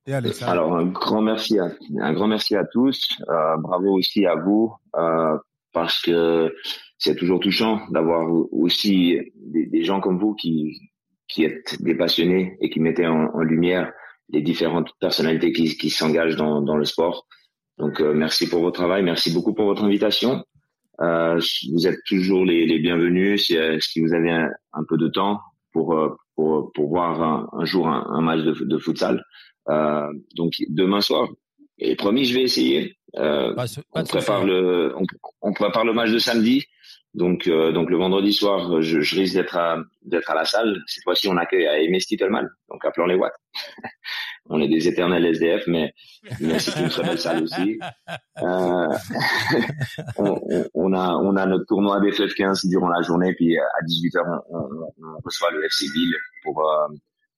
[0.07, 0.13] Et
[0.43, 3.17] Alors, un grand merci à, un grand merci à tous.
[3.27, 5.35] Euh, bravo aussi à vous euh,
[5.73, 6.53] parce que
[6.99, 10.79] c'est toujours touchant d'avoir aussi des, des, gens comme vous qui,
[11.27, 13.91] qui êtes des passionnés et qui mettez en, en lumière
[14.29, 17.27] les différentes personnalités qui, qui s'engagent dans, dans, le sport.
[17.77, 20.43] Donc euh, merci pour votre travail, merci beaucoup pour votre invitation.
[21.01, 21.39] Euh,
[21.73, 25.41] vous êtes toujours les, les bienvenus si, si, vous avez un, un, peu de temps
[25.73, 29.23] pour euh, pour, pour voir un, un jour un, un, match de, de futsal.
[29.69, 31.27] Euh, donc demain soir.
[31.77, 32.95] Et promis, je vais essayer.
[33.17, 35.05] Euh, pas, pas on prépare le on,
[35.41, 36.65] on prépare le match de samedi.
[37.15, 40.77] Donc, euh, donc le vendredi soir, je, je risque d'être à, d'être à la salle.
[40.85, 43.35] Cette fois-ci, on accueille à Aimé Stittelman, donc appelons les Watts.
[44.49, 45.93] on est des éternels SDF, mais,
[46.41, 47.79] mais c'est une très belle salle aussi.
[48.41, 48.87] Euh,
[50.17, 50.41] on,
[50.73, 54.57] on, a, on a notre tournoi des FF15 durant la journée, puis à 18h, on,
[54.57, 56.87] on, on reçoit le FC Ville pour euh,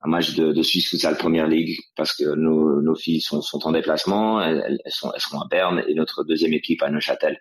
[0.01, 3.67] un match de, de Suisse Futsal Première League, parce que nos, nos filles sont, sont
[3.67, 7.39] en déplacement, elles, elles, sont, elles seront à Berne, et notre deuxième équipe à Neuchâtel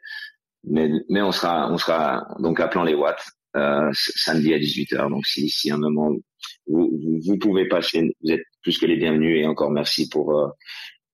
[0.66, 3.24] mais, on sera, on sera donc appelant les watts
[3.56, 5.08] euh, samedi à 18h.
[5.08, 6.10] Donc si, si un moment
[6.66, 10.38] vous, vous, vous, pouvez passer, vous êtes plus que les bienvenus et encore merci pour
[10.38, 10.48] euh,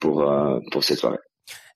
[0.00, 1.18] pour euh, pour cette soirée.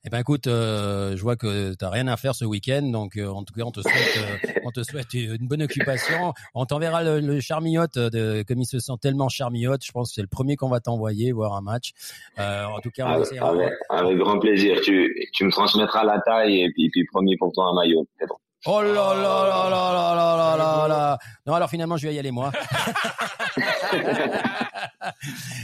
[0.05, 3.27] Eh ben écoute, euh, je vois que t'as rien à faire ce week-end, donc euh,
[3.27, 6.33] en tout cas on te souhaite, euh, on te souhaite une bonne occupation.
[6.55, 9.83] On t'enverra le, le charmillote de, comme il se sent tellement charmillote.
[9.85, 11.91] Je pense que c'est le premier qu'on va t'envoyer voir un match.
[12.39, 14.79] Euh, en tout cas, on Avec, essaiera- avec, avec grand plaisir.
[14.81, 18.07] Tu, tu me transmettras la taille et puis, puis promis pour toi un maillot.
[18.17, 18.37] Pedro.
[18.65, 21.17] Oh là là là là là là là là là.
[21.45, 22.51] Non, alors finalement, je vais y aller moi.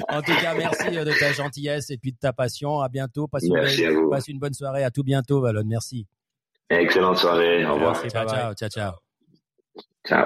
[0.09, 2.79] en tout cas, merci euh, de ta gentillesse et puis de ta passion.
[2.81, 3.27] À bientôt.
[3.27, 4.09] Passe une, Merci belle- à vous.
[4.09, 4.83] passe une bonne soirée.
[4.83, 5.63] À tout bientôt, Valon.
[5.65, 6.05] Merci.
[6.69, 7.65] Excellente soirée.
[7.65, 7.95] Au revoir.
[8.07, 8.93] ciao, ciao, ciao, ciao.
[10.07, 10.25] Ciao.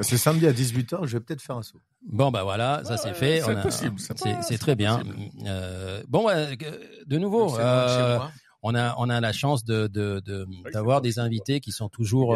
[0.00, 1.78] C'est samedi à 18h, je vais peut-être faire un saut.
[2.04, 3.40] Bon, bah voilà, ça c'est fait.
[3.42, 5.02] c'est possible, c'est très bien.
[5.46, 8.32] Euh, bon, que- de nouveau, euh, moi.
[8.62, 12.34] On a on a la chance de de de- d'avoir des invités qui sont toujours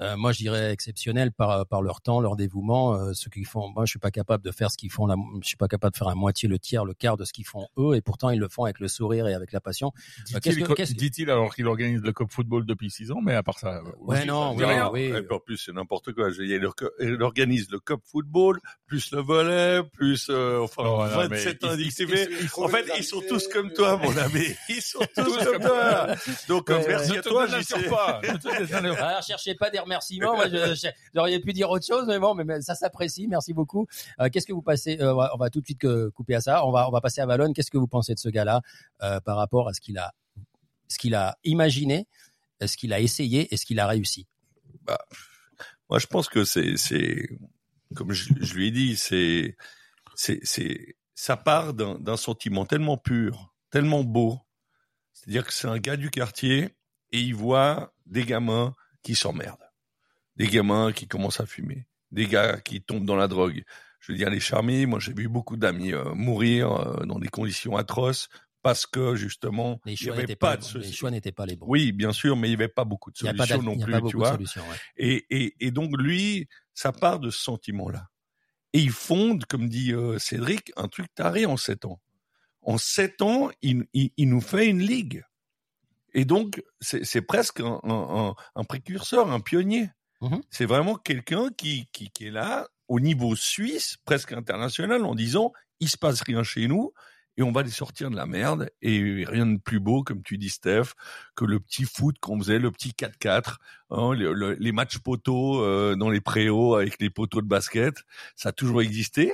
[0.00, 3.46] euh, euh, moi je dirais exceptionnels par par leur temps leur dévouement euh, ce qu'ils
[3.46, 5.68] font moi je suis pas capable de faire ce qu'ils font la, je suis pas
[5.68, 8.00] capable de faire la moitié le tiers le quart de ce qu'ils font eux et
[8.00, 9.92] pourtant ils le font avec le sourire et avec la passion
[10.34, 13.20] Euh, qu'est-ce Dit-il qu'est-ce que- dit-il alors qu'il organise le Cup Football depuis six ans,
[13.22, 13.76] mais à part ça.
[13.76, 14.90] euh, ouais oui, non oui, dit rien.
[14.90, 15.02] oui.
[15.02, 16.28] Et en plus, c'est n'importe quoi.
[16.38, 21.68] Il, organise le Cup Football, plus le volet, plus euh, enfin Oh, mais 27 il-
[21.68, 22.28] indices il- TV.
[22.30, 24.46] il- il- En fait, ils sont tous comme toi, mon ami.
[24.68, 26.06] Ils sont tous comme toi.
[26.48, 27.46] Donc, euh, merci Ne à toi.
[27.46, 28.20] Ne te pas.
[29.04, 30.36] Alors, cherchez pas des remerciements.
[30.36, 30.46] Moi,
[31.14, 33.26] j'aurais pu dire autre chose, mais bon, mais, ça s'apprécie.
[33.28, 33.86] Merci beaucoup.
[34.20, 36.64] Euh, Qu'est-ce que vous passez euh, on va- tout de suite couper à ça.
[36.66, 37.52] On va, on va passer à Valone.
[37.52, 38.62] Qu'est-ce que vous pensez de ce gars-là
[39.02, 40.12] euh, par rapport à ce qu'il a,
[40.88, 42.06] ce qu'il a imaginé,
[42.64, 44.26] ce qu'il a essayé et ce qu'il a réussi?
[44.82, 44.98] Bah,
[45.88, 47.28] moi, je pense que c'est, c'est,
[47.96, 49.56] comme je, lui ai dit, c'est,
[50.14, 54.38] c'est, c'est, ça part d'un sentiment tellement pur, tellement beau.
[55.12, 56.76] C'est-à-dire que c'est un gars du quartier
[57.10, 59.69] et il voit des gamins qui s'emmerdent,
[60.40, 63.62] des gamins qui commencent à fumer, des gars qui tombent dans la drogue.
[64.00, 67.28] Je veux dire, les charmés, moi, j'ai vu beaucoup d'amis euh, mourir euh, dans des
[67.28, 68.30] conditions atroces
[68.62, 70.78] parce que justement, Les il n'y choix avait n'étaient pas pas, de les bons.
[70.78, 70.98] les solution.
[70.98, 71.66] choix n'étaient pas les bons.
[71.68, 73.70] Oui, bien sûr, mais il n'y avait pas beaucoup de il n'y a pas, solutions
[73.70, 74.32] non plus, tu beaucoup vois.
[74.36, 74.46] ouais.
[74.96, 78.08] Et, et, et donc lui, ça part de ce sentiment-là.
[78.72, 82.00] Et il fonde, comme dit euh, Cédric, un truc taré en sept ans.
[82.62, 85.22] En sept ans, il, il, il nous fait une ligue.
[86.14, 89.90] Et donc, c'est c'est presque un, un, un, un précurseur, un pionnier.
[90.20, 90.42] Mhm.
[90.50, 95.52] C'est vraiment quelqu'un qui, qui, qui est là au niveau suisse, presque international, en disant,
[95.80, 96.92] il se passe rien chez nous,
[97.36, 98.68] et on va les sortir de la merde.
[98.82, 100.92] Et rien de plus beau, comme tu dis, Steph,
[101.36, 103.58] que le petit foot qu'on faisait, le petit 4-4,
[103.90, 107.94] hein, le- le- les matchs poteaux euh, dans les préaux avec les poteaux de basket,
[108.36, 109.32] ça a toujours existé.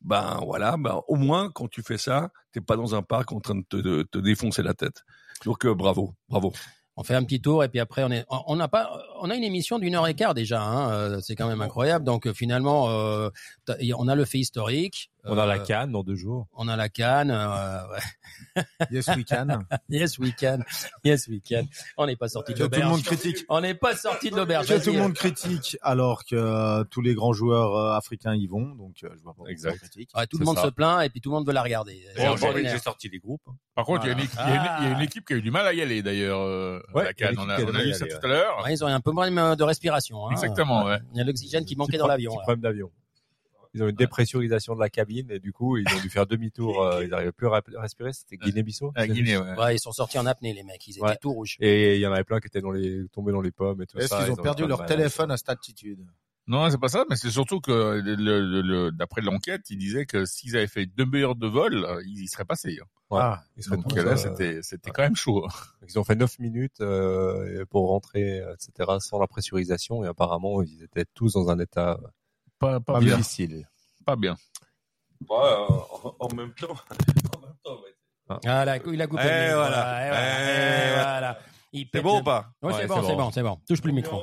[0.00, 3.40] Ben voilà, ben au moins quand tu fais ça, t'es pas dans un parc en
[3.40, 5.02] train de te, de te défoncer la tête.
[5.44, 6.52] Donc euh, bravo, bravo.
[7.00, 9.36] On fait un petit tour et puis après on est, on n'a pas, on a
[9.36, 10.60] une émission d'une heure et quart déjà.
[10.60, 12.04] Hein, euh, c'est quand même incroyable.
[12.04, 13.30] Donc euh, finalement, euh,
[13.96, 15.08] on a le fait historique.
[15.24, 16.46] On a la euh, canne dans deux jours.
[16.54, 17.30] On a la canne.
[17.30, 18.62] euh, ouais.
[18.90, 19.46] Yes, we can.
[19.88, 20.60] Yes, we can.
[21.04, 21.64] Yes, we can.
[21.96, 23.18] On n'est pas sorti de Que tout le monde l'auberge.
[23.18, 23.44] critique.
[23.48, 24.66] On n'est pas sorti de l'auberge.
[24.82, 28.46] Tout le euh, monde critique alors que euh, tous les grands joueurs euh, africains y
[28.46, 29.78] vont, donc euh, je vois pas Exact.
[29.78, 30.10] critique.
[30.16, 30.64] ouais, tout le monde ça.
[30.64, 32.00] se plaint et puis tout le monde veut la regarder.
[32.16, 32.36] Bon.
[32.36, 33.42] J'ai sorti les groupes.
[33.74, 35.02] Par contre, il y a une équipe- il y, a une- il y a une
[35.04, 36.40] équipe qui a eu du mal à y aller d'ailleurs.
[36.40, 37.34] Euh, Ouais, la canne.
[37.38, 38.62] On a, on a vu ça tout à l'heure.
[38.64, 40.26] Ouais, ils ont un peu moins de respiration.
[40.26, 40.32] Hein.
[40.32, 40.98] Exactement, ouais.
[41.12, 42.32] Il y a l'oxygène qui manquait dans l'avion.
[42.36, 42.90] problème d'avion.
[43.74, 46.82] Ils ont une dépressurisation de la cabine et du coup ils ont dû faire demi-tour.
[46.82, 48.12] euh, ils n'arrivaient plus à respirer.
[48.12, 48.92] C'était Guinée-Bissau.
[48.94, 49.56] À Guinée, ouais.
[49.56, 50.86] Ouais, ils sont sortis en apnée les mecs.
[50.86, 51.16] Ils étaient Ouais.
[51.20, 51.56] tout rouges.
[51.60, 53.86] Et il y en avait plein qui étaient dans les tombés dans les pommes et
[53.86, 54.22] tout Est-ce ça.
[54.22, 56.00] qu'ils ont Ils perdu eu leur téléphone à cette altitude?
[56.50, 60.06] Non, c'est pas ça, mais c'est surtout que le, le- le- d'après l'enquête, il disait
[60.06, 62.78] que s'ils avaient fait deux heures de vol, euh, ils y seraient passés.
[62.80, 62.86] hein.
[63.10, 63.20] Ouais.
[63.22, 65.44] Ah, Ils seraient Donc tous, là, euh, c'était c'était quand même chaud.
[65.46, 65.52] hein.
[65.86, 68.96] Ils ont fait 9 minutes euh, pour rentrer, etc.
[69.00, 71.98] sans la pressurisation et apparemment ils étaient tous dans un état
[72.58, 73.16] Pas, pas bien.
[73.16, 73.68] difficile.
[74.04, 74.36] Pas bien.
[75.28, 76.66] Ouais, euh, en, en même temps,
[77.36, 78.38] en même temps, ouais.
[78.46, 79.22] Ah, là, il a coupé.
[79.24, 79.56] Eh, le micro.
[79.56, 79.76] voilà.
[80.00, 80.20] Ouais, voilà.
[80.20, 81.38] Eh, Eh, voilà.
[81.72, 82.50] Il C'est bon le- ou pas?
[82.62, 83.16] Ouais, c'est bon, c'est c'est bon.
[83.24, 83.60] bon, c'est bon.
[83.68, 84.22] Touche plus le micro.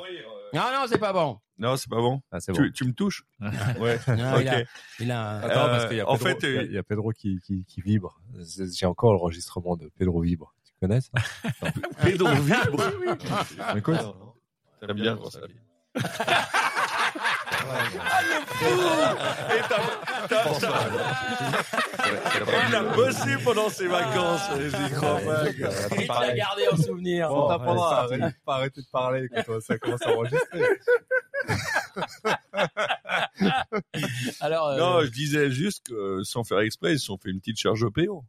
[0.54, 1.40] Non, non, c'est pas bon.
[1.58, 2.22] Non, c'est pas bon.
[2.32, 2.62] Ah, c'est bon.
[2.64, 3.24] Tu, tu me touches?
[3.80, 4.00] Ouais.
[4.08, 4.66] Non, il, a, Ok.
[5.00, 6.60] il a un- Attends, parce Euh, qu'il y a en Pedro, fait, il y a-
[6.62, 8.20] euh, il y a Pedro qui, qui, qui vibre.
[8.72, 10.54] J'ai encore l'enregistrement de Pedro vibre.
[10.66, 11.12] Tu connais ça?
[12.04, 12.84] Pedro vibre.
[13.78, 14.00] Écoute,
[14.82, 15.18] J'aime bien
[17.66, 17.74] quand
[18.60, 19.18] ça vibre.
[19.56, 19.82] Et t'as-
[22.70, 24.42] Il a bossé pendant ses vacances,
[24.96, 25.50] crois pas.
[25.50, 25.60] il
[26.08, 27.30] l'a gardé en souvenir.
[27.32, 28.08] on t'apprendra
[28.46, 30.62] pas arrêter de parler quand ça commence à enregistrer.
[34.42, 37.40] Alors, euh, Non, je disais juste que sans faire exprès, ils se sont fait une
[37.40, 38.24] petite charge au PO.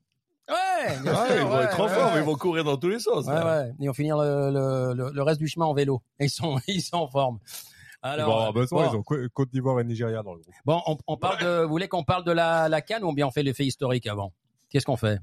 [0.49, 2.21] ouais, bien sûr, ils vont être en ouais, forme, ouais.
[2.21, 3.27] ils vont courir dans tous les sens.
[3.81, 6.03] Ils vont finir le, le, le, le reste du chemin en vélo.
[6.21, 7.39] Ils sont, ils sont en forme.
[8.11, 10.41] Alors, ils vont avoir besoin, bon, ils ont Cô- Côte d'Ivoire et Nigeria dans le
[10.41, 10.55] groupe.
[10.65, 13.27] bon, on, on parle de, vous voulez qu'on parle de la, la canne ou bien
[13.27, 14.33] on fait l'effet historique avant?
[14.71, 15.19] Qu'est-ce qu'on fait?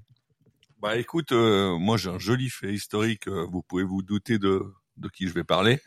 [0.81, 3.27] Bah écoute, euh, moi j'ai un joli fait historique.
[3.27, 4.63] euh, vous pouvez vous douter de
[4.97, 5.79] de qui je vais parler.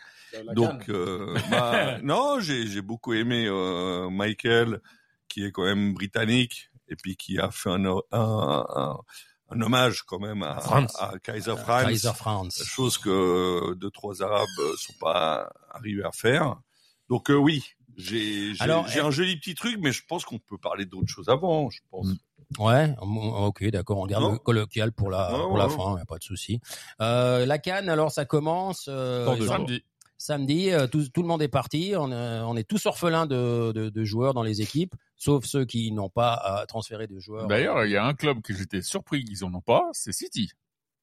[0.54, 4.80] Donc euh, bah, non, j'ai j'ai beaucoup aimé euh, Michael,
[5.28, 8.96] qui est quand même britannique et puis qui a fait un un, un,
[9.50, 10.58] un hommage quand même à,
[10.98, 11.86] à Kaiser Franz.
[11.88, 12.64] Kaiser Franz.
[12.64, 14.46] chose que deux trois Arabes
[14.78, 16.56] sont pas arrivés à faire.
[17.08, 17.64] Donc euh, oui,
[17.96, 21.70] j'ai un joli petit truc, mais je pense qu'on peut parler d'autres choses avant.
[21.70, 22.08] Je pense.
[22.58, 23.98] Ouais, mm, ok, d'accord.
[23.98, 24.32] On garde Non.
[24.32, 26.60] le colloquial pour la Ouais, pour la fin, y a pas de souci.
[27.00, 29.82] Euh, la Cannes, alors ça commence euh, Samedi.
[30.16, 30.70] samedi.
[30.70, 31.94] euh, tout, tout le monde est parti.
[31.96, 35.64] On, euh, on est tous orphelins de, de, de joueurs dans les équipes, sauf ceux
[35.64, 37.48] qui n'ont pas à transférer de joueurs.
[37.48, 40.50] D'ailleurs, il y a un club que j'étais surpris qu'ils en ont pas, c'est City.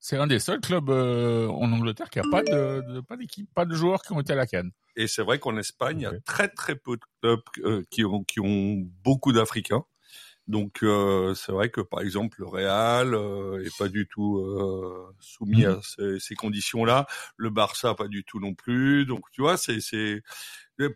[0.05, 3.47] C'est un des seuls clubs euh, en Angleterre qui a pas de, de- pas d'équipe,
[3.55, 4.71] pas de joueurs qui ont été à la canne.
[4.97, 8.03] Et c'est vrai qu'en Espagne, il y a très très peu de clubs euh, qui
[8.03, 9.85] ont qui ont beaucoup d'Africains.
[10.45, 15.07] Donc euh, c'est vrai que par exemple le Real euh, est pas du tout euh,
[15.21, 17.07] soumis à ces, ces conditions-là.
[17.37, 19.05] Le Barça pas du tout non plus.
[19.05, 20.21] Donc tu vois, c'est c'est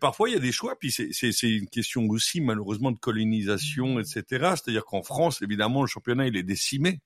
[0.02, 0.78] parfois il y a des choix.
[0.78, 4.22] Puis c'est c'est c'est une question aussi malheureusement de colonisation, etc.
[4.56, 7.00] C'est-à-dire qu'en France évidemment le championnat il est décimé.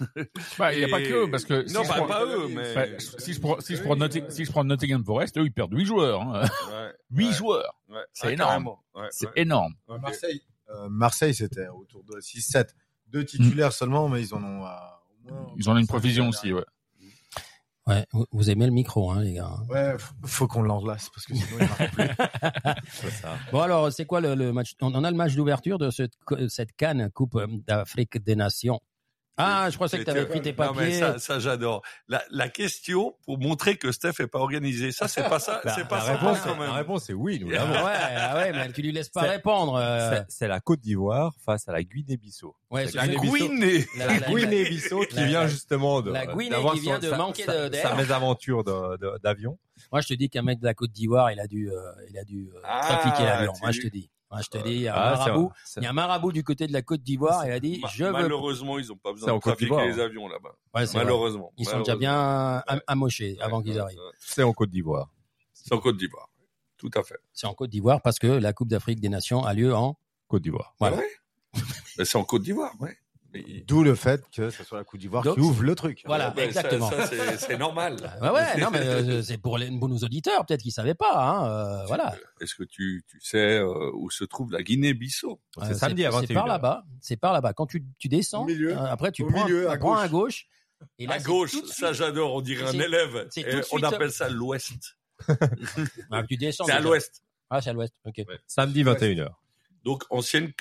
[0.58, 2.24] Bah, il y a pas que eux, parce que si non je pas, prends- pas
[2.24, 5.36] eux, mais bah, si je prends, si je prends Notting- si je prends Nottingham Forest,
[5.38, 6.42] eux, ils perdent 8 joueurs, hein.
[6.42, 7.74] Ouais, 8 ouais, joueurs.
[7.88, 7.96] ouais.
[8.12, 8.68] C'est énorme.
[8.94, 9.32] Ouais, C'est ouais.
[9.36, 9.74] énorme.
[9.90, 12.74] Euh, Marseille, euh, Marseille, c'était autour de 6-7.
[13.08, 14.64] Deux titulaires seulement, mais ils en ont.
[14.66, 14.68] euh,
[15.28, 16.64] au moins- Ils en ont une provision aussi, ouais.
[17.86, 19.58] Ouais, vous, aimez le micro, hein, les gars.
[19.68, 22.08] Ouais, f- faut qu'on l'enlace parce que sinon il marche plus.
[22.90, 23.36] C'est ça.
[23.52, 24.72] Bon alors, c'est quoi le, le match?
[24.80, 26.14] On a le match d'ouverture de cette,
[26.48, 28.80] cette Cannes Coupe d'Afrique des Nations.
[29.36, 30.98] Ah, je pensais que tu avais pris tes Non, mais papiers.
[31.00, 31.82] ça, ça j'adore.
[32.08, 35.74] La, la question pour montrer que Steph est pas organisé, ça c'est pas ça, La,
[35.74, 36.68] c'est pas la ça réponse, quand même.
[36.68, 37.72] la réponse est oui, nous Ah l'avons.
[37.86, 39.74] ouais, ah ouais, mais tu lui laisses pas répondre.
[39.76, 40.20] euh.
[40.28, 42.54] C'est- la Côte d'Ivoire face à la Guinée-Bissau.
[42.70, 43.48] Ouais, La Guinée-Bissau.
[43.48, 43.86] Guinée.
[43.98, 47.68] La- Guinée-Bissau qui la- vient justement de la Guinée qui vient de sa- manquer de-
[47.68, 47.88] d'air.
[47.88, 48.62] sa mésaventure
[49.22, 49.58] d'avion.
[49.90, 52.16] Moi, je te dis qu'un mec de la Côte d'Ivoire, il a dû, euh, il
[52.18, 53.52] a dû euh, Ah, trafiquer l'avion.
[53.60, 54.08] Moi, je te dis.
[54.34, 55.50] Moi, je te dis, il y a un Ah, marabout.
[55.76, 57.46] Il y a un marabout du côté de la Côte d'Ivoire.
[57.46, 58.10] Il a dit, Ma- je veux.
[58.12, 60.56] Malheureusement, ils ont pas besoin de trafiquer les avions là-bas.
[60.74, 60.84] Ouais.
[60.94, 61.52] Malheureusement.
[61.56, 63.98] Ils sont déjà bien am- amochés avant qu'ils arrivent.
[64.18, 65.08] C'est en Côte d'Ivoire.
[65.52, 66.28] C'est en Côte d'Ivoire.
[66.76, 67.16] Tout à fait.
[67.32, 69.96] C'est en Côte d'Ivoire parce que la Coupe d'Afrique des Nations a lieu en.
[70.28, 70.74] Côte d'Ivoire.
[70.80, 70.96] Voilà.
[70.96, 71.08] Ouais.
[71.98, 72.96] Mais c'est en Côte d'Ivoire, ouais.
[73.66, 76.02] D'où le fait que ce soit la Côte d'Ivoire qui ouvre le truc.
[76.06, 76.90] Voilà, Ouais, exactement.
[76.90, 77.96] Ça, c'est- c'est normal.
[78.22, 81.12] Ouais, ouais, non, mais euh, c'est pour, les, pour nos auditeurs, peut-être qu'ils savaient pas,
[81.16, 81.48] hein,
[81.82, 82.14] euh, voilà.
[82.40, 85.40] Est-ce que tu, tu sais euh, où se trouve la Guinée-Bissau?
[85.58, 87.52] C'est Euh, samedi à C'est 21 par là-bas, c'est par là-bas.
[87.54, 88.72] Quand tu, tu descends, milieu.
[88.72, 90.04] euh, après tu Au prends, milieu, à prends gauche.
[90.04, 90.46] à gauche.
[90.98, 93.28] Et là, À gauche, ça j'adore, on dirait un élève.
[93.36, 94.96] Et on appelle ça l'ouest.
[96.10, 96.64] Ah, tu descends.
[96.66, 97.22] C'est à l'ouest.
[97.50, 98.22] Ah, c'est à l'ouest, ok.
[98.46, 99.28] Samedi 21h.
[99.84, 100.52] Donc ancienne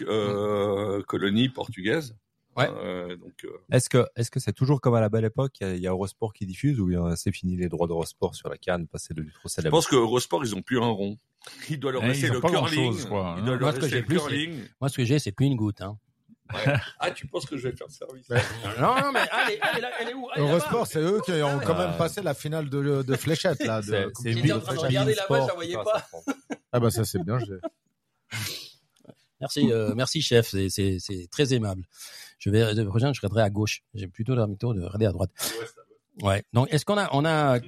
[1.07, 2.15] colonie portugaise.
[2.55, 2.69] Ouais.
[2.69, 5.67] Euh, donc euh, Est-ce que est-ce que c'est toujours comme à la belle époque Il
[5.67, 8.35] y a, il y a Eurosport qui diffuse ou bien c'est fini les droits d'Eurosport
[8.35, 10.87] sur la canne passé de trop je célèbre pense que Eurosport ils ont plus un
[10.87, 11.17] rond.
[11.69, 12.55] Il doit leur rester ils le curling.
[12.55, 13.45] grand-chose, je crois, Il hein.
[13.45, 14.61] doit Moi, leur ce que rester j'ai le plus, curling.
[14.79, 15.81] Moi, ce que j'ai, c'est plus une goutte.
[15.81, 15.97] Hein.
[16.99, 18.29] Ah, tu penses que je vais faire service?
[18.79, 20.27] Non, non, mais allez, elle est là, elle est où.
[20.37, 23.81] Eurosport, c'est eux qui ont quand même passé la finale de, de fléchette là.
[23.81, 25.55] De, C'est- Coupe c'est du J'étais Monde en train de regarder là-bas, je la Sport,
[25.55, 26.07] voyais pas.
[26.71, 27.39] Ah bah ça c'est bien.
[27.39, 27.55] je-
[29.41, 31.83] Merci, euh, merci chef, c'est, c'est, c'est très aimable.
[32.39, 33.81] Je vais, le prochain, je regarderai à gauche.
[33.93, 35.31] J'ai plutôt l'habitude de regarder à droite.
[36.21, 36.43] Ouais.
[36.53, 37.59] Donc, est-ce qu'on a, on a,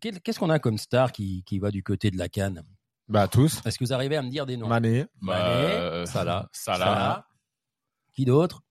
[0.00, 2.62] qu'est-ce qu'on a comme star qui, qui va du côté de la canne
[3.08, 3.60] Bah tous.
[3.64, 4.68] Est-ce que vous arrivez à me dire des noms?
[4.68, 5.02] Mané.
[5.20, 6.48] Bah, Mané, euh, Salah.
[6.52, 6.84] Salah.
[6.84, 7.26] Salah.
[8.14, 8.62] Qui d'autre?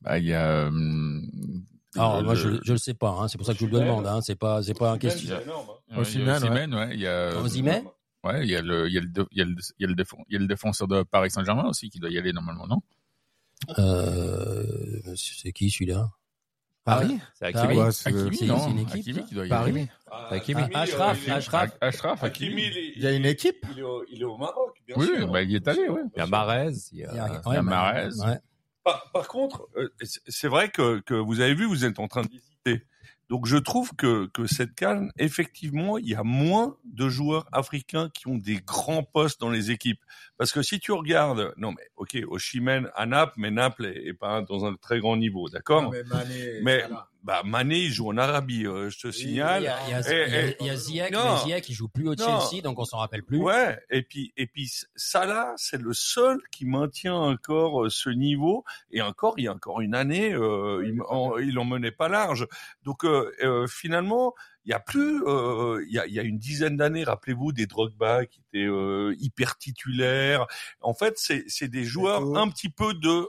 [0.00, 1.22] Bah, il y a, hum,
[1.94, 3.10] Alors, le- moi, je, je le sais pas.
[3.10, 4.06] Hein, c'est pour ça que je vous le demande.
[4.06, 5.36] Hein, c'est pas, c'est pas un question.
[5.36, 6.90] Ouais, Osimhen, ouais.
[6.94, 7.84] Il y a, Osimhen
[8.24, 9.84] ouais, il y a le, il y a le, il y a le, il y
[9.84, 12.18] a le défenseur, il y a le défenseur de Paris Saint-Germain aussi qui doit y
[12.18, 12.80] aller normalement, non?
[13.78, 16.10] Euh, c'est qui celui-là?
[16.84, 17.18] Paris?
[17.34, 17.44] C'est.
[17.46, 17.78] Hakimi.
[17.80, 18.68] Hakimi, non?
[18.70, 19.70] une équipe, Hakimi qui doit y Paris.
[19.70, 19.88] aller.
[20.10, 20.62] Ah, Hakimi.
[20.74, 21.70] Ashraf, euh, il- Ashraf.
[21.80, 22.62] Ashraf, Hakimi,
[22.96, 23.64] il y a une équipe.
[23.72, 25.30] Il est au, il est au Maroc, bien Oui, sûr.
[25.30, 26.02] bah, il y est allé, ouais.
[26.16, 26.72] Il y a Marez.
[26.92, 28.38] Il y a, ouais.
[28.84, 29.88] Par, contre, euh,
[30.26, 32.51] c'est- vrai que, que vous avez vu, vous êtes en train d'hésiter.
[33.32, 38.10] Donc je trouve que, que cette canne, effectivement, il y a moins de joueurs africains
[38.12, 40.02] qui ont des grands postes dans les équipes.
[40.36, 44.12] Parce que si tu regardes, non mais ok, Oshimen à Naples, mais Naples est, est
[44.12, 45.90] pas dans un très grand niveau, d'accord?
[45.90, 46.60] Mais Mané.
[46.62, 46.84] Mais
[47.22, 49.66] bah Mané il joue en Arabie, euh, je te signale.
[49.66, 51.20] a, il y a, a- y a Ziyech, non.
[51.34, 52.40] mais Ziyech, il joue plus au Non.
[52.40, 53.38] Chelsea, donc on s'en rappelle plus.
[53.38, 58.64] Ouais, et puis et puis Salah, c'est le seul qui maintient encore euh, ce niveau
[58.90, 62.08] et encore il y a encore une année, euh, il, en, il en menait pas
[62.08, 62.46] large.
[62.84, 64.34] Donc euh, euh, finalement,
[64.64, 67.52] il y a plus, euh, il y a il y a une dizaine d'années, rappelez-vous
[67.52, 70.46] des Drogba qui étaient euh, hyper titulaires.
[70.80, 73.28] En fait, c'est c'est des joueurs un petit peu de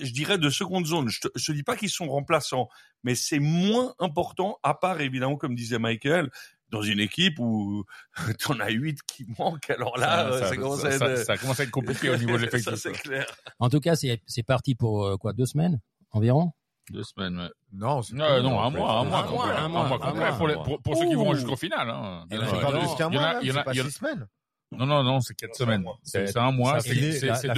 [0.00, 1.08] je dirais de seconde zone.
[1.08, 2.68] Je te dis pas qu'ils sont remplaçants,
[3.02, 6.30] mais c'est moins important, à part évidemment, comme disait Michael,
[6.70, 7.84] dans une équipe où
[8.40, 9.70] tu en as huit qui manquent.
[9.70, 10.98] Alors là, ça, ça, ça, commence ça, à être...
[11.18, 12.70] ça- ça commence à être compliqué au niveau de l'effectif.
[12.74, 13.26] Ça, c'est clair.
[13.58, 16.52] En tout cas, c'est parti pour euh, quoi deux semaines environ?
[16.90, 17.50] Deux semaines, ouais.
[17.72, 19.20] Non, c'est Non, non, un mois, un mois,
[19.58, 21.90] Un mois, un complet pour, les- pour, pour ceux qui vont jusqu'au final.
[21.90, 22.24] Hein.
[22.30, 24.26] Il y en a- mois, il y en a- il y en a- six semaines.
[24.72, 25.84] Non, non, non, c'est quatre semaines.
[26.02, 26.80] C'est un mois.
[26.80, 27.12] C'est deux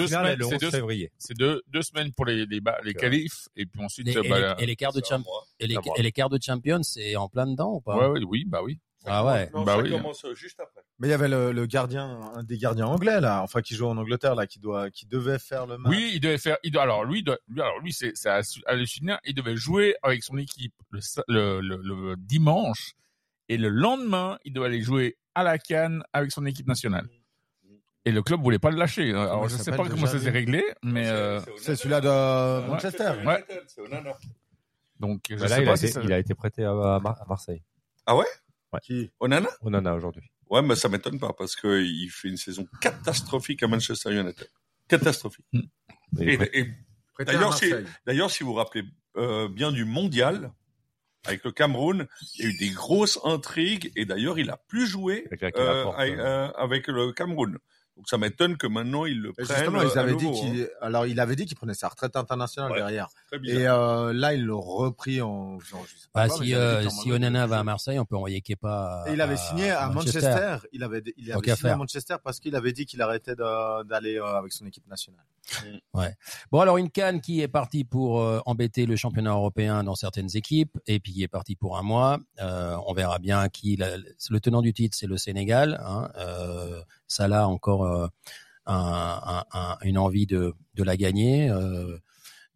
[0.07, 0.39] semaines.
[0.39, 1.11] le C'est 11 deux, février.
[1.19, 3.49] c'est deux, deux semaines pour les, les, ba- les qualifs.
[3.57, 5.25] Et puis ensuite, Les- euh, et, bah, les, et les quarts de C'est un champ
[5.25, 5.45] mois.
[5.59, 8.45] et les, et quarts de champion, c'est en plein dedans ou pas ouais, ouais, oui,
[8.47, 8.79] bah oui.
[9.07, 9.49] Ah ouais.
[9.55, 9.91] Non, Bah ça oui.
[9.91, 10.83] commence juste après.
[10.99, 13.87] Mais il y avait le, le gardien, un des gardiens anglais là, enfin qui joue
[13.87, 15.91] en Angleterre là, qui doit, qui devait faire le match.
[15.91, 16.59] Oui, il devait faire.
[16.65, 19.17] Il doit, alors lui, doit- lui, alors lui, c'est c'est hallu- hallucinant.
[19.25, 22.95] Il devait jouer avec son équipe le, le, le dimanche
[23.49, 27.09] et le lendemain, il doit aller jouer à la Cannes avec son équipe nationale.
[28.05, 29.11] Et le club voulait pas le lâcher.
[29.11, 33.13] Alors je sais pas comment ça s'est réglé, mais euh, C'est celui-là de Manchester.
[33.27, 33.45] Ouais.
[33.67, 34.15] C'est Onana.
[34.99, 36.65] donc je Bah là, sais il pas a, si été, ça- il a été prêté
[36.65, 37.63] à, à Mar- à Marseille.
[38.83, 39.11] Qui?
[39.21, 40.23] Onana On en a aujourd'hui.
[40.51, 44.49] Ouais, mais ça m'étonne pas parce que il fait une saison catastrophique à Manchester United.
[44.89, 45.45] Catastrophique.
[46.19, 46.71] Et, et
[47.25, 47.87] D'ailleurs, si, Marseille.
[48.07, 48.85] d'ailleurs, si vous vous rappelez
[49.17, 50.53] euh, bien du mondial
[51.29, 52.07] avec le Cameroun,
[52.39, 55.51] il y a eu des grosses intrigues et d'ailleurs, il a plus joué Avec la
[55.63, 57.59] euh, avec, euh, euh, avec le Cameroun.
[57.99, 59.45] Donc ça m'étonne que maintenant il le prenne.
[59.49, 60.33] Justement, ils à avaient dit hein.
[60.33, 62.79] qu'il, alors il avait dit qu'il prenait sa retraite internationale Ouais.
[62.79, 63.09] derrière.
[63.45, 65.59] Et euh, là, ils l'ont repris en.
[65.59, 67.65] faisant, je sais pas Bah, quoi, si euh, si Onana il va à.
[67.65, 69.05] Marseille, on peut envoyer Kepa.
[69.09, 70.59] Et il avait signé à Manchester.
[70.71, 71.77] Il avait, il signé à.
[71.77, 75.25] Manchester parce qu'il avait dit qu'il arrêtait d'aller euh, avec son équipe nationale.
[76.53, 80.37] Bon alors une canne qui est partie pour euh, embêter le championnat européen dans certaines
[80.37, 82.19] équipes et puis qui est partie pour un mois.
[82.41, 85.81] Euh, on verra bien qui le tenant du titre c'est le Sénégal.
[85.85, 86.11] Hein.
[86.17, 86.81] Euh,
[87.47, 88.07] encore euh,
[88.67, 91.51] un- un- un- une envie de, la gagner.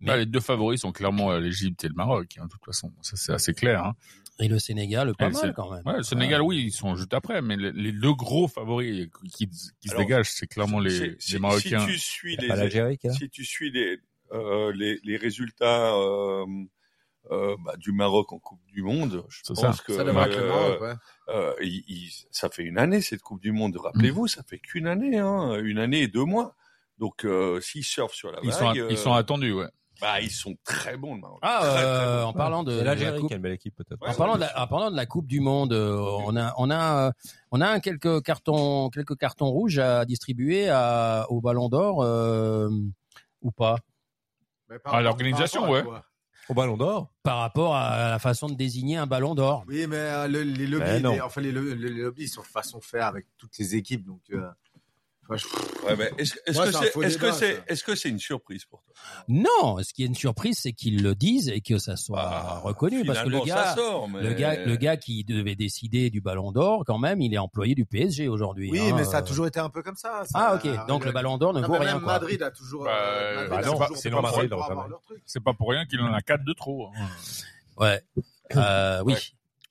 [0.02, 2.92] Bah, les deux favoris sont clairement euh, l'Égypte et le Maroc, hein, de toute façon.
[3.02, 3.84] Ça, c'est assez clair.
[3.84, 3.94] Hein.
[4.40, 5.82] et le Sénégal pas Et mal quand même.
[5.86, 9.48] Ouais, le Sénégal, oui, ils sont juste après, mais les, les deux gros favoris qui,
[9.80, 11.80] qui se dégagent, c'est clairement les, Marocains.
[11.86, 12.68] Si tu suis les, là
[13.12, 13.98] si tu suis les,
[14.32, 16.44] euh, les, les résultats euh,
[17.30, 19.82] euh, bah, du Maroc en Coupe du Monde, je pense ça.
[19.86, 20.12] que Ça le euh,
[20.48, 20.94] Maroc, ouais.
[21.28, 23.76] euh, il- il- ça fait une année cette Coupe du Monde.
[23.76, 26.56] Rappelez-vous, ça fait qu'une année, hein, une année et deux mois.
[26.98, 29.68] Donc euh, s'ils surfent sur la Ils vague, sont, euh, ils sont attendus, ouais.
[30.02, 31.38] Bah ils sont très bons le Maroc.
[31.42, 32.28] Ah, Très, très euh, bons.
[32.28, 34.02] en parlant de, la l'Algérie coupe, qui a une belle équipe peut-être.
[34.02, 35.96] Ouais, en parlant de la, en parlant de la Coupe du Monde, euh,
[36.26, 37.10] on a on a euh,
[37.52, 42.68] on a un quelques cartons quelques cartons rouges à distribuer à, au Ballon d'Or euh,
[43.40, 43.76] ou pas
[44.68, 46.02] Mais par- À l'organisation, par rapport à ouais.
[46.48, 47.08] Au Ballon d'Or?
[47.22, 49.62] Par rapport à la façon de désigner un Ballon d'Or.
[49.68, 52.80] Oui, mais euh, le- les lobbies, Ben les- enfin les, les lobbies sont de façon
[52.80, 54.20] faire avec toutes les équipes, donc.
[55.24, 55.46] Enfin, je-
[55.86, 57.62] Ouais, mais est-ce que c'est un c'est faux est-ce que débat, c'est ça.
[57.66, 58.94] est-ce que c'est une surprise pour toi?
[59.28, 62.60] Non, ce qui est une surprise, c'est qu'ils le disent et que ça soit Bah,
[62.62, 64.22] reconnu parce que le gars ça sort, mais...
[64.22, 67.74] le gars le gars qui devait décider du Ballon d'Or quand même, il est employé
[67.74, 68.70] du PSG aujourd'hui.
[68.70, 69.24] Oui, hein, mais ça a euh.
[69.24, 70.22] toujours été un peu comme ça.
[70.24, 72.12] ça- Ah OK, donc le Ballon d'Or ne Non, vaut rien même quoi.
[72.12, 72.84] Madrid a toujours.
[72.84, 76.20] Bah, euh, Madrid bah a non, toujours c'est pas pas pour rien qu'il en a
[76.22, 76.88] quatre de trop.
[76.96, 77.06] hein.
[77.78, 78.00] Ouais.
[78.54, 79.14] Euh, oui.
[79.14, 79.20] Ouais,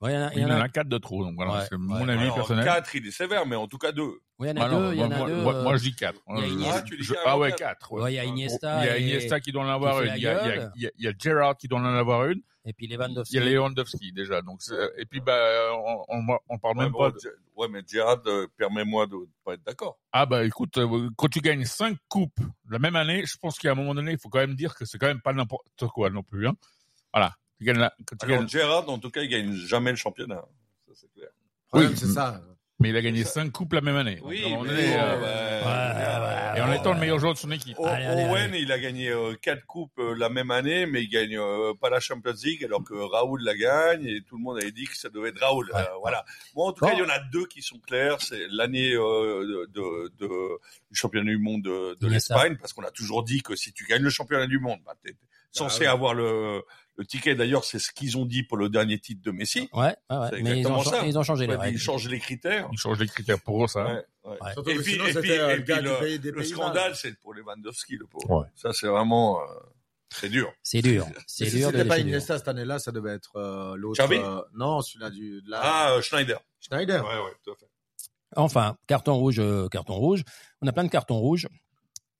[0.09, 1.35] il y en a, il y Il en en a, a quatre de trop, donc
[1.35, 1.77] voilà, Ouais, c'est ouais.
[1.81, 2.65] mon avis Alors, personnel.
[2.65, 4.01] 4, il est sévère, mais en tout cas 2.
[4.03, 5.35] oui, il y en a Ah non, deux, il y en moi, a moi- deux.
[5.41, 6.19] moi- euh, moi, je dis quatre.
[6.29, 7.59] il y a Je- Iniesta- Ah, tu dis je- quatre, ah ouais, quatre.
[7.59, 7.91] quatre.
[7.93, 10.13] ouais, il y a Il Iniesta y a et- Iniesta qui doit en avoir une.
[10.15, 10.71] Il y, a, il, y a, gueule.
[10.75, 12.41] il y a- il y a Gerrard qui doit en avoir une.
[12.63, 13.35] et puis Il Lewandowski.
[13.35, 14.41] y a Lewandowski déjà.
[14.43, 14.61] Donc
[14.97, 15.35] et puis bah
[15.73, 17.11] on, on, on parle Ouais, même bon, pas.
[17.11, 19.97] de- ouais, mais Gérard, euh, permets-moi de ne pas être d'accord.
[20.11, 23.71] Ah bah écoute, euh, quand tu gagnes cinq coupes la même année, je pense qu'à
[23.71, 26.11] un moment donné, il faut quand même dire que c'est quand même pas n'importe quoi
[26.11, 26.47] non plus.
[26.47, 26.53] Hein.
[27.13, 27.33] Voilà.
[27.61, 29.95] Tu gagnes la- quand tu Alors, gagnes- Gérard, en tout cas, il gagne jamais le
[29.95, 30.43] championnat.
[30.87, 31.29] Ça, c'est clair.
[31.69, 31.97] Problème, Oui.
[31.97, 32.41] c'est ça.
[32.79, 34.15] mais il a gagné cinq coupes la même année.
[34.15, 35.61] Donc, à un moment donné, euh,
[36.55, 37.77] ouais, et en étant le meilleur joueur de son équipe.
[37.77, 38.59] O- Allez, allez, Owen, allez.
[38.61, 41.91] il a gagné euh, quatre coupes euh, la même année, mais il gagne euh, pas
[41.91, 44.97] la Champions League, alors que Raoul la gagne et tout le monde avait dit que
[44.97, 45.69] ça devait être Raoul.
[45.71, 45.79] Ouais.
[45.79, 46.25] Euh, voilà.
[46.55, 46.87] Bon, en tout Bon.
[46.89, 48.19] cas, il y en a deux qui sont clairs.
[48.19, 50.57] C'est l'année euh, de, de, de-
[50.89, 52.33] du championnat du monde de, de Iniesta.
[52.33, 54.95] l'Espagne, parce qu'on a toujours dit que si tu gagnes le championnat du monde, bah,
[55.05, 55.15] t'es
[55.51, 55.85] censé ouais.
[55.85, 56.63] avoir le,
[56.97, 57.35] le ticket.
[57.35, 59.69] D'ailleurs, c'est ce qu'ils ont dit pour le dernier titre de Messi.
[59.73, 61.05] Ouais, ouais, Mais ils ont, ça.
[61.05, 61.77] ils ont changé les Ouais, règles.
[61.77, 62.67] ils changent les critères.
[62.71, 63.85] Il change les critères pour eux, ça.
[63.85, 64.37] Ouais, ouais.
[64.41, 64.53] Ouais.
[64.53, 66.31] Surtout Et que puis, sinon, et c'était puis- et le puis gars le- pays des
[66.31, 68.29] Le scandale, c'est pour Lewandowski, le pauvre.
[68.41, 68.47] Ouais.
[68.55, 69.45] Ça, c'est vraiment, euh,
[70.09, 70.51] c'est dur.
[70.61, 71.05] C'est dur.
[71.27, 71.97] C'est si dur de C'était pas.
[71.99, 74.01] Iniesta cette année-là, ça devait être euh, l'autre.
[74.11, 75.41] Euh, non, celui-là du.
[75.41, 76.39] de la- Ah, euh, Schneider.
[76.59, 77.03] Schneider.
[77.03, 77.65] Ouais, ouais, tout à fait.
[78.35, 80.23] Enfin, carton rouge, euh, carton rouge.
[80.61, 81.47] On a plein de cartons rouges.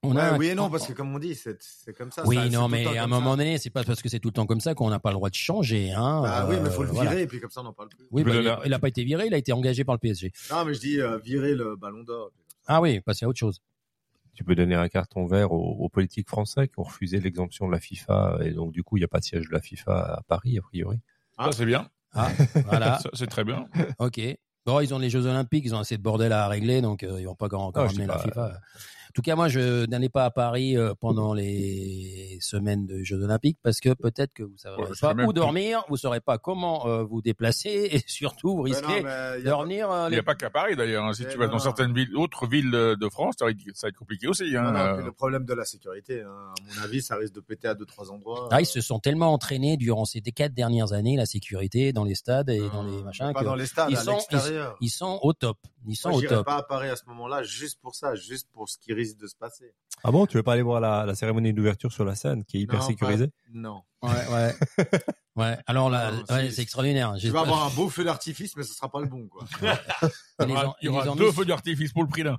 [0.04, 1.60] On Ouais, a un- oui et non, parce que comme on dit, c'est
[1.96, 2.24] comme ça.
[2.26, 3.38] Oui, ça- non, mais à un moment ça.
[3.38, 5.16] donné, c'est pas parce que c'est tout le temps comme ça qu'on n'a pas le
[5.16, 5.92] droit de changer.
[5.92, 6.22] Hein.
[6.24, 7.22] Bah oui, mais il faut le Euh, virer voilà.
[7.22, 8.08] et puis comme ça on n'en parle plus.
[8.10, 9.84] Oui, bah, Mais il, là- a, il a pas été viré, il a été engagé
[9.84, 10.32] par le PSG.
[10.50, 12.32] Non, mais je dis euh, virer le ballon d'or.
[12.66, 13.62] Ah oui, passer à autre chose.
[14.34, 17.72] tu peux donner un carton vert aux, aux politiques français qui ont refusé l'exemption de
[17.74, 19.94] la FIFA et donc du coup il n'y a pas de siège de la FIFA
[20.16, 21.00] à Paris a priori.
[21.38, 21.88] Ça, c'est bien.
[22.14, 22.30] Ah,
[22.66, 23.00] voilà.
[23.14, 23.68] C'est très bien.
[24.00, 24.20] Ok.
[24.66, 27.20] Bon, ils ont les Jeux Olympiques, ils ont assez de bordel à régler, donc euh,
[27.20, 28.20] ils vont pas encore, Ah, ramener la.
[28.20, 28.60] FIFA.
[29.12, 33.22] En tout cas, moi, je n'allais pas à Paris euh, pendant les semaines de Jeux
[33.22, 36.38] Olympiques parce que peut-être que vous savez Ouais, je pas où dormir, vous saurez pas
[36.38, 39.92] comment euh, vous déplacer et surtout vous risquez de revenir.
[39.92, 41.04] euh, Il n'y les- a pas qu'à Paris d'ailleurs.
[41.04, 41.12] hein.
[41.14, 41.52] Si Eh tu vas non.
[41.54, 44.56] dans certaines villes, autres villes de, de France, ça va être compliqué aussi.
[44.56, 44.64] Hein.
[44.64, 47.34] Non, non, Euh, puis le problème de la sécurité, hein, à mon avis, ça risque
[47.34, 48.48] de péter à deux trois endroits.
[48.50, 52.16] Ah, ils se sont tellement entraînés durant ces quatre dernières années, la sécurité dans les
[52.16, 54.78] stades et dans les machins, Pas que dans les stades, ils à sont, l'extérieur.
[54.80, 55.58] ils, ils sont au top.
[55.88, 56.46] Ils sont Moi, au top.
[56.46, 59.28] pas à Paris à ce moment-là, juste pour ça, juste pour ce qui risque de
[59.28, 59.74] se passer.
[60.04, 62.58] Ah bon, tu veux pas aller voir la, la cérémonie d'ouverture sur la scène qui
[62.58, 63.82] est hyper Non, sécurisée pas- Non.
[64.02, 64.56] Ouais, ouais.
[65.36, 65.58] ouais.
[65.68, 67.14] Alors là, ouais, c'est extraordinaire.
[67.20, 69.46] Tu vas avoir un beau feu d'artifice, mais ce sera pas le bon, quoi.
[70.42, 72.02] Il y aura, ont- il y ils aura les ont deux mis- feux d'artifice pour
[72.04, 72.38] le prix d'un.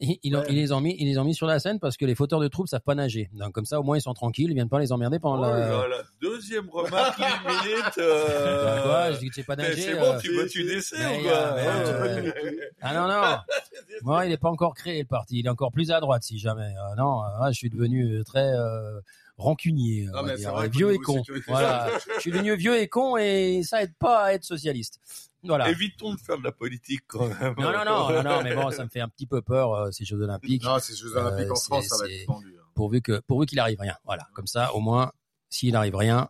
[0.00, 2.14] Ils, ils les ont mis, ils les ont mis sur la scène parce que les
[2.14, 3.30] fauteurs de troupes savent pas nager.
[3.32, 5.50] Donc comme ça, au moins, ils sont tranquilles, ils viennent pas les emmerder pendant Oh
[5.50, 5.88] la.
[5.88, 7.98] là, deuxième remarque limite.
[7.98, 8.64] Euh...
[8.64, 9.82] Bah, quoi, je dis que tu sais pas Mais nager.
[9.82, 12.32] C'est bon, euh, tu veux tu décès ou quoi mais, Ouais.
[12.36, 13.38] euh, Ah non non.
[14.02, 15.40] Moi, il est pas encore créé le parti.
[15.40, 16.62] Il est encore plus à droite, si jamais.
[16.76, 19.00] Euh, non, euh, je suis devenu très euh,
[19.38, 20.52] rancunier, on Non, va mais c'est dire.
[20.52, 21.22] vrai qu'au vieux et con.
[21.46, 25.00] Voilà, je suis devenu vieux et con et ça aide pas à être socialiste.
[25.44, 25.70] Voilà.
[25.70, 27.54] Évitons de faire de la politique quand même.
[27.58, 29.90] Non, non, non, non, non, mais bon, ça me fait un petit peu peur, euh,
[29.92, 30.64] ces Jeux Olympiques.
[30.64, 32.56] Non, ces Jeux Olympiques Euh, en France, c'est- ça va être tendu.
[32.58, 32.64] hein.
[32.74, 33.94] Pourvu que, pourvu qu'il arrive rien.
[34.04, 34.26] Voilà.
[34.34, 35.12] Comme ça, au moins,
[35.48, 36.28] s'il arrive rien,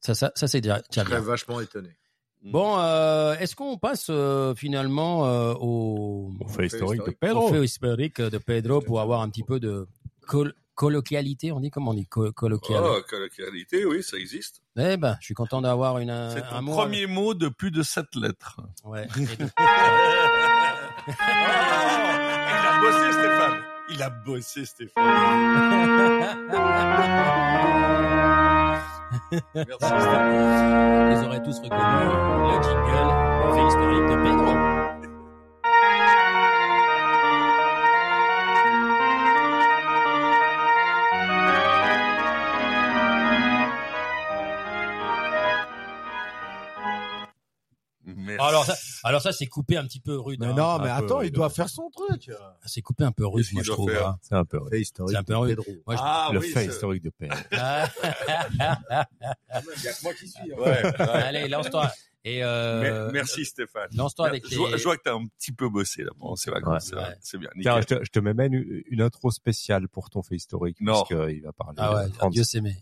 [0.00, 1.90] ça, ça, ça c'est déjà, déjà Je serais vachement étonné.
[2.44, 7.48] Bon, euh, est-ce qu'on passe euh, finalement euh, au, On fait historique de au Pedro.
[7.48, 9.88] fait historique de Pedro pour avoir un petit peu de
[10.26, 12.80] col- colloquialité, on dit comment on dit co- colloquial.
[12.84, 14.62] Oh, colloquialité, oui, ça existe.
[14.78, 16.72] Eh ben, je suis content d'avoir une un, C'est un ton mot.
[16.76, 18.60] premier mot de plus de sept lettres.
[18.84, 19.08] Ouais.
[19.16, 19.50] Et de-
[22.48, 23.60] il a bossé, Stéphane.
[23.90, 25.04] Il a bossé, Stéphane.
[29.54, 31.14] Merci, Stéphane.
[31.14, 33.10] Vous aurez tous reconnu le jingle
[33.54, 34.77] fait historique de Pedro.
[48.48, 50.40] Alors ça, alors ça c'est coupé un petit peu rude.
[50.40, 50.54] Mais hein.
[50.54, 52.30] non, mais peu, attends, il doit faire son truc.
[52.66, 53.90] C'est coupé un peu rude, moi qu'il je trouve.
[53.90, 54.18] hein.
[54.22, 55.12] C'est un peu historique.
[55.12, 55.82] C'est un peu de rude.
[55.86, 57.38] Moi, je- Ah, le oui, fait c'est- historique de Pedro.
[57.52, 57.88] Ah.
[59.76, 60.52] Il y a que moi qui suis.
[60.52, 60.56] hein.
[60.58, 61.00] Ouais, ouais.
[61.00, 61.90] Allez, lance-toi.
[62.24, 63.88] Et euh, Merci, Stéphane.
[63.94, 66.90] Lance-toi avec je, je vois que t'as un petit peu bossé là pendant ces vacances.
[66.92, 66.96] Ouais.
[67.00, 67.16] c'est- Ouais.
[67.20, 67.48] C'est bien.
[67.60, 70.76] Tiens, je te, je te mets une, une intro spéciale pour ton fait historique.
[70.80, 71.04] Non.
[71.04, 71.76] Puisqu'il va parler.
[71.78, 72.30] Ah ouais.
[72.30, 72.76] Dieu s'aimait.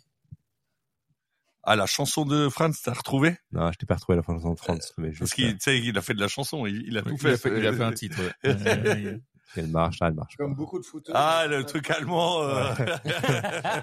[1.69, 3.37] Ah, la chanson de Franz, t'as retrouvé?
[3.51, 4.93] Non, je t'ai pas retrouvé la chanson de France.
[4.99, 7.11] Mais Parce qu'il tu sais, il a fait de la chanson, il, il a tout
[7.11, 7.33] Il fait.
[7.33, 8.19] a fait, il a fait un titre.
[8.23, 8.31] ouais.
[8.47, 9.19] euh,
[9.57, 10.37] elle marche, ah, elle marche.
[10.37, 10.59] Comme pas.
[10.59, 11.13] beaucoup de footeux.
[11.15, 12.43] Ah, le truc allemand.
[12.43, 12.73] euh.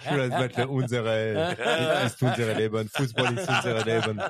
[0.09, 4.23] Je laisse mettre le Unsere, ist unsere Leben, Fußball ist unsere Leben.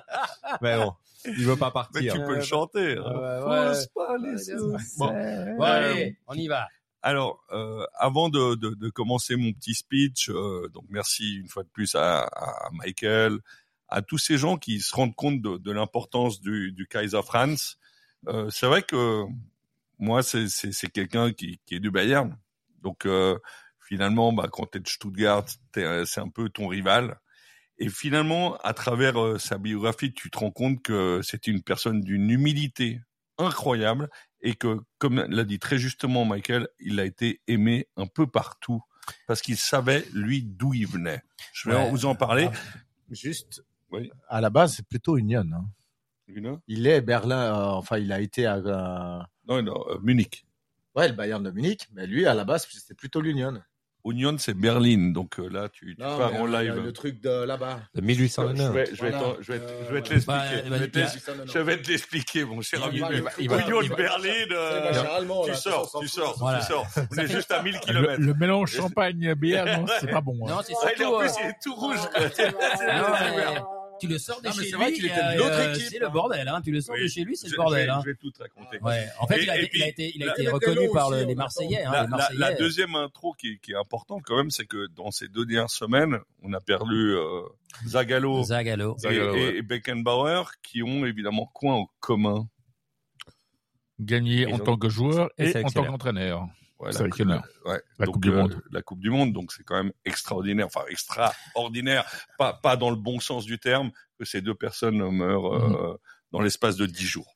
[0.62, 0.94] Mais bon,
[1.26, 2.26] il veut pas Mais tu partir.
[2.26, 2.98] peux le chanter.
[2.98, 3.44] hein.
[3.46, 3.74] ouais.
[3.76, 4.78] Fußball ist unsere
[5.58, 6.68] Bon, allez, on y va.
[7.04, 11.64] Alors, euh, avant de, de, de commencer mon petit speech, euh, donc merci une fois
[11.64, 13.40] de plus à, à Michael,
[13.90, 17.76] à tous ces gens qui se rendent compte de, de l'importance du, du Kaiser Franz.
[18.30, 19.24] Euh, c'est vrai que
[20.00, 22.38] moi, c'est c'est- c'est quelqu'un qui, qui est du Bayern.
[22.82, 23.38] Donc, euh,
[23.80, 27.20] finalement, bah, quand tu es de Stuttgart, t'es- c'est un peu ton rival.
[27.80, 32.02] Et finalement, à travers euh, sa biographie, tu te rends compte que c'était une personne
[32.02, 33.02] d'une humilité
[33.38, 34.10] incroyable
[34.44, 38.84] et que, comme l'a dit très justement Michael, il a été aimé un peu partout
[39.28, 41.22] parce qu'il savait, lui, d'où il venait.
[41.54, 41.90] Je vais Ouais.
[41.90, 42.50] vous en parler.
[43.10, 44.12] Juste, Oui.
[44.30, 45.46] à la base, c'est plutôt Union.
[45.54, 45.66] hein.
[46.28, 50.46] Une- Il est Berlin, euh, enfin, il a été à, euh, Non, non, euh, Munich.
[50.96, 53.62] ouais, le Bayern de Munich, mais lui, à la base, c'était plutôt l'Union.
[54.06, 55.12] Union, c'est Berlin.
[55.14, 56.76] Donc euh, là, tu, tu Non, pars en live.
[56.84, 57.80] Le truc de là-bas.
[57.96, 58.74] De Je 1809.
[58.74, 60.70] vais, je vais, te- Euh, je vais te Bah, l'expliquer.
[60.70, 62.98] bah, je vais te l'expliquer, mon cher ami.
[63.40, 64.92] Union, Berlin, euh,
[65.46, 66.86] tu sors, tu sors, tu sors.
[67.12, 68.20] On est juste à 1000 Le, kilomètres.
[68.22, 70.38] le mélange champagne-bière, non, c'est pas bon.
[70.48, 70.52] hein.
[70.52, 71.16] Non, c'est Ah, il est surtout.
[71.16, 71.98] en plus, il est tout rouge.
[74.08, 75.88] tu le sors de Non, chez c'est vrai lui, qu'il était de euh, l'autre équipe,
[75.90, 76.10] c'est le hein.
[76.10, 76.48] bordel.
[76.48, 76.62] Hein.
[76.64, 77.82] Tu le sors Oui, de chez lui, c'est le bordel.
[77.82, 78.02] je vais- Hein.
[78.04, 78.78] Je vais tout te raconter.
[78.82, 79.08] Ouais.
[79.20, 80.52] En fait, Et- il a, et il a puis, été, il a la- été la
[80.52, 81.84] reconnu par aussi, les Marseillais.
[81.84, 82.40] Hein, La, les la- Marseillais.
[82.40, 85.46] la deuxième intro qui, est- qui est importante quand même, c'est que dans ces deux
[85.46, 87.42] dernières semaines, on a perdu euh,
[87.88, 88.96] Zagallo Zagallo.
[88.98, 89.56] et, Zagallo, et- ouais.
[89.58, 92.48] et Beckenbauer, qui ont évidemment quoi en commun
[94.00, 96.48] Gagné en ont- tant que joueur Et en tant qu'entraîneur.
[96.80, 97.44] Ouais, C'est la, avec honneur.
[97.66, 98.62] ouais, La donc, Coupe du euh, Monde.
[98.72, 102.04] La Coupe du Monde, donc c'est quand même extraordinaire, enfin extraordinaire,
[102.38, 106.00] pas, pas dans le bon sens du terme, que ces deux personnes meurent euh,
[106.32, 107.36] dans l'espace de dix jours.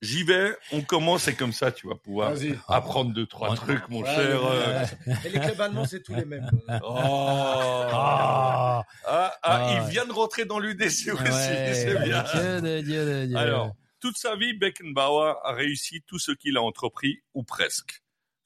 [0.00, 2.32] J'y vais, on commence et comme ça tu vas pouvoir
[2.66, 4.42] apprendre deux trois trucs mon Ouais, cher.
[4.42, 4.84] ouais, euh.
[5.06, 5.14] ouais.
[5.24, 6.50] Et les clubs allemands, c'est tous les mêmes.
[6.82, 6.96] Oh.
[6.98, 12.22] Ah, Ah, ah, Ah, il vient de rentrer dans l'UDC aussi, ouais, c'est bien.
[12.32, 13.36] Dieu de Dieu de Dieu.
[13.36, 18.01] Alors, toute sa vie, Beckenbauer a réussi tout ce qu'il a entrepris, ou presque.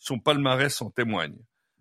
[0.07, 1.37] Son palmarès en témoigne.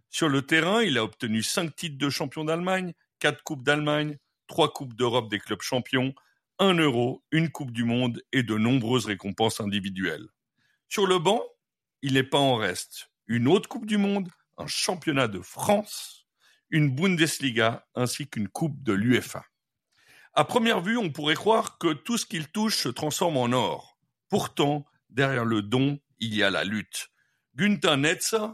[0.10, 4.74] Sur le terrain, il a obtenu cinq titres de champion d'Allemagne, quatre coupes d'Allemagne, trois
[4.74, 6.12] coupes d'Europe des clubs champions,
[6.58, 10.28] un euro, une coupe du monde et de nombreuses récompenses individuelles.
[10.90, 11.40] Sur le banc,
[12.02, 13.12] il n'est pas en reste.
[13.28, 14.28] Une autre coupe du monde,
[14.58, 16.26] un championnat de France,
[16.72, 19.46] une Bundesliga ainsi qu'une coupe de l'UEFA.
[20.34, 24.00] À première vue, on pourrait croire que tout ce qu'il touche se transforme en or.
[24.30, 27.12] Pourtant, derrière le don, il y a la lutte.
[27.56, 28.48] Günther Netzer,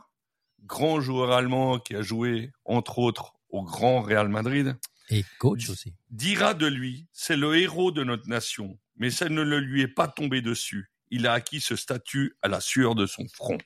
[0.64, 4.78] grand joueur allemand qui a joué, entre autres, au grand Real Madrid,
[5.10, 5.94] Et coach aussi.
[6.10, 9.88] dira de lui, c'est le héros de notre nation, mais ça ne le lui est
[9.88, 10.91] pas tombé dessus.
[11.10, 13.57] Il a acquis ce statut à la sueur de son front.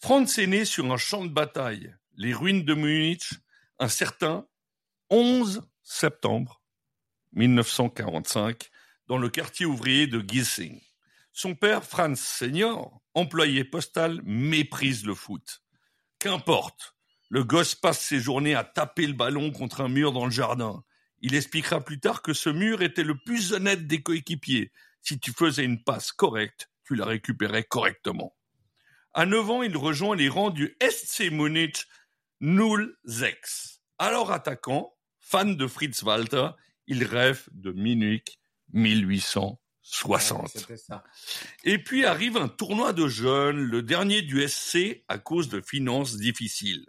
[0.00, 3.24] Franz est né sur un champ de bataille, les ruines de Munich,
[3.80, 4.46] un certain
[5.10, 6.62] 11 septembre
[7.32, 8.70] 1945,
[9.08, 10.80] dans le quartier ouvrier de Gissing.
[11.40, 15.62] Son père, Franz Senior, employé postal, méprise le foot.
[16.18, 16.96] Qu'importe,
[17.28, 20.82] le gosse passe ses journées à taper le ballon contre un mur dans le jardin.
[21.20, 24.72] Il expliquera plus tard que ce mur était le plus honnête des coéquipiers.
[25.00, 28.34] Si tu faisais une passe correcte, tu la récupérais correctement.
[29.14, 31.86] À 9 ans, il rejoint les rangs du SC Munich
[32.40, 33.80] 06.
[33.98, 36.48] Alors attaquant, fan de Fritz Walter,
[36.88, 38.40] il rêve de Munich
[39.88, 40.48] 1860.
[40.48, 41.04] C'était ça.
[41.64, 46.16] Et puis arrive un tournoi de jeunes, le dernier du SC à cause de finances
[46.16, 46.86] difficiles.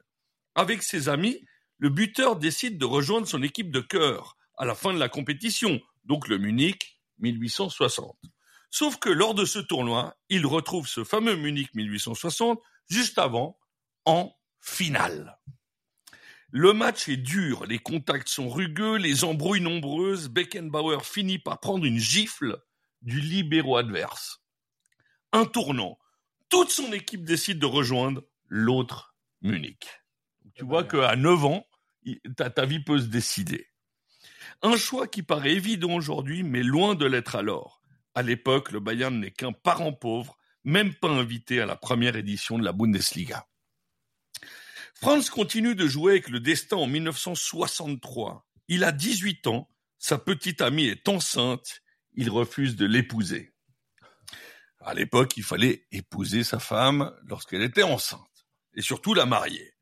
[0.56, 1.46] Avec ses amis,
[1.78, 5.80] le buteur décide de rejoindre son équipe de cœur à la fin de la compétition,
[6.04, 8.18] donc le Munich 1860.
[8.70, 12.60] Sauf que lors de ce tournoi, il retrouve ce fameux Munich 1860
[12.90, 13.58] juste avant,
[14.06, 15.40] en finale.
[16.52, 20.30] Le match est dur, les contacts sont rugueux, les embrouilles nombreuses.
[20.30, 22.60] Beckenbauer finit par prendre une gifle
[23.02, 24.42] du libéraux adverse.
[25.32, 25.98] Un tournant.
[26.50, 29.88] Toute son équipe décide de rejoindre l'autre Munich.
[30.56, 31.68] Tu vois qu'à 9 ans,
[32.36, 33.68] ta vie peut se décider.
[34.62, 37.82] Un choix qui paraît évident aujourd'hui, mais loin de l'être alors.
[38.16, 42.58] À l'époque, le Bayern n'est qu'un parent pauvre, même pas invité à la première édition
[42.58, 43.48] de la Bundesliga.
[44.96, 48.46] Franz continue de jouer avec le destin en 1963.
[48.68, 51.82] Il a 18 ans, sa petite amie est enceinte,
[52.14, 53.54] il refuse de l'épouser.
[54.82, 59.74] À l'époque, il fallait épouser sa femme lorsqu'elle était enceinte, et surtout la marier.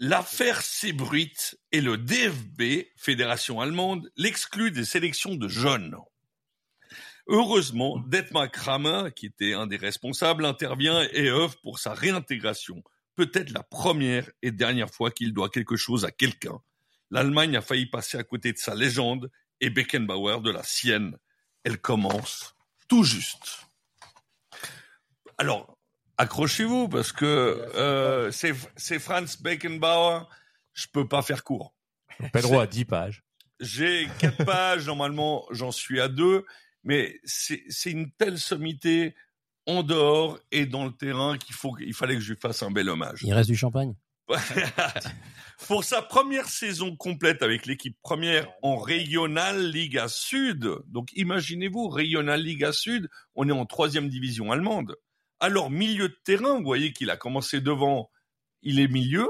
[0.00, 5.96] L'affaire s'ébruite et le DFB, fédération allemande, l'exclut des sélections de jeunes.
[7.26, 12.82] Heureusement, Detmar Kramer, qui était un des responsables, intervient et œuvre pour sa réintégration.
[13.16, 16.60] Peut-être la première et dernière fois qu'il doit quelque chose à quelqu'un.
[17.10, 21.18] L'Allemagne a failli passer à côté de sa légende et Beckenbauer de la sienne.
[21.64, 22.54] Elle commence
[22.88, 23.66] tout juste.
[25.36, 25.78] Alors,
[26.16, 27.26] accrochez-vous parce que
[27.74, 30.28] euh, c'est Franz Beckenbauer.
[30.72, 31.74] Je peux pas faire court.
[32.32, 33.22] Pas le droit à 10 pages.
[33.60, 36.44] J'ai quatre pages, normalement j'en suis à deux,
[36.84, 39.14] mais c'est c'est une telle sommité
[39.66, 42.70] en dehors et dans le terrain qu'il faut il fallait que je lui fasse un
[42.70, 43.20] bel hommage.
[43.22, 43.94] Il reste du champagne?
[45.66, 52.40] Pour sa première saison complète avec l'équipe première en Regional Liga Sud, donc imaginez-vous, Regional
[52.40, 54.96] Liga Sud, on est en troisième division allemande.
[55.40, 58.10] Alors milieu de terrain, vous voyez qu'il a commencé devant,
[58.62, 59.28] il est milieu,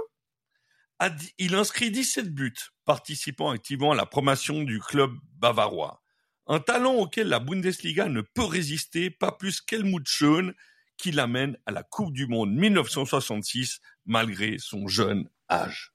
[1.39, 2.55] il inscrit 17 buts,
[2.85, 6.03] participant activement à la promotion du club bavarois.
[6.47, 10.55] Un talent auquel la Bundesliga ne peut résister, pas plus qu'Helmut Schön,
[10.99, 15.93] qui l'amène à la Coupe du Monde 1966, malgré son jeune âge.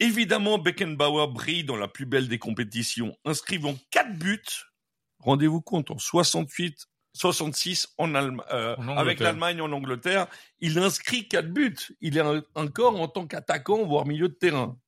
[0.00, 4.40] Évidemment, Beckenbauer brille dans la plus belle des compétitions, inscrivant quatre buts,
[5.20, 10.28] rendez-vous compte, en 68, 66 en Allem- euh, En avec l'Allemagne en Angleterre,
[10.60, 11.76] il inscrit quatre buts.
[12.00, 14.78] Il est un- encore en tant qu'attaquant, voire milieu de terrain.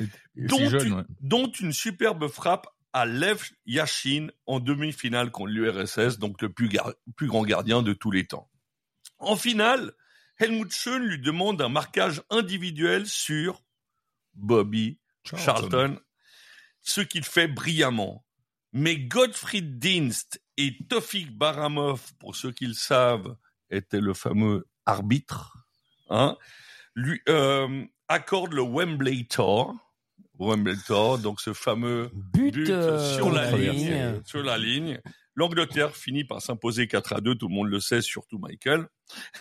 [0.00, 1.02] Et Dont, jeune, une, ouais.
[1.20, 6.68] dont une superbe frappe à Lev Yashin en demi-finale contre l'URSS, donc le plus
[7.26, 8.48] grand gardien de tous les temps.
[9.18, 9.92] En finale,
[10.38, 13.62] Helmut Schön lui demande un marquage individuel sur
[14.34, 15.98] Bobby Charlton,
[16.82, 18.24] ce qu'il fait brillamment.
[18.72, 23.36] Mais Gottfried Dienst et Tofik Baramov, pour ceux qui le savent,
[23.70, 25.56] étaient le fameux arbitre,
[26.10, 26.36] hein,
[26.94, 29.74] lui euh, accorde le Wembley Tour.
[30.38, 34.22] Wembley Tour, donc ce fameux But, but euh, sur la contre ligne, ligne.
[34.24, 35.00] sur la ligne,
[35.36, 38.86] L'Angleterre finit par s'imposer 4 à 2, tout le monde le sait, surtout Michael.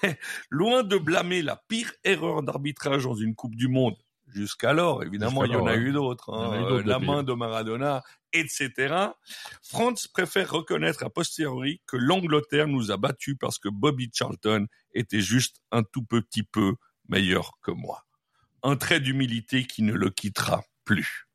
[0.49, 3.95] Loin de blâmer la pire erreur d'arbitrage dans une Coupe du Monde,
[4.27, 7.33] jusqu'alors, évidemment, il y en a eu d'autres, hein, eu d'autres euh, la main de
[7.33, 8.95] Maradona, etc.
[9.61, 15.21] France préfère reconnaître a posteriori que l'Angleterre nous a battus parce que Bobby Charlton était
[15.21, 16.75] juste un tout petit peu
[17.07, 18.05] meilleur que moi.
[18.63, 21.27] Un trait d'humilité qui ne le quittera plus.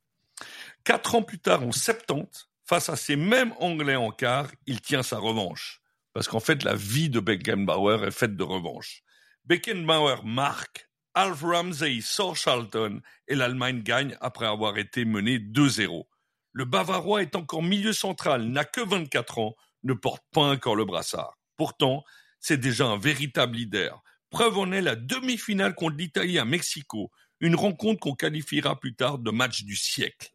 [0.84, 5.02] Quatre ans plus tard, en 70, face à ces mêmes Anglais en quart, il tient
[5.02, 5.80] sa revanche.
[6.12, 9.02] Parce qu'en fait, la vie de Beckenbauer est faite de revanche.
[9.46, 16.04] Beckenbauer marque, Alf Ramsey sort Charlton et l'Allemagne gagne après avoir été menée 2-0.
[16.52, 19.54] Le Bavarois est encore milieu central, n'a que 24 ans,
[19.84, 21.38] ne porte pas encore le brassard.
[21.56, 22.04] Pourtant,
[22.38, 24.02] c'est déjà un véritable leader.
[24.28, 29.18] Preuve en est la demi-finale contre l'Italie à Mexico, une rencontre qu'on qualifiera plus tard
[29.18, 30.32] de match du siècle.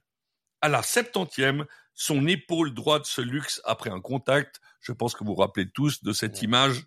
[0.61, 4.59] À la 70e, son épaule droite se luxe après un contact.
[4.81, 6.83] Je pense que vous vous rappelez tous de cette image.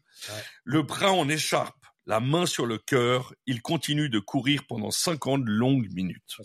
[0.64, 5.42] Le bras en écharpe, la main sur le cœur, il continue de courir pendant 50
[5.46, 6.36] longues minutes.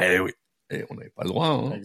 [0.00, 0.32] Eh oui,
[0.70, 1.48] Eh, on n'avait pas le droit.
[1.48, 1.80] Hein.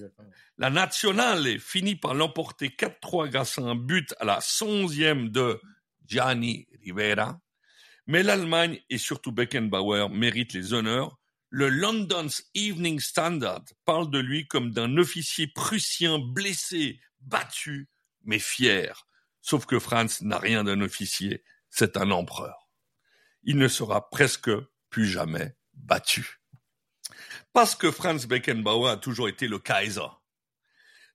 [0.57, 5.59] La Nationale finit par l'emporter 4-3 grâce à un but à la 11e de
[6.05, 7.39] Gianni Rivera.
[8.07, 11.17] Mais l'Allemagne et surtout Beckenbauer méritent les honneurs.
[11.57, 17.87] Le London's Evening Standard parle de lui comme d'un officier prussien blessé, battu,
[18.25, 19.07] mais fier.
[19.39, 22.69] Sauf que Franz n'a rien d'un officier, c'est un empereur.
[23.43, 24.51] Il ne sera presque
[24.89, 26.41] plus jamais battu.
[27.53, 30.11] Parce que Franz Beckenbauer a toujours été le Kaiser.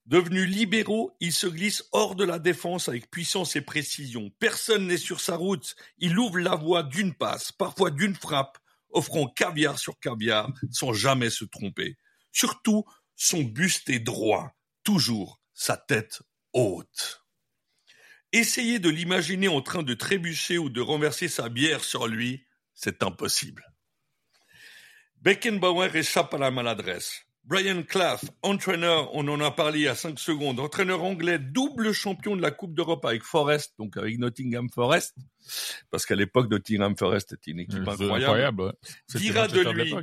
[0.07, 4.31] Devenu libéraux, il se glisse hors de la défense avec puissance et précision.
[4.39, 5.77] Personne n'est sur sa route.
[5.99, 8.57] Il ouvre la voie d'une passe, parfois d'une frappe,
[8.91, 11.97] offrant caviar sur caviar sans jamais se tromper.
[12.33, 12.85] Surtout,
[13.17, 14.53] son buste est droit,
[14.83, 16.23] toujours sa tête
[16.53, 17.25] haute.
[18.33, 23.03] Essayez de l'imaginer en train de trébucher ou de renverser sa bière sur lui, c'est
[23.03, 23.65] impossible.
[25.17, 27.27] Beckenbauer échappe à la maladresse.
[27.51, 32.43] Brian Clough, entraîneur, on en a parlé à 5 secondes, entraîneur anglais, double champion de
[32.43, 35.17] la Coupe d'Europe avec Forest, donc avec Nottingham Forest,
[35.91, 38.73] parce qu'à l'époque, Nottingham Forest était une équipe incroyable, incroyable, ouais.
[39.17, 39.97] Dira de lui,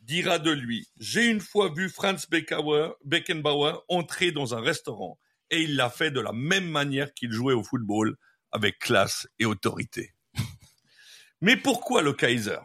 [0.00, 5.18] dira de lui, j'ai une fois vu Franz Beckenbauer, Beckenbauer entrer dans un restaurant,
[5.50, 8.16] et il l'a fait de la même manière qu'il jouait au football,
[8.52, 10.14] avec classe et autorité.
[11.42, 12.60] Mais pourquoi le Kaiser?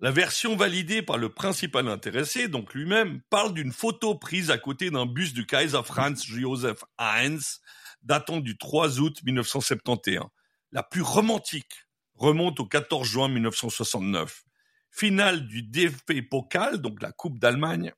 [0.00, 4.90] La version validée par le principal intéressé, donc lui-même, parle d'une photo prise à côté
[4.90, 7.60] d'un bus du Kaiser Franz Joseph Heinz,
[8.02, 10.26] datant du 3 août 1971.
[10.72, 14.42] La plus romantique remonte au 14 juin 1969.
[14.90, 17.92] Finale du DFB Pokal, donc la Coupe d'Allemagne.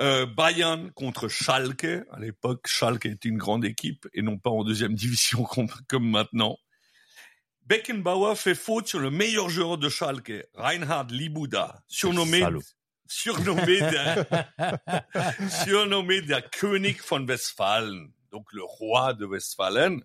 [0.00, 2.06] Euh, Bayern contre Schalke.
[2.10, 6.08] À l'époque, Schalke était une grande équipe et non pas en deuxième division comme, comme
[6.08, 6.56] maintenant.
[7.68, 12.62] Beckenbauer fait faute sur le meilleur joueur de Schalke, Reinhard Libuda, surnommé, Salaud.
[13.06, 13.80] surnommé,
[15.66, 20.00] surnommé der König von Westfalen, donc le roi de Westphalen,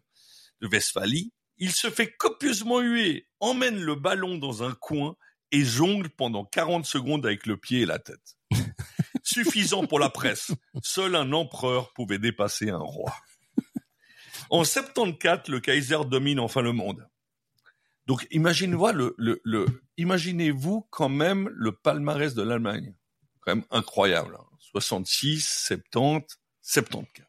[0.60, 1.32] de Westphalie.
[1.56, 5.16] Il se fait copieusement huer, emmène le ballon dans un coin
[5.54, 8.36] et jongle pendant 40 secondes avec le pied et la tête.
[9.24, 10.52] Suffisant pour la presse.
[10.82, 13.16] Seul un empereur pouvait dépasser un roi.
[14.50, 17.08] En 74, le Kaiser domine enfin le monde.
[18.06, 18.28] Donc
[19.98, 22.96] imaginez-vous quand même le palmarès de l'Allemagne.
[23.42, 24.38] Quand même incroyable.
[24.40, 24.46] hein.
[24.72, 27.28] 66, 70, 74.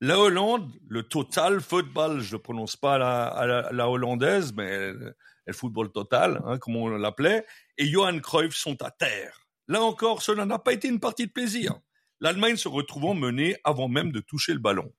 [0.00, 5.16] La Hollande, le total football, je ne prononce pas la, hollandaise, mais le,
[5.46, 7.46] le football total, hein, comme on l'appelait,
[7.78, 9.46] et Johan Cruyff sont à terre.
[9.68, 11.78] Là encore, cela n'a pas été une partie de plaisir.
[12.20, 14.92] L'Allemagne se retrouvant menée avant même de toucher le ballon.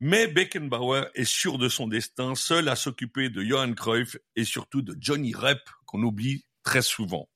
[0.00, 4.82] Mais Beckenbauer est sûr de son destin, seul à s'occuper de Johan Cruyff et surtout
[4.82, 7.28] de Johnny Rep, qu'on oublie très souvent.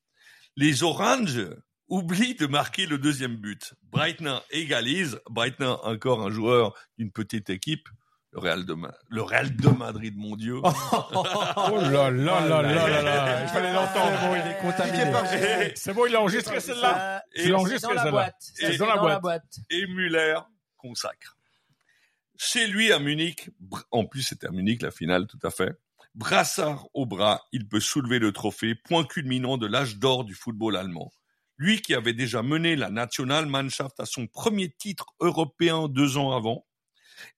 [0.56, 1.48] Les Oranges
[1.88, 3.74] oublient de marquer le deuxième but.
[3.84, 5.20] Breitner égalise.
[5.30, 7.88] Breitner, encore un joueur d'une petite équipe.
[8.32, 10.56] Le Real de, Ma- le Real de Madrid, mon Dieu.
[10.62, 13.42] Oh là là là là là là.
[13.42, 14.20] Il fallait l'entendre.
[14.20, 15.72] bon, il est contaminé.
[15.76, 17.22] C'est bon, il a enregistré celle-là.
[17.34, 18.32] Tu l'as enregistré celle-là.
[18.54, 19.56] C'est dans la boîte.
[19.70, 20.38] et Müller
[20.76, 21.37] consacre.
[22.40, 23.50] Chez lui à Munich,
[23.90, 25.76] en plus c'était à Munich la finale tout à fait,
[26.14, 30.76] brassard au bras, il peut soulever le trophée, point culminant de l'âge d'or du football
[30.76, 31.12] allemand.
[31.56, 36.64] Lui qui avait déjà mené la Nationalmannschaft à son premier titre européen deux ans avant,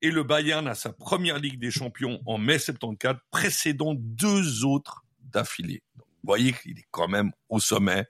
[0.03, 5.07] et le Bayern à sa première Ligue des Champions en mai 74, précédant deux autres
[5.21, 5.83] d'affilée.
[5.97, 8.07] Vous voyez qu'il est quand même au sommet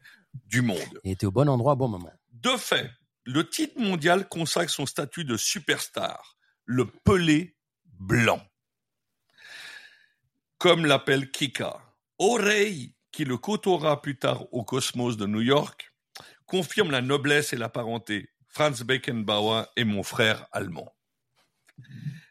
[0.46, 1.00] du monde.
[1.04, 2.12] Il était au bon endroit au bon moment.
[2.32, 2.90] De fait,
[3.24, 6.36] Le titre mondial consacre son statut de superstar,
[6.70, 7.56] le Pelé
[7.98, 8.40] blanc.
[10.58, 11.82] Comme l'appelle Kika.
[12.20, 15.92] O'Reilly, qui le côtoiera plus tard au Cosmos de New York,
[16.46, 18.30] confirme la noblesse et la parenté.
[18.46, 20.94] Franz Beckenbauer est mon frère allemand.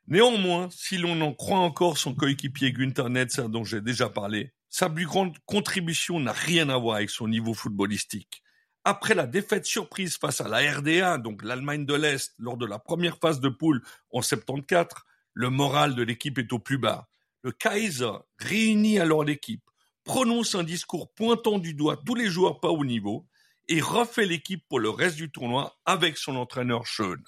[0.08, 4.90] Néanmoins, si l'on en croit encore son coéquipier Günther Netzer dont j'ai déjà parlé, sa
[4.90, 8.42] plus grande contribution n'a rien à voir avec son niveau footballistique.
[8.86, 12.80] Après la défaite surprise face à la RDA, donc l'Allemagne de l'Est, lors de la
[12.80, 13.82] première phase de poule
[14.12, 15.04] en 74,
[15.34, 17.10] le moral de l'équipe est au plus bas.
[17.42, 19.64] Le Kaiser réunit alors l'équipe,
[20.04, 23.28] prononce un discours pointant du doigt tous les joueurs pas au niveau
[23.68, 27.22] et refait l'équipe pour le reste du tournoi avec son entraîneur Schoen.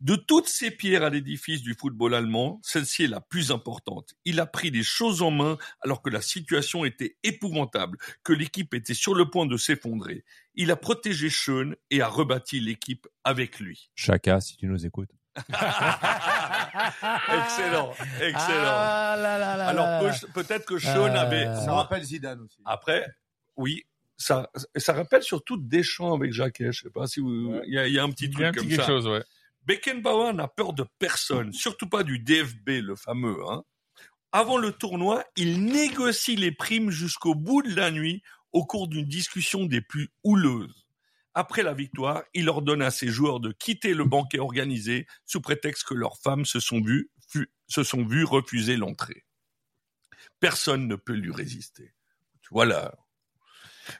[0.00, 4.14] De toutes ces pierres à l'édifice du football allemand, celle-ci est la plus importante.
[4.24, 8.74] Il a pris les choses en main alors que la situation était épouvantable, que l'équipe
[8.74, 10.24] était sur le point de s'effondrer.
[10.54, 13.90] Il a protégé Schoen et a rebâti l'équipe avec lui.
[13.94, 15.10] Chaka, si tu nous écoutes.
[17.34, 18.74] excellent, excellent.
[18.76, 21.44] Ah là là là Alors peut-être que Schoen Euh, avait...
[21.64, 22.58] Ça rappelle Zidane aussi.
[22.64, 23.06] Après,
[23.56, 23.82] oui,
[24.16, 26.72] ça, ça rappelle surtout Deschamps avec Jacquet.
[26.72, 28.48] Je sais pas si vous, il y a, y a un petit Il y a
[28.48, 28.86] un truc petit comme quelque ça.
[28.86, 29.22] chose, ouais.
[29.64, 33.38] Beckenbauer n'a peur de personne, surtout pas du DFB, le fameux.
[33.48, 33.62] Hein.
[34.32, 38.22] Avant le tournoi, il négocie les primes jusqu'au bout de la nuit
[38.52, 40.86] au cours d'une discussion des plus houleuses.
[41.34, 45.84] Après la victoire, il ordonne à ses joueurs de quitter le banquet organisé sous prétexte
[45.84, 47.10] que leurs femmes se sont vues,
[47.66, 49.24] se sont vues refuser l'entrée.
[50.40, 51.94] Personne ne peut lui résister.
[52.42, 52.94] Tu vois là.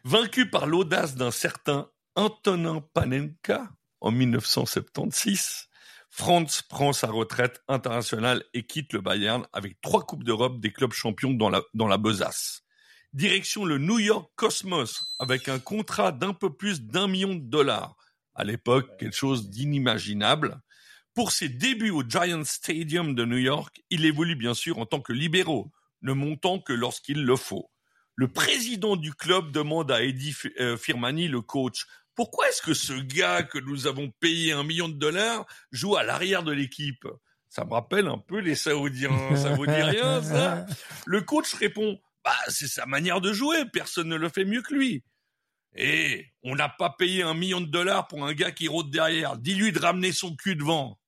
[0.05, 3.71] Vaincu par l'audace d'un certain Antonin Panenka
[4.03, 5.69] en 1976,
[6.11, 10.93] Franz prend sa retraite internationale et quitte le Bayern avec trois coupes d'Europe des clubs
[10.93, 12.65] champions dans la, dans la besace.
[13.13, 17.97] Direction le New York Cosmos avec un contrat d'un peu plus d'un million de dollars.
[18.35, 20.61] À l'époque, quelque chose d'inimaginable.
[21.15, 25.01] Pour ses débuts au Giant Stadium de New York, il évolue bien sûr en tant
[25.01, 25.71] que libéraux,
[26.01, 27.71] ne montant que lorsqu'il le faut.
[28.15, 32.93] Le président du club demande à Eddie euh, Firmani, le coach, pourquoi est-ce que ce
[32.93, 37.07] gars que nous avons payé un million de dollars joue à l'arrière de l'équipe?
[37.49, 39.37] Ça me rappelle un peu les Saoudiens.
[39.37, 40.67] Ça vous dit rien, ça?
[41.07, 43.65] Le coach répond, bah, c'est sa manière de jouer.
[43.73, 45.05] Personne ne le fait mieux que lui.
[45.75, 49.37] Et on n'a pas payé un million de dollars pour un gars qui rôde derrière.
[49.37, 50.99] Dis-lui de ramener son cul devant.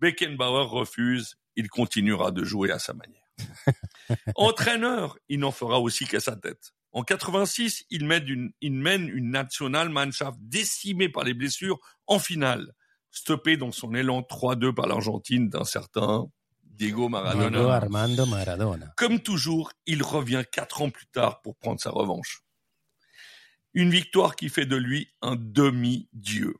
[0.00, 1.36] Beckenbauer refuse.
[1.56, 3.22] Il continuera de jouer à sa manière.
[4.36, 6.74] Entraîneur, il n'en fera aussi qu'à sa tête.
[6.96, 12.72] En 86, il mène une, il mène une Nationalmannschaft décimée par les blessures en finale,
[13.10, 16.24] stoppé dans son élan 3-2 par l'Argentine d'un certain
[16.62, 17.50] Diego Maradona.
[17.50, 18.94] Diego Armando Maradona.
[18.96, 22.40] Comme toujours, il revient quatre ans plus tard pour prendre sa revanche.
[23.74, 26.54] Une victoire qui fait de lui un demi-dieu.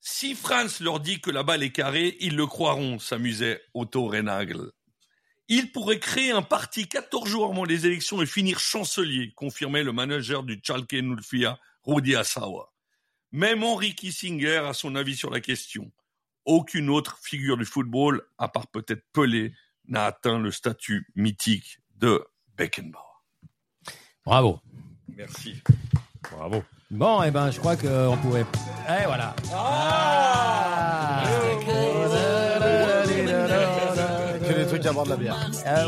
[0.00, 4.70] Si Franz leur dit que la balle est carrée, ils le croiront, s'amusait Otto Rehagel.
[5.48, 9.92] Il pourrait créer un parti 14 jours avant les élections et finir chancelier, confirmait le
[9.92, 12.72] manager du Schalke 04, Rudi Assawa.
[13.30, 15.92] Même Henry Kissinger a son avis sur la question.
[16.44, 19.54] Aucune autre figure du football, à part peut-être Pelé,
[19.88, 22.24] n'a atteint le statut mythique de
[22.56, 23.02] Beckenbauer.
[24.24, 24.60] Bravo.
[25.08, 25.62] Merci.
[26.32, 26.64] Bravo.
[26.90, 28.46] Bon, eh ben, je crois qu'on pourrait.
[28.88, 29.34] Eh, voilà.
[29.52, 30.75] Ah.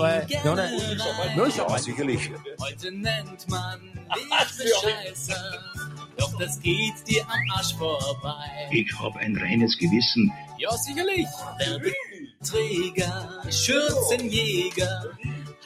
[0.01, 0.27] Ouais.
[0.29, 1.37] Et on a...
[1.37, 1.79] Non, ça va.
[1.79, 2.31] sicherlich.
[2.59, 3.81] Heute nennt man
[4.15, 5.61] dich Bescheißer,
[6.16, 8.69] doch das geht dir am Arsch vorbei.
[8.70, 10.33] Ich habe ein reines Gewissen.
[10.59, 11.27] Ja, sicherlich.
[11.59, 15.05] Werbeträger, Schürzenjäger,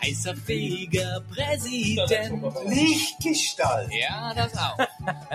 [0.03, 2.43] heißer Feger, Präsident.
[2.67, 3.91] Lichtgestalt.
[3.93, 4.79] Ja, das auch.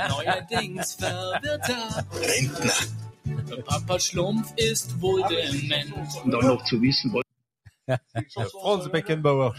[0.09, 3.63] Neuerdings verwirrter Rentner.
[3.65, 5.93] Papa Schlumpf ist wohl dement.
[6.23, 7.13] Und dann noch zu wissen,
[8.49, 9.51] Franz Beckenbauer.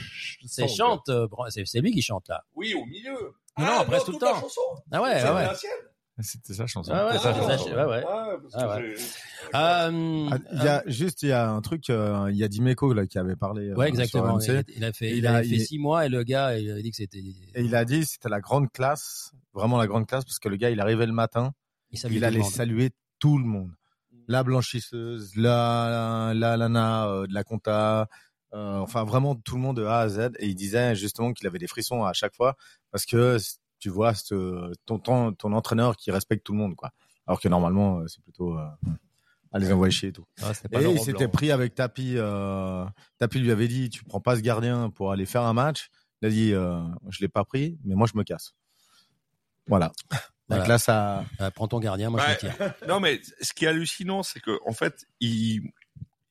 [0.46, 1.26] C'est chante, euh,
[1.64, 2.44] c'est lui qui chante là.
[2.54, 3.34] Oui, au milieu.
[3.58, 4.40] Non, non, presque tout le temps.
[4.92, 5.48] Ah ouais, ah ouais.
[6.20, 6.90] C'était sa chanson.
[6.92, 7.32] Ah ouais, ça.
[8.54, 8.78] Ah.
[8.78, 8.96] Euh,
[9.52, 9.88] Ah,
[10.52, 13.06] Il y a juste il y a un truc, euh, il y a Dimeco là
[13.06, 13.68] qui avait parlé.
[13.68, 14.40] euh, ouais, sur exactement.
[14.40, 16.70] Il, il a fait, il il a- fait il- six mois et le gars, il
[16.72, 17.18] a dit que c'était.
[17.18, 20.56] Et il a dit c'était la grande classe, vraiment la grande classe, parce que le
[20.56, 21.52] gars il arrivait le matin,
[22.10, 22.90] Il allait saluer
[23.20, 23.70] tout le monde,
[24.28, 28.08] la blanchisseuse, la la lana euh, de la compta,
[28.54, 30.30] euh, enfin vraiment tout le monde de A à Z.
[30.38, 32.56] Et il disait justement qu'il avait des frissons à chaque fois
[32.92, 33.38] parce que
[33.80, 36.90] tu vois ce- ton ton, ton entraîneur qui respecte tout le monde quoi.
[37.26, 38.66] Alors que normalement euh, c'est plutôt euh,
[39.52, 40.26] à les envoyer chier et tout.
[40.42, 42.14] Ah, Et il s'était pris avec Tapi.
[42.18, 42.84] Euh,
[43.18, 45.88] Tapi lui avait dit, tu prends pas ce gardien pour aller faire un match.
[46.20, 48.52] Il a dit, euh, je l'ai pas pris, mais moi je me casse.
[49.68, 49.92] Voilà.
[50.48, 50.64] La Voilà.
[50.64, 51.24] classe à.
[51.40, 52.54] Euh, prends ton gardien, moi je tire.
[52.88, 55.62] Non, mais ce qui est hallucinant, c'est que en fait, il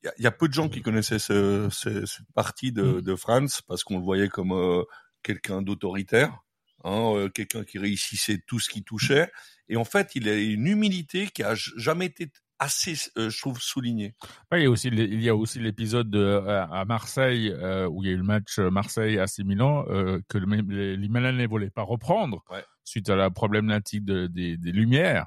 [0.02, 3.00] y, a- il y a peu de gens qui connaissaient ce, ce- cette partie de,
[3.00, 4.82] de Franz parce qu'on le voyait comme euh,
[5.22, 6.36] quelqu'un d'autoritaire,
[6.84, 9.30] hein, euh, quelqu'un qui réussissait tout ce qui touchait.
[9.68, 13.60] Et en fait, il a une humilité qui a jamais été assez, euh, je trouve,
[13.60, 14.16] soulignée.
[14.50, 17.86] Ouais, il y a aussi il y a aussi l'épisode de- à à Marseille euh,
[17.86, 21.08] où il y a eu le match Marseille AC Milan euh, que le, les, les
[21.08, 22.64] Milanais ne voulaient pas reprendre Ouais.
[22.88, 25.26] Suite à la problématique de- des, des lumières.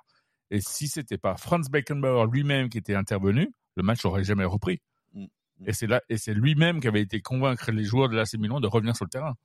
[0.49, 4.81] Et si c'était pas Franz Beckenbauer lui-même qui était intervenu, le match aurait jamais repris.
[5.13, 5.25] Mm.
[5.67, 8.59] Et c'est là et c'est lui-même qui avait été convaincre les joueurs de l'AC Milan
[8.59, 9.35] de revenir sur le terrain.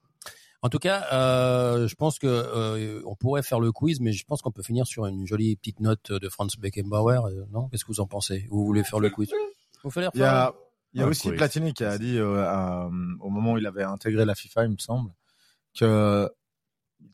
[0.62, 4.24] En tout cas, euh, je pense que euh, on pourrait faire le quiz, mais je
[4.24, 7.20] pense qu'on peut finir sur une jolie petite note de Franz Beckenbauer.
[7.26, 7.68] euh, non?
[7.68, 8.48] Qu'est-ce que vous en pensez?
[8.50, 9.30] Ou Vous voulez faire le quiz?
[9.84, 10.54] Vous fallait Il y a,
[10.94, 11.30] il y a Ah, aussi.
[11.30, 12.86] Platini qui a dit euh, à-
[13.20, 15.10] au moment où il avait intégré la FIFA, il me semble,
[15.78, 16.28] que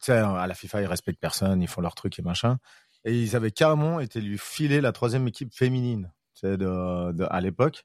[0.07, 2.59] sais, à la FIFA ils respectent personne, ils font leur truc et machin,
[3.05, 7.27] et ils avaient carrément été lui filer la troisième équipe féminine, tu sais, de, de-
[7.31, 7.85] à l'époque,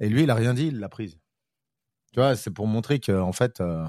[0.00, 1.18] et lui il a rien dit, il l'a prise.
[2.12, 3.84] Tu vois, c'est pour montrer que en fait, euh,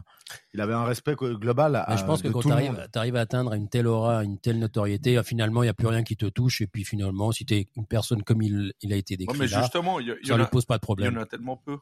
[0.54, 1.76] il avait un respect global.
[1.78, 3.16] À, je pense que de quand tu arrives, monde.
[3.16, 6.04] à atteindre une telle aura, une telle notoriété, euh, finalement, il n'y a plus rien
[6.04, 6.60] qui te touche.
[6.60, 9.38] Et puis finalement, si tu es une personne comme il, il a été Ouais, décrit
[9.38, 10.86] mais là, justement, il y, a- il y ça ne pose pas de il y
[10.86, 11.18] problème.
[11.18, 11.78] en a tellement peu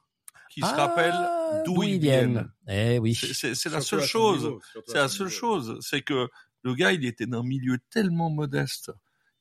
[0.49, 2.49] qui se Ah, rappellent d'où ils viennent.
[2.67, 3.15] Eh oui.
[3.15, 4.57] C'est- la seule chose.
[4.87, 5.77] C'est la seule chose.
[5.81, 6.29] C'est que
[6.63, 8.91] le gars, il était d'un milieu tellement modeste.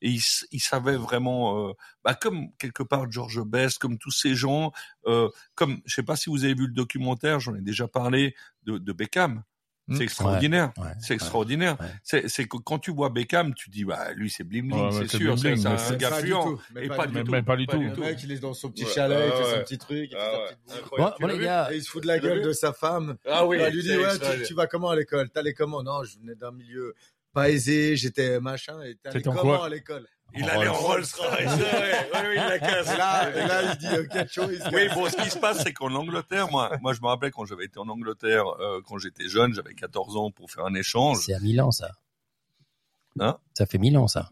[0.01, 0.17] Et
[0.51, 1.73] il, savait vraiment, euh,
[2.03, 4.71] bah comme quelque part George Best, comme tous ces gens,
[5.07, 8.35] euh, comme je sais pas si vous avez vu le documentaire, j'en ai déjà parlé
[8.63, 9.43] de, de Beckham.
[9.93, 10.71] C'est extraordinaire.
[10.77, 11.77] Ouais, ouais, c'est extraordinaire.
[11.79, 12.23] ouais.
[12.27, 15.37] C'est que quand tu vois Beckham, tu dis bah lui c'est bling bling, c'est sûr,
[15.37, 16.57] c'est un gars pas du fluent.
[16.81, 17.31] Et pas pas du tout.
[17.31, 17.79] Mais pas du tout.
[17.79, 19.53] Le mec, il est dans son petit Ouais, chalet, il fait ouais.
[19.57, 20.47] son petit truc, il fait Ah sa ouais.
[20.47, 20.89] petite bouffe.
[20.97, 22.51] Bon, Tu bon, l'as les vu gars, Et il se fout de la gueule de
[22.53, 23.15] sa femme.
[23.27, 24.47] Ah oui, Elle lui dit, ouais, tu, extraordinaire.
[24.47, 25.29] tu vas comment à l'école?
[25.29, 25.83] T'as les comment?
[25.83, 26.95] Non, je venais d'un milieu
[27.33, 28.81] pas aisé, j'étais machin.
[28.81, 29.65] Et en comment quoi?
[29.65, 30.07] à l'école?
[30.33, 31.55] Il allait en Rolls Royce.
[31.55, 32.93] Ouais, ouais, ouais, il la casse.
[32.93, 35.37] et là, et là, il dit, quelque chose, il se Oui, bon, ce qui se
[35.37, 38.81] passe, c'est qu'en Angleterre, moi, moi, je me rappelle quand j'avais été en Angleterre, euh,
[38.85, 41.19] quand j'étais jeune, j'avais 14 ans pour faire un échange.
[41.25, 41.91] c'est à Milan, ça.
[43.19, 43.37] Hein?
[43.53, 44.29] Ça fait Milan, ça.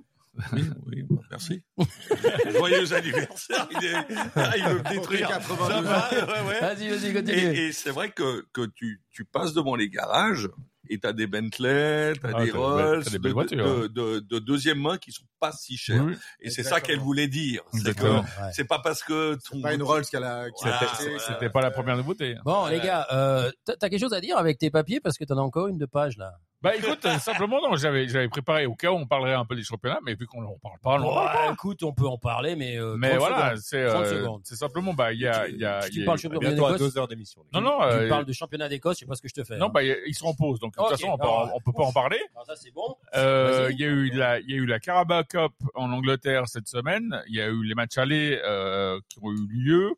[0.52, 1.64] Oui, merci.
[2.52, 3.68] Joyeux anniversaire.
[3.72, 3.94] Il, est,
[4.36, 5.28] ah, il veut me détruire.
[5.30, 5.68] 92.
[5.68, 6.60] Ça va, ouais, ouais.
[6.60, 7.38] Vas-y, vas-y, continue.
[7.38, 10.49] Et, et c'est vrai que, que tu, tu passes devant les garages
[10.89, 13.80] et t'as des Bentley, t'as Ah, des t'as des belles- Rolls, de, belles voitures.
[13.81, 16.03] de, de, de deuxième main qui sont pas si chères.
[16.03, 16.15] Oui.
[16.41, 17.61] Et c'est ça qu'elle voulait dire.
[17.72, 18.22] C'est Exactement.
[18.23, 18.51] que Ouais.
[18.53, 20.47] c'est pas parce que ton Pas une Rolls qu'elle a.
[20.61, 22.35] Voilà, c'est- C'était pas la première nouveauté.
[22.45, 24.99] Bon, les gars, euh, t'as t'as quelque chose à dire avec tes papiers?
[24.99, 26.34] Parce que t'en as encore une de page là.
[26.64, 29.53] Bah écoute, euh, simplement non, j'avais j'avais préparé au cas où on parlerait un peu
[29.53, 31.52] des championnats, mais vu qu'on en parle pas, on en parle pas.
[31.52, 34.94] Écoute, on peut en parler, mais euh, Mais 30 voilà, c'est 30 euh, c'est simplement
[34.94, 36.80] bah il y a il y a, Tu il y a- parles championnat d'Écosse.
[36.80, 37.41] deux heures d'émission.
[37.53, 39.44] Non non, Tu euh, parles de championnat d'Écosse, je sais pas ce que je te
[39.44, 39.57] fais.
[39.57, 39.72] non hein.
[39.73, 41.91] bah ils sont en pause, donc de toute façon on peut, on peut pas en
[41.91, 42.22] parler.
[42.34, 42.95] Alors ça c'est bon.
[43.14, 46.48] Euh, il y a eu la, il y a eu la Carabao Cup en Angleterre
[46.48, 47.22] cette semaine.
[47.27, 49.91] Il y a eu les matchs allés euh, qui ont eu lieu.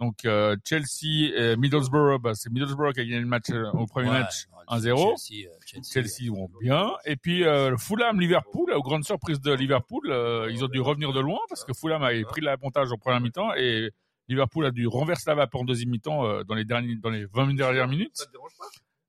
[0.00, 3.86] Donc euh, Chelsea, et Middlesbrough, bah, c'est Middlesbrough qui a gagné le match euh, au
[3.86, 5.18] premier Ouais, match ouais, 1-0.
[5.18, 6.90] Chelsea, euh, Chelsea, Chelsea vont bien.
[7.04, 11.12] Et puis euh, Fulham, Liverpool, aux grande surprise de Liverpool, euh, ils ont dû revenir
[11.12, 13.90] de loin parce que Fulham avait pris l'avantage en première mi-temps et
[14.28, 17.26] Liverpool a dû renverser la vape en deuxième mi-temps euh, dans les derniers, dans les
[17.26, 18.26] 20 dernières minutes.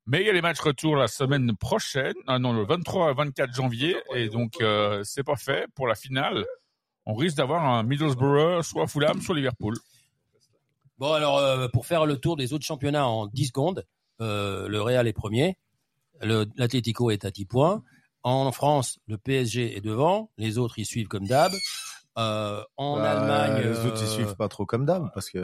[0.07, 3.13] Mais il y a les matchs retour la semaine prochaine, ah non, le 23 à
[3.13, 6.43] 24 janvier, et donc euh, c'est pas fait pour la finale.
[7.05, 9.75] On risque d'avoir un Middlesbrough, soit Fulham, soit Liverpool.
[11.01, 13.87] Bon alors euh, pour faire le tour des autres championnats en 10 secondes,
[14.21, 15.57] euh, le Real est premier,
[16.21, 17.83] l'Atlético est à 10 points.
[18.21, 21.51] En France, le PSG est devant, les autres ils suivent comme d'hab.
[22.19, 25.39] Euh, en Bah, Allemagne, les autres, ils suivent pas trop comme d'hab parce que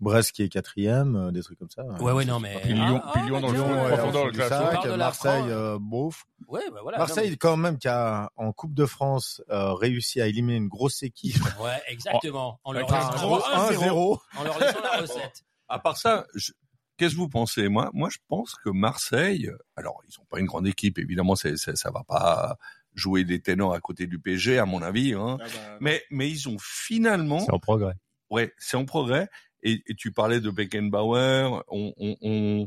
[0.00, 1.84] Brest qui est quatrième, euh, des trucs comme ça.
[2.00, 4.32] Ouais, ouais, non, mais- Puis Lyon, Ah, puis ah, Lyon dans le fond, on le
[4.32, 4.82] classement.
[4.82, 6.24] ça, Marseille, euh, beauf.
[6.48, 6.98] Ouais, bah voilà.
[6.98, 11.02] Marseille, quand même, qui a en Coupe de France euh, réussi à éliminer une grosse
[11.02, 11.34] équipe.
[11.60, 12.58] Ouais, exactement.
[12.64, 13.78] En leur laissant la gros recette.
[13.78, 14.18] 1-0.
[14.38, 15.44] En leur laissant la recette.
[15.68, 16.52] À part ça, je-
[16.96, 17.68] qu'est-ce que vous pensez?
[17.68, 21.56] Moi, moi, je pense que Marseille, alors ils sont pas une grande équipe, évidemment, c'est,
[21.58, 22.56] c'est- ça va pas
[22.94, 25.12] jouer des ténors à côté du PSG, à mon avis.
[25.14, 25.36] Hein.
[25.80, 27.94] Mais, mais ils ont finalement, C'est en progrès.
[28.30, 29.28] ouais, c'est en progrès.
[29.62, 32.66] Et, et tu parlais de Beckenbauer, on, on, on,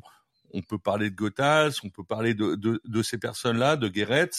[0.53, 4.29] on peut parler de Gothas, on peut parler de, de, de ces personnes-là, de Guéret.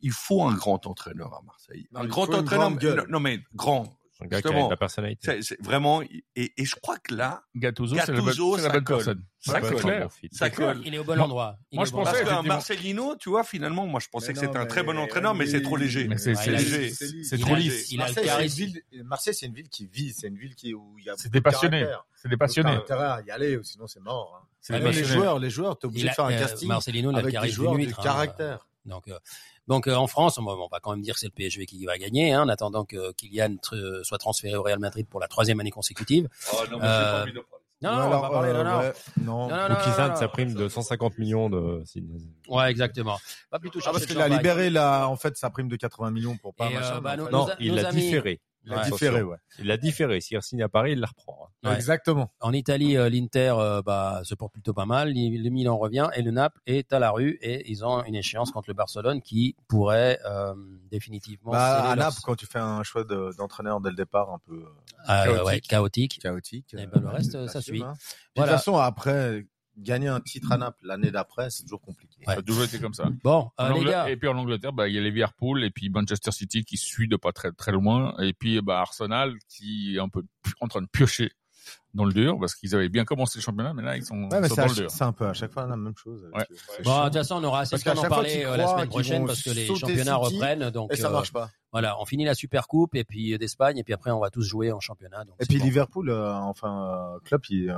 [0.00, 1.86] Il faut un grand entraîneur à Marseille.
[1.92, 3.92] Non, un grand entraîneur, non mais grand.
[4.22, 4.66] Un gars qui a Justement.
[4.66, 5.26] de la personnalité.
[5.26, 8.62] C'est, c'est vraiment, et, et je crois que là, Gattuso, c'est la bonne, Gattuso, c'est
[8.64, 8.96] la bonne colle.
[8.98, 9.24] personne.
[9.38, 9.70] Ça colle.
[9.76, 10.08] c'est clair.
[10.32, 10.82] ça Il colle.
[10.84, 11.56] Il est au bon endroit.
[11.72, 12.42] Il moi, est je au bon pensais qu'un.
[12.42, 15.34] Marcelino, tu vois, finalement, moi, je pensais Mais que c'était non, un très bon entraîneur,
[15.34, 16.06] mais c'est trop léger.
[16.08, 16.90] Mais c'est c'est il a- léger.
[16.90, 17.90] c'est- C'est il trop lisse.
[17.90, 20.74] Il Marseille, c'est une ville, Marseille, c'est une ville qui vit, c'est une ville qui,
[20.74, 21.86] où il y a C'est beaucoup des de passionnés.
[22.14, 22.70] C'est des passionnés.
[22.72, 24.38] intérêt à y aller, sinon c'est mort.
[24.42, 24.46] hein.
[24.60, 26.68] C'est Ah, les joueurs, les joueurs, t'es obligé Il de faire un a, euh, casting
[26.68, 27.92] Marcelino, il a le avec des joueurs de hein.
[28.02, 28.66] caractère.
[28.84, 29.18] Donc, euh,
[29.70, 31.64] Donc euh, en France, on va, on va quand même dire que c'est le PSG
[31.64, 35.20] qui va gagner, hein, en attendant que Kylian tr- soit transféré au Real Madrid pour
[35.20, 36.28] la troisième année consécutive.
[36.52, 37.24] Oh, non, mais Euh.
[37.82, 38.78] Non, Ou non, on alors, va parler, euh, non, non.
[38.80, 38.92] ouais,
[39.22, 39.48] non.
[39.48, 39.68] Non,
[40.10, 40.16] non.
[40.16, 41.82] sa prime de 150 millions de.
[42.48, 43.18] Ouais, exactement.
[43.48, 46.10] Pas plutôt Ah, chercher parce qu'il a libéré la, en fait, sa prime de 80
[46.10, 46.96] millions pour pas Et, machin.
[46.96, 48.38] euh, bah, Non, nos- il l'a différé.
[48.64, 48.90] Il a Ouais.
[48.90, 49.36] différé, ouais.
[49.58, 50.20] Il l'a différé.
[50.20, 51.48] S'il re-signe à Paris, il la reprend.
[51.64, 51.68] hein.
[51.70, 51.74] Ouais.
[51.74, 52.30] Exactement.
[52.40, 55.08] En Italie, euh, l'Inter euh, bah, se porte plutôt pas mal.
[55.14, 58.50] Le Milan revient et le Naples est à la rue et ils ont une échéance
[58.50, 60.54] contre le Barcelone qui pourrait euh,
[60.90, 64.30] définitivement Bah, à leur- Naples, quand tu fais un choix de- d'entraîneur dès le départ
[64.30, 64.68] un peu euh,
[65.06, 65.46] Ah, chaotique.
[65.46, 66.18] ouais, chaotique.
[66.20, 66.74] chaotique.
[66.74, 67.82] Et ben, le reste, ça suit.
[67.82, 67.94] hein.
[68.36, 69.46] De toute façon, après,
[69.76, 72.18] gagner un titre à Naples l'année d'après, c'est toujours compliqué.
[72.26, 72.34] Ouais.
[72.34, 73.08] Ça a toujours été comme ça.
[73.22, 75.88] Bon, euh, les gars, Et puis en Angleterre, bah, il y a Liverpool et puis
[75.90, 78.14] Manchester City qui suit de pas très très loin.
[78.20, 80.22] Et puis bah, Arsenal qui est un peu
[80.60, 81.32] en train de piocher
[81.92, 84.40] dans le dur parce qu'ils avaient bien commencé le championnat, mais là ils sont, Ouais,
[84.40, 84.90] mais sont dans le dur.
[84.90, 86.22] c'est un peu à chaque fois la même chose.
[86.32, 86.46] Ouais.
[86.84, 87.00] Bon, chiant.
[87.00, 88.88] de toute façon, on aura assez de temps d'en chaque fois, parler euh, la semaine
[88.88, 90.70] prochaine parce que les championnats City reprennent.
[90.70, 91.50] Donc, et ça euh, marche pas.
[91.72, 94.30] voilà, on finit la Super Coupe et puis euh, d'Espagne et puis après on va
[94.30, 95.24] tous jouer en championnat.
[95.24, 95.64] Donc Et puis bon.
[95.64, 97.76] Liverpool, euh, enfin, euh, Klopp, il, euh,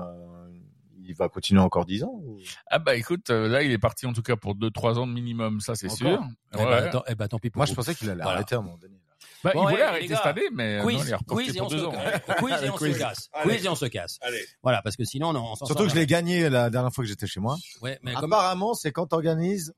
[1.06, 2.38] il va continuer encore 10 ans ou-
[2.70, 5.12] Ah bah écoute, euh, là il est parti en tout cas pour 2-3 ans de
[5.12, 6.22] minimum, ça c'est sûr.
[6.54, 6.64] Eh Ouais.
[6.64, 7.70] ben, tant, eh ben, tant pis pour Moi, vous.
[7.72, 8.36] je pensais qu'il allait Voilà.
[8.38, 8.96] arrêter à un moment donné.
[9.44, 11.56] Bah, Bon, il voulait ouais, arrêter cette année, mais euh, non, il quiz, est quiz
[11.56, 11.92] et pour on se deux ans.
[12.38, 12.98] quiz et on se Quiz.
[12.98, 13.28] casse.
[13.32, 13.54] Allez.
[13.56, 14.18] Quiz et on se casse.
[14.22, 14.44] Allez.
[14.62, 17.02] Voilà, parce que sinon on, on s'en Surtout que je l'ai gagné la dernière fois
[17.02, 17.56] que j'étais chez moi.
[17.80, 19.74] Ouais, mais comme, Apparemment, c'est quand t'organises,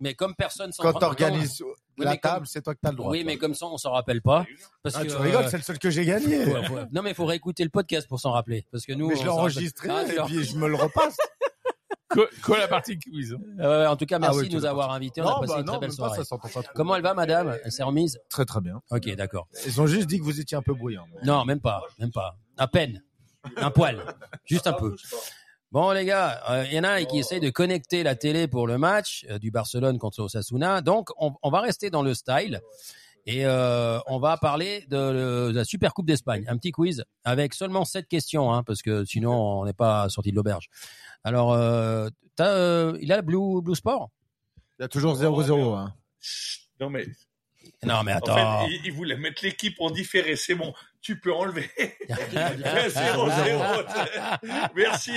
[0.00, 1.62] mais comme personne s'en quand t'organises
[1.98, 3.10] Oui, la table, c'est toi que t'as le droit.
[3.10, 3.32] Oui, toi.
[3.32, 4.44] mais comme ça on s'en rappelle pas.
[4.82, 6.44] Parce Ah, que, tu rigoles, euh, c'est le seul que j'ai gagné.
[6.92, 8.66] Non, mais il faut réécouter le podcast pour s'en rappeler.
[8.72, 11.16] Parce que nous, mais je l'ai enregistré rappelle- Ah, et puis je me le repasse.
[12.44, 13.36] Que la partie quiz.
[13.58, 15.20] Euh, en tout cas, merci Ah oui, de nous avoir invités.
[15.20, 16.18] On Non, a passé bah une très non, belle même pas, soirée.
[16.18, 16.72] ça s'entend pas trop.
[16.76, 17.58] Comment elle va, madame?
[17.64, 18.20] Elle s'est remise?
[18.30, 18.80] Très très bien.
[18.92, 19.48] Ok, d'accord.
[19.66, 21.06] Ils ont juste dit que vous étiez un peu bruyant.
[21.24, 22.36] Non, même pas, même pas.
[22.56, 23.02] À peine.
[23.56, 24.00] Un poil.
[24.44, 24.94] Juste un peu.
[25.74, 28.68] Bon, les gars, euh, il y en a qui essaie de connecter la télé pour
[28.68, 30.82] le match euh, du Barcelone contre Osasuna.
[30.82, 32.60] Donc, on, on va rester dans le style.
[33.26, 36.44] Et euh, on va parler de, de la Super Coupe d'Espagne.
[36.46, 40.30] Un petit quiz avec seulement sept questions, hein, parce que sinon on n'est pas sorti
[40.30, 40.68] de l'auberge.
[41.24, 44.10] Alors, euh, euh, il a le Blue, Blue Sport?
[44.78, 45.76] Il y a toujours 0-0.
[45.76, 45.92] Hein.
[46.78, 47.04] Non mais,
[47.82, 48.36] Non, mais en attends.
[48.36, 50.36] fait, il, il voulait mettre l'équipe en différé.
[50.36, 50.72] C'est bon,
[51.04, 51.70] tu peux enlever.
[52.08, 53.84] 0-0.
[54.74, 55.12] merci, merci.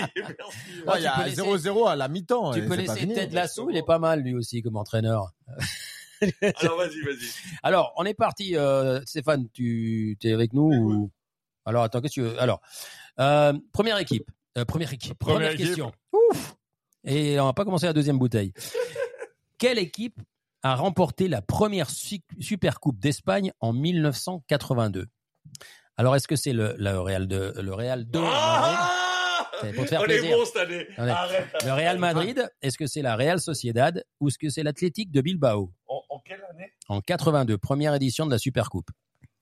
[0.85, 2.53] Ah, Ouais, il y tu peux a laisser- 0-0 à la mi-temps.
[2.53, 3.07] Tu et peux laisser.
[3.07, 5.31] Ted Lasso, il est pas mal lui aussi comme entraîneur.
[6.61, 7.29] Alors vas-y, vas-y.
[7.63, 8.55] Alors, on est parti.
[8.55, 11.11] euh, Stéphane, tu es avec nous ou...
[11.65, 12.41] Alors, attends, qu'est-ce que tu veux?
[12.41, 12.61] Alors,
[13.19, 14.29] euh, première équipe.
[14.57, 15.17] Euh, première équipe.
[15.19, 15.67] Première, Première équipe.
[15.67, 15.91] question.
[16.11, 16.55] Ouf
[17.03, 18.51] Et on va pas commencer la deuxième bouteille.
[19.57, 20.19] Quelle équipe
[20.63, 25.07] a remporté la première su- Super Coupe d'Espagne en 1982
[25.97, 29.85] Alors, est-ce que c'est le, le Real de le Real de Madrid Ah C'est pour
[29.85, 30.29] te faire On plaisir.
[30.31, 30.87] est bon cette année.
[30.97, 31.47] Arrête.
[31.65, 35.21] Le Real Madrid Est-ce que c'est la Real Sociedad ou est-ce que c'est l'Athletic de
[35.21, 36.71] Bilbao En, en quelle année?
[36.87, 38.89] En 82, première édition de la Super Coupe.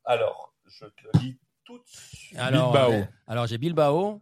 [0.06, 2.38] Alors, je te dis tout de suite.
[2.40, 2.92] Alors, Bilbao.
[2.94, 4.22] euh, alors j'ai Bilbao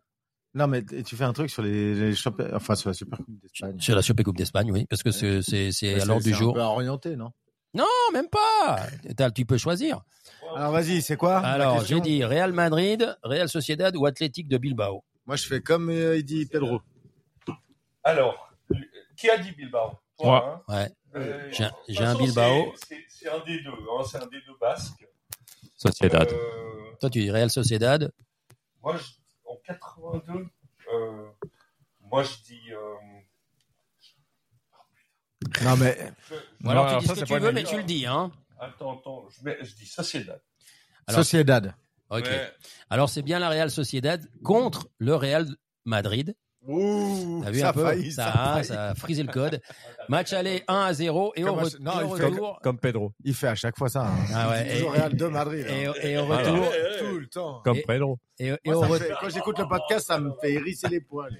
[0.56, 2.16] Non, mais tu fais un truc sur les, les
[2.54, 3.80] enfin sur la Super Coupe d'Espagne.
[3.80, 6.36] sur la Super Coupe d'Espagne, oui, parce que c'est c'est c'est à l'ordre du c'est
[6.38, 6.52] jour.
[6.52, 7.32] un peu orienté, non?
[7.76, 8.86] Non, même pas.
[9.36, 10.02] Tu peux choisir.
[10.56, 15.04] Alors vas-y, c'est quoi Alors j'ai dit Real Madrid, Real Sociedad ou Athletic de Bilbao.
[15.26, 16.82] Moi, je fais comme euh, il dit Pedro.
[18.04, 18.54] Alors,
[19.16, 20.92] qui a dit Bilbao Toi, hein Ouais.
[21.16, 22.74] Euh, J'ai un- j'ai Bilbao.
[22.76, 25.08] c'est- C'est c'est un des deux, hein, c'est un des deux basques.
[25.78, 26.28] Sociedad.
[26.32, 28.12] Euh, Toi tu dis Real Sociedad.
[28.82, 29.04] moi, je,
[29.46, 30.48] en 82,
[30.94, 31.26] euh,
[32.02, 32.62] moi je dis.
[32.72, 32.94] Euh,
[35.64, 35.98] Non, mais
[36.64, 38.32] Ou alors Non, tu dis ce que tu veux, mais tu le dis, hein.
[38.60, 40.42] Attends, attends, je, mets, je dis Sociedad.
[41.08, 41.74] Alors- Sociedad.
[42.10, 42.26] Ok.
[42.26, 42.52] Ouais.
[42.90, 45.48] Alors c'est bien la Real Sociedad contre le Real
[45.86, 46.36] Madrid.
[46.66, 48.66] Ouh, T'as vu ça un peu ça, ça a, faillit.
[48.68, 49.60] ça a frisé le code.
[50.08, 52.60] Match aller 1 à 0 et Comme à re- chaque- non, et au retour.
[52.64, 53.12] Comme Pedro.
[53.26, 54.06] Il fait à chaque fois ça.
[54.08, 54.26] hein.
[54.34, 55.66] Ah ouais, et- Real de Madrid.
[55.68, 55.94] Et, hein.
[56.02, 56.72] et au retour.
[57.00, 57.62] Tout le temps.
[57.66, 58.18] Comme Pedro.
[58.40, 61.36] Et, et Moi, au fait- quand j'écoute le podcast, ça me fait hérisser les poils.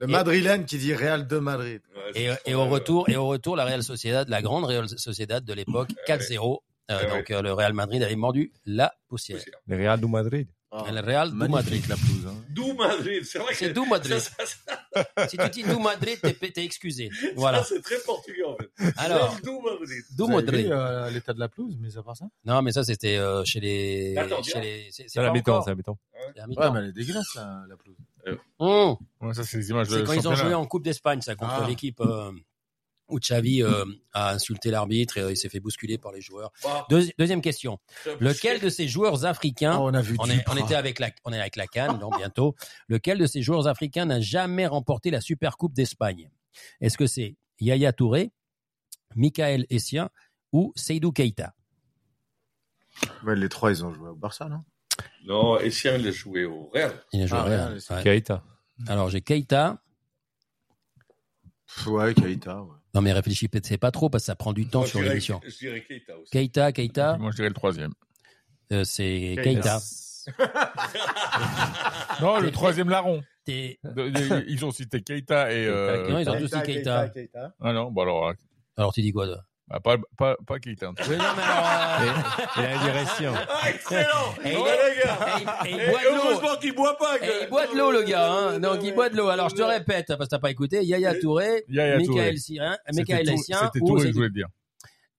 [0.00, 1.82] Le madrilène qui dit Real de Madrid.
[2.14, 5.44] Ouais, Et, et au retour, et au retour, la Real Sociedad, la grande Real Sociedad
[5.44, 6.58] de l'époque, 4-0.
[6.90, 7.18] Euh, Ouais, ouais.
[7.18, 9.36] donc euh, le Real Madrid avait mordu la poussière.
[9.38, 9.54] Poussière.
[9.68, 10.48] Le Real du Madrid.
[10.72, 11.84] Le Real du Madrid.
[11.88, 12.26] la pelouse.
[12.28, 12.34] hein.
[12.48, 14.18] D'où Madrid, c'est vrai que C'est d'où Madrid.
[14.18, 14.76] ça, ça,
[15.14, 17.08] ça, Si tu dis du Madrid, t'es t'es excusé.
[17.36, 17.58] Voilà.
[17.62, 18.70] ça, c'est très portugais en fait.
[18.96, 20.04] Alors, d'où Madrid.
[20.18, 20.66] avez Madrid.
[20.66, 22.24] vu, euh, l'état de la pelouse, mais à part ça?
[22.44, 24.16] Non, mais ça c'était euh, chez les.
[24.16, 24.88] Attends, chez les.
[24.90, 25.98] C'est c'est C'est la mi-temps, c'est la mi-temps.
[26.14, 26.72] Ouais, mi-temps.
[26.72, 27.96] mais elle est dégueulasse, la, la pelouse.
[28.58, 31.34] Ouais, ça, c'est les images C'est de quand ils ont joué en Coupe d'Espagne, ça,
[31.34, 31.66] contre Ah.
[31.68, 32.32] l'équipe euh,
[33.08, 36.52] où Xavi euh, a insulté l'arbitre et euh, il s'est fait bousculer par les joueurs.
[36.62, 37.78] Bah, Deuxi- deuxième question.
[38.20, 41.10] Lequel de ces joueurs africains Ah, on a vu on, est, on était avec la,
[41.24, 42.54] on est avec la Cannes, donc bientôt.
[42.88, 46.30] Lequel de ces joueurs africains n'a jamais remporté la Super Coupe d'Espagne?
[46.80, 48.32] Est-ce que c'est Yaya Touré,
[49.16, 50.10] Michael Essien
[50.52, 51.54] ou Seydou Keita
[53.24, 54.62] Ouais, les trois, ils ont joué au Barça, non?
[55.26, 56.92] Non, Essien, il a joué au Real.
[57.12, 58.02] Il a joué Ah, au Real, Real, c'est ouais.
[58.02, 58.42] Keita.
[58.88, 59.82] Alors j'ai Keita.
[61.66, 62.68] Pff, Ouais, Keita, ouais.
[62.94, 65.40] Non mais réfléchissez pas trop parce que ça prend du temps Moi, sur dirais- l'émission.
[65.46, 66.30] Je dirais Keita aussi.
[66.30, 67.92] Keita, Keita, Moi, je dirais le troisième.
[68.72, 69.78] euh, c'est Keita.
[69.78, 69.80] Keita.
[72.20, 73.22] Non, le troisième larron.
[73.44, 75.66] T'es- De- de- Ils ont cité Keita et.
[75.66, 76.08] Euh...
[76.10, 77.10] Non, ils ont tous dit Keita.
[77.60, 78.28] Ah non, bon alors.
[78.28, 78.32] euh,
[78.76, 79.42] Alors tu dis quoi toi?
[79.70, 80.88] Bah, pas, pas, pas Keita.
[81.08, 81.66] Oui, non, mais alors,
[82.00, 82.12] euh,
[82.56, 83.32] Il a dit Essien.
[83.48, 86.00] Ah, excellent Et les gars et et Et boit.
[86.10, 87.18] Heureusement qu'il boit pas.
[87.18, 88.30] Et il boit de l'eau, le gars.
[88.32, 88.58] Hein.
[88.58, 89.28] Donc, il boit de l'eau.
[89.28, 91.98] Alors, je te répète, parce que t'as pas écouté, Yaya Touré, Yaya.
[91.98, 94.46] Michael Syrien, Michael C'était Touré- Essien, C'était ou Touré je voulais dire.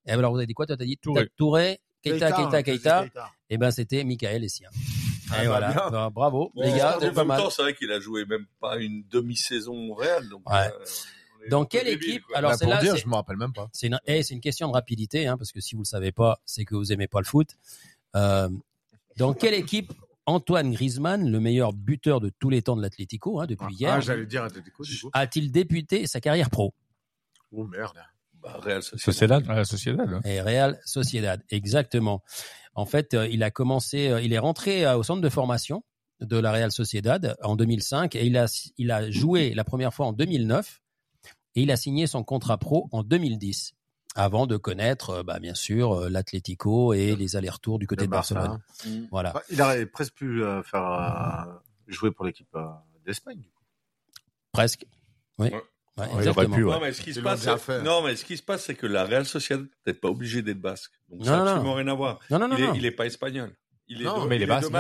[0.05, 1.29] Et alors, vous avez dit quoi, toi, t'as dit Touré.
[1.37, 3.05] Touré, Keita, Keita, Keita.
[3.49, 4.69] Et ben, c'était Michael Essien.
[5.31, 5.89] Ah, Et bah, voilà.
[5.91, 7.39] Bah, bravo, Bon, les gars, en c'est même pas mal.
[7.41, 10.27] temps, c'est vrai qu'il a joué même pas une demi-saison au Real.
[10.27, 10.57] Donc, Ouais.
[10.67, 10.85] euh,
[11.49, 12.23] Dans quelle équipe.
[12.35, 13.69] Alors, Bah, c'est là, dire, je me rappelle même pas.
[13.73, 16.11] c'est une, eh, c'est une question de rapidité, hein, parce que si vous le savez
[16.11, 17.49] pas, c'est que vous aimez pas le foot.
[18.15, 18.49] Euh,
[19.17, 19.91] dans quelle équipe
[20.27, 23.99] Antoine Griezmann, le meilleur buteur de tous les temps de l'Atlético, hein, depuis hier, Ah,
[23.99, 25.09] j'allais dire Atletico, du coup.
[25.13, 26.73] a-t-il débuté sa carrière pro?
[27.51, 27.97] Oh merde.
[28.41, 29.43] Bah, Real Sociedad.
[29.43, 29.63] Sociedad.
[29.65, 30.13] Sociedad.
[30.13, 30.21] hein.
[30.25, 32.23] Et Real Sociedad, exactement.
[32.75, 35.83] En fait, euh, il a commencé, euh, il est rentré euh, au centre de formation
[36.21, 38.45] de la Real Sociedad en 2005 et il a,
[38.77, 40.80] il a joué la première fois en 2009
[41.55, 43.73] et il a signé son contrat pro en 2010
[44.15, 48.11] avant de connaître, euh, bah, bien sûr, euh, l'Atlético et les allers-retours du côté de.
[48.11, 48.59] Barcelone.
[48.85, 49.05] Mm.
[49.09, 49.31] Voilà.
[49.31, 51.53] Bah, il aurait presque pu euh, faire euh,
[51.87, 52.65] jouer pour l'équipe euh,
[53.05, 53.43] d'Espagne.
[54.51, 54.85] Presque.
[55.37, 55.49] Oui.
[55.49, 55.61] Ouais.
[55.97, 56.55] Ouais, il aurait exactement.
[56.55, 56.73] pu, ouais.
[56.73, 57.45] Non, mais ce qui se passe,
[57.83, 60.59] non, mais ce qui se passe, c'est que la Real Sociedad n'est pas obligé d'être
[60.61, 60.91] basque.
[61.09, 62.19] Donc, Non, ça n'a absolument rien à voir.
[62.29, 62.73] Non, non, non, il, est, non.
[62.75, 63.53] il est pas espagnol.
[63.87, 64.71] Il est Non, de, mais il est basque.
[64.71, 64.79] Non,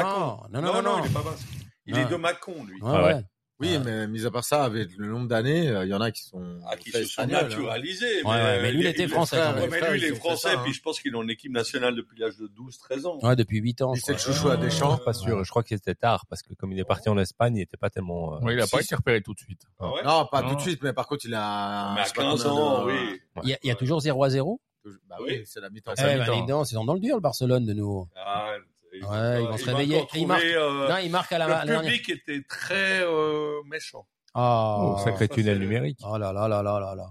[0.51, 1.47] non, non, non, il est pas basque.
[1.85, 1.99] Il Non.
[1.99, 2.81] est de Mâcon, lui.
[2.81, 3.25] Ouais, Ah ouais.
[3.61, 3.67] Ouais.
[3.67, 3.83] Oui, Ouais.
[3.85, 6.23] mais mis à part ça, avec le nombre d'années, euh, il y en a qui
[6.23, 6.59] sont.
[6.67, 7.27] Ah, qui se sont hein.
[7.27, 8.23] naturalisés.
[8.23, 9.69] Ouais, ouais, mais lui, il était français, même.
[9.69, 10.61] mais lui, il ils est français, ça, hein.
[10.63, 13.19] puis je pense qu'il est en équipe nationale depuis l'âge de 12, 13 ans.
[13.21, 13.93] Ouais, depuis 8 ans.
[13.95, 14.97] C'est le chouchou à Deschamps.
[14.97, 15.43] Pas sûr.
[15.43, 17.77] Je crois qu'il était tard parce que comme il est parti en Espagne, il n'était
[17.77, 18.35] pas tellement.
[18.35, 19.61] euh, Ouais, il a pas été repéré tout de suite.
[19.79, 20.03] Ah ouais?
[20.03, 20.49] Non, pas Non.
[20.49, 21.93] tout de suite, mais par contre, il a.
[21.95, 23.21] Mais à je sais pas 15 combien ans, de- oui.
[23.43, 24.59] Il y a, il y a toujours 0 à 0
[25.07, 25.93] Bah oui, c'est la mi-temps.
[25.97, 26.45] Eh ben, mi-temps.
[26.47, 28.07] donc, c'est dans le dur, le Barcelone, de nouveau.
[28.15, 28.53] Ah,
[28.93, 29.97] ils Ouais, ils vont se réveiller.
[30.01, 31.81] encore Et il marque- trouver, euh, Non, il marque à la, le dernière.
[31.81, 34.05] public était très euh, méchant.
[34.35, 35.99] Oh, Oh, sacré ça, tunnel c'est- numérique.
[36.05, 37.07] oh là là là là là là.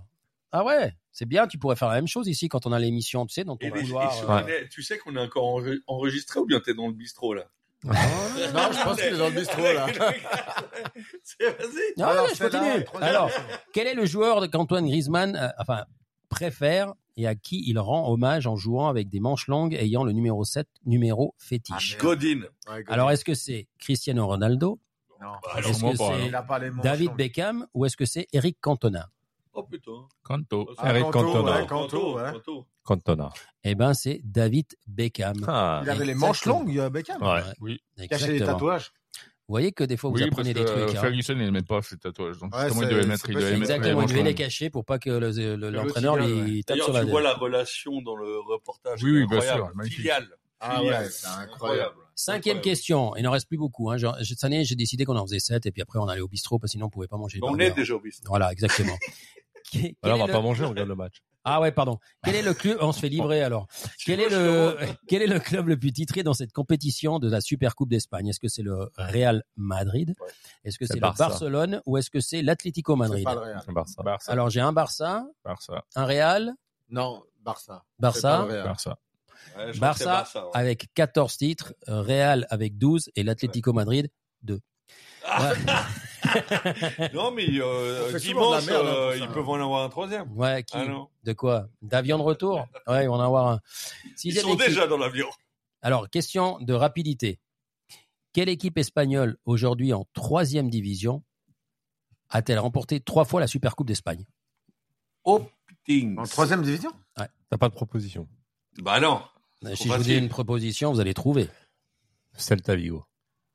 [0.52, 3.24] Ah ouais, c'est bien, tu pourrais faire la même chose ici quand on a l'émission,
[3.26, 4.48] tu sais, dans ton Et les- couloir.
[4.48, 4.66] et euh.
[4.70, 7.44] Tu sais qu'on est encore enre- enregistré ou bien t'es dans le bistrot là?
[7.84, 7.92] Non,
[8.72, 9.86] je pense qu'il est dans le bistrot, là.
[11.22, 11.98] C'est- Vas-y.
[11.98, 12.84] Non, Alors, non, je continue.
[13.00, 13.30] Alors,
[13.72, 15.84] quel est le joueur qu'Antoine Griezmann euh, enfin,
[16.28, 20.12] préfère et à qui il rend hommage en jouant avec des manches longues ayant le
[20.12, 22.40] numéro 7, numéro fétiche Ah, Godin.
[22.68, 24.78] Ouais, Alors, est-ce que c'est Cristiano Ronaldo?
[25.20, 25.32] Non.
[25.58, 27.12] Est-ce sûrement que c'est Il les manches David.
[27.14, 29.10] Beckham ou est-ce que c'est Eric Cantona?
[29.52, 30.06] Oh putain.
[30.22, 30.70] Kanto.
[30.78, 31.60] Ah, Eric Canto, Cantona.
[31.60, 32.32] ouais, Canto, ouais.
[32.32, 32.66] Canto.
[32.84, 33.30] Cantona.
[33.64, 35.44] Eh ben, c'est David Beckham.
[35.46, 35.80] Ah.
[35.84, 37.20] Il avait les manches longues, euh, Beckham.
[37.20, 37.42] Ouais.
[37.60, 37.80] Oui.
[38.08, 38.46] Caché les Exactement.
[38.46, 38.92] tatouages.
[39.50, 40.96] Vous voyez que des fois, vous Oui, apprenez parce des que trucs.
[40.96, 41.00] hein.
[41.00, 42.38] Ferguson, il met pas ses tatouages.
[42.38, 44.84] Donc, Ouais, justement, il devait mettre, il devait Exactement, il les devait les cacher pour
[44.84, 46.62] pas que le- le- Le l'entraîneur filial, lui ouais.
[46.62, 49.02] tape sur tu la vois la relation dans le reportage.
[49.02, 49.72] Oui, oui, bien sûr.
[49.86, 50.28] Filiale.
[50.60, 51.96] Ah ouais, c'est incroyable.
[52.14, 52.60] Cinquième Incroyable.
[52.60, 53.16] question.
[53.16, 53.90] Il n'en reste plus beaucoup.
[53.90, 53.96] Hein.
[54.22, 56.60] Cette année, j'ai décidé qu'on en faisait sept et puis après on allait au bistrot
[56.60, 57.40] parce que sinon on pouvait pas manger.
[57.42, 58.28] On est déjà au bistrot.
[58.28, 58.96] Voilà, exactement.
[59.72, 61.22] Quel- quel Voilà, on va le- pas manger, on regarde le match.
[61.44, 61.98] Ah ouais, pardon.
[62.22, 63.66] Quel est le club On se fait livrer alors.
[64.04, 64.76] Quel est le
[65.08, 68.28] quel est le club le plus titré dans cette compétition de la Super Coupe d'Espagne?
[68.28, 70.14] Est-ce que c'est le Real Madrid?
[70.64, 71.28] Est-ce que C'est le Barça.
[71.28, 73.24] Barcelone ou est-ce que c'est l'Atlético Madrid?
[73.24, 73.62] pas le Real.
[73.68, 74.02] Barça.
[74.02, 74.32] Barça.
[74.32, 75.84] Alors j'ai un Barça, Barça.
[75.96, 76.52] un Real,
[76.90, 77.84] Non, Barça.
[77.98, 78.46] Barça.
[78.64, 78.98] Barça.
[79.56, 80.50] Ouais, ouais.
[80.52, 84.08] avec 14 titres, euh, Real avec 12 et l'Atlético Madrid
[84.42, 84.60] 2.
[87.14, 89.24] Non, mais euh, dimanche, merde, hein, euh, ça.
[89.24, 90.30] ils peuvent en avoir un troisième.
[90.36, 91.06] Ouais, qui Ah.
[91.24, 91.68] De quoi?
[91.82, 92.66] D'avion de retour?
[92.86, 93.60] Ouais, ils vont en avoir un.
[94.24, 94.66] Ils sont équipe.
[94.66, 95.28] déjà dans l'avion.
[95.82, 97.40] Alors, question de rapidité.
[98.32, 101.22] Quelle équipe espagnole, aujourd'hui en troisième division,
[102.28, 104.24] a-t-elle remporté trois fois la Supercoupe d'Espagne?
[105.24, 106.16] Oh putain.
[106.18, 106.90] En troisième division?
[107.16, 108.28] T'as pas de proposition.
[108.80, 109.22] Bah non.
[109.74, 111.48] Si je vous dis une proposition, vous allez trouver.
[112.34, 113.04] Celta Vigo.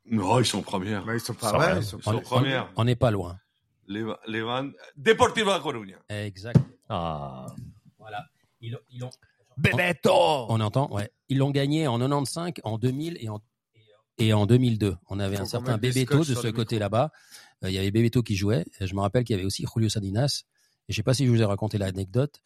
[0.09, 1.05] Non, ils sont premières.
[1.05, 2.71] Mais ils sont pas ils sont Ils sont On- premières.
[2.75, 3.39] On n'est pas loin.
[3.87, 5.97] Levan, Levan, Deportivo La Coruña.
[6.09, 6.59] Exact.
[6.89, 7.47] Ah.
[7.99, 8.25] Voilà.
[8.61, 9.09] Ils, ils ont...
[9.57, 10.11] Bebeto
[10.49, 11.09] On entend, ouais.
[11.29, 13.41] Ils l'ont gagné en 95, en 2000 et en,
[14.17, 14.97] et en 2002.
[15.09, 17.11] On avait un certain Bebeto de ce côté là-bas.
[17.63, 18.65] Euh, Il y avait Bebeto qui jouait.
[18.79, 20.43] Et Je me rappelle qu'il y avait aussi Julio Salinas.
[20.87, 22.41] Et je sais pas si je vous ai raconté l'anecdote.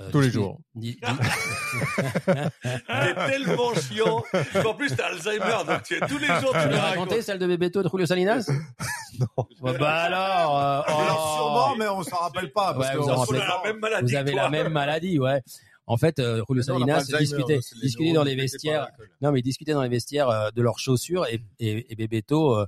[0.00, 0.58] Euh, Tous les jours.
[0.80, 0.96] T'es
[3.30, 4.22] tellement chiant.
[4.64, 7.08] En plus, t'as Alzheimer, donc tu es tous les jours, tu l'as racontes.
[7.10, 8.48] raconté celle de Bebeto de Julio Salinas
[9.20, 9.46] Non.
[9.78, 10.58] Bah, alors.
[10.58, 11.36] euh, Alors, oh.
[11.36, 12.74] sûrement, mais on s'en rappelle pas.
[12.74, 14.12] Parce Ouais, que vous en on- rappelez On a la même maladie.
[14.12, 15.42] Vous avez la même maladie, ouais.
[15.86, 18.88] En fait, euh, Julio Salinas discutait, dans les vestiaires.
[19.20, 22.56] Non, mais il discutait dans les vestiaires euh, de leurs chaussures et, et, et Bebeto
[22.56, 22.66] euh,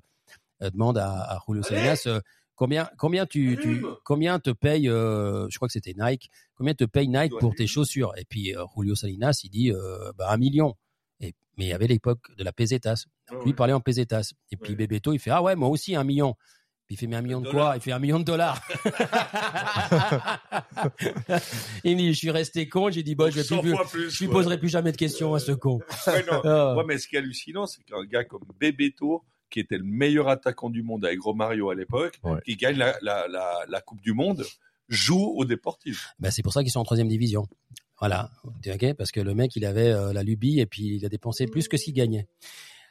[0.61, 2.21] demande à, à Julio Salinas euh,
[2.57, 7.09] combien combien tu, combien te paye euh, je crois que c'était Nike combien te paye
[7.09, 8.13] Nike pour tes chaussures?
[8.17, 10.75] Et puis euh, Julio Salinas il dit euh, bah un million
[11.21, 14.33] et mais il y avait l'époque de la pesetas Ah lui il parlait en pesetas
[14.51, 14.87] et puis Ouais.
[14.87, 16.37] Bebeto il fait ah ouais moi aussi un million
[16.87, 17.61] puis il fait mais un million de quoi?
[17.61, 17.77] Dollars.
[17.77, 18.61] Il fait un million de dollars.
[21.83, 24.19] il me dit je suis resté con, j'ai dit bon je vais 100 plus, je
[24.19, 24.33] lui ouais.
[24.33, 25.81] poserai plus jamais de questions à ce con.
[26.07, 26.43] Ouais, non.
[26.45, 26.75] Ah.
[26.77, 29.25] Ouais, mais ce qui est hallucinant, c'est qu'un gars comme Bebeto,
[29.55, 32.41] qui était le meilleur attaquant du monde avec Romario à l'époque, Ouais.
[32.45, 34.45] qui gagne la, la, la, la Coupe du Monde,
[34.89, 35.99] joue au Deportivo.
[36.19, 37.47] Ben, c'est pour ça qu'ils sont en troisième division.
[38.01, 38.31] Voilà,
[38.99, 41.69] Parce que le mec, il avait euh, la lubie et puis il a dépensé plus
[41.69, 42.27] que ce qu'il gagnait.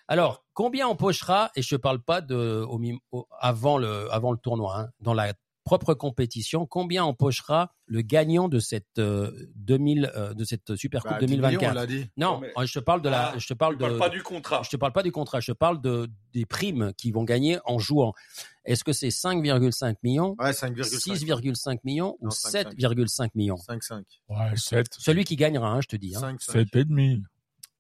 [0.08, 4.38] Alors, combien empochera Et je parle pas de au, mi- au- avant le avant le
[4.38, 5.34] tournoi, hein, dans la
[5.64, 11.12] propre compétition, combien empochera le gagnant de cette euh, 2000 euh, de cette Super Coupe
[11.12, 12.06] Bah, 10 millions, 2024 on l'a dit.
[12.18, 14.62] Non, Mais- je te parle de la, Ah, je te parle de, pas du contrat.
[14.64, 17.60] je te parle pas du contrat, je te parle de des primes qu'ils vont gagner
[17.66, 18.14] en jouant.
[18.66, 20.84] Est-ce que c'est 5,5 millions, Ouais, 5,5.
[20.84, 22.76] 6,5 millions ou Non, 5,5.
[22.78, 23.56] 7,5 millions?
[23.58, 24.04] 5,5.
[24.30, 24.88] Ouais, 7.
[24.98, 26.16] Celui qui gagnera, hein, je te dis.
[26.16, 26.20] Hein.
[26.20, 27.22] 5, 7 et demi.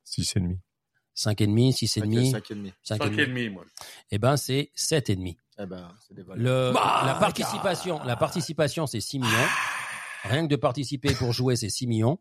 [0.05, 0.57] 6,5.
[1.15, 2.73] 5,5, 6,5, 5,5.
[2.83, 3.15] 5 et 5,5.
[3.27, 3.65] demi, moi.
[4.11, 5.37] Eh ben, c'est 7,5.
[5.59, 6.17] Eh ben, c'est.
[6.35, 9.47] Le, Bah, la participation, la participation, c'est 6 millions.
[10.23, 12.19] Rien que de participer pour jouer, c'est 6 millions.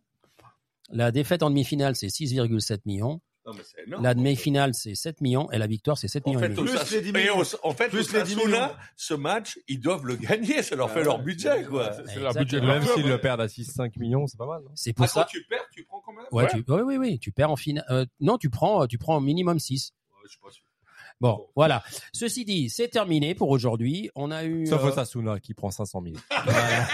[0.91, 3.21] La défaite en demi-finale, c'est 6,7 millions.
[3.45, 4.03] Non, mais c'est énorme.
[4.05, 5.51] La demi-finale, c'est 7 millions.
[5.51, 6.55] Et la victoire, c'est 7 En millions et fait.
[6.55, 7.43] Plus les 10 et millions.
[7.65, 8.77] En fait, Plus les 10 Osasuna, millions.
[8.97, 10.63] ce match, ils doivent le gagner.
[10.63, 11.05] Ça leur Ah fait ouais.
[11.05, 11.93] leur budget, quoi.
[12.07, 14.63] C'est leur budget Même s'ils le perdent à 6-5 millions, c'est pas mal.
[14.75, 15.27] C'est Ah, pour quand ça.
[15.29, 16.51] tu perds, tu prends quand même Ouais, Ouais.
[16.51, 17.19] Tu, oui, oui, oui.
[17.19, 17.85] Tu perds en finale.
[17.91, 19.91] euh, non, tu prends, tu prends au minimum 6.
[20.13, 20.63] Ouais, je suis pas sûr.
[21.23, 21.85] Bon, voilà.
[22.13, 24.11] Ceci dit, c'est terminé pour aujourd'hui.
[24.17, 24.67] On a eu.
[24.67, 26.17] Sauf euh, Osasuna qui prend 500 000.
[26.45, 26.89] voilà.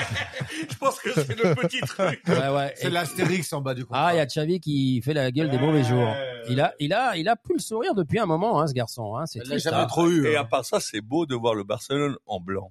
[0.71, 2.21] Je pense que c'est le petit truc.
[2.29, 2.75] Ouais, ouais.
[2.77, 4.09] C'est Et- l'astérix en bas du contrat.
[4.09, 6.13] Ah, il y a Xavi qui fait la gueule des mauvais jours.
[6.51, 9.17] Il a, il a, il a plus le sourire depuis un moment, hein, ce garçon.
[9.17, 9.25] Hein.
[9.25, 9.65] C'est triste.
[9.65, 9.87] jamais hein.
[9.87, 10.27] trop eu.
[10.27, 10.43] Et hein.
[10.43, 12.71] à part ça, c'est beau de voir le Barcelone en blanc.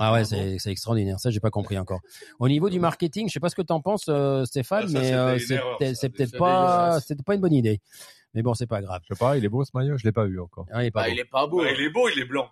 [0.00, 1.20] Ah ouais, c'est, c'est extraordinaire.
[1.20, 2.00] Ça, j'ai pas compris encore.
[2.40, 4.98] Au niveau du marketing, je sais pas ce que t'en penses, euh, Stéphane, Ah, ça,
[5.00, 6.00] mais euh, c'est, erreur, peut-être- ça.
[6.00, 7.80] c'est peut-être C'est pas, c'était pas une bonne idée.
[8.38, 9.00] Mais bon, c'est pas grave.
[9.02, 10.64] Je sais pas, il est beau ce maillot, je l'ai pas vu encore.
[10.72, 11.12] Ah, il est pas Bah, beau.
[11.12, 11.60] il est pas beau.
[11.60, 12.48] Ouais, il est beau, il est blanc.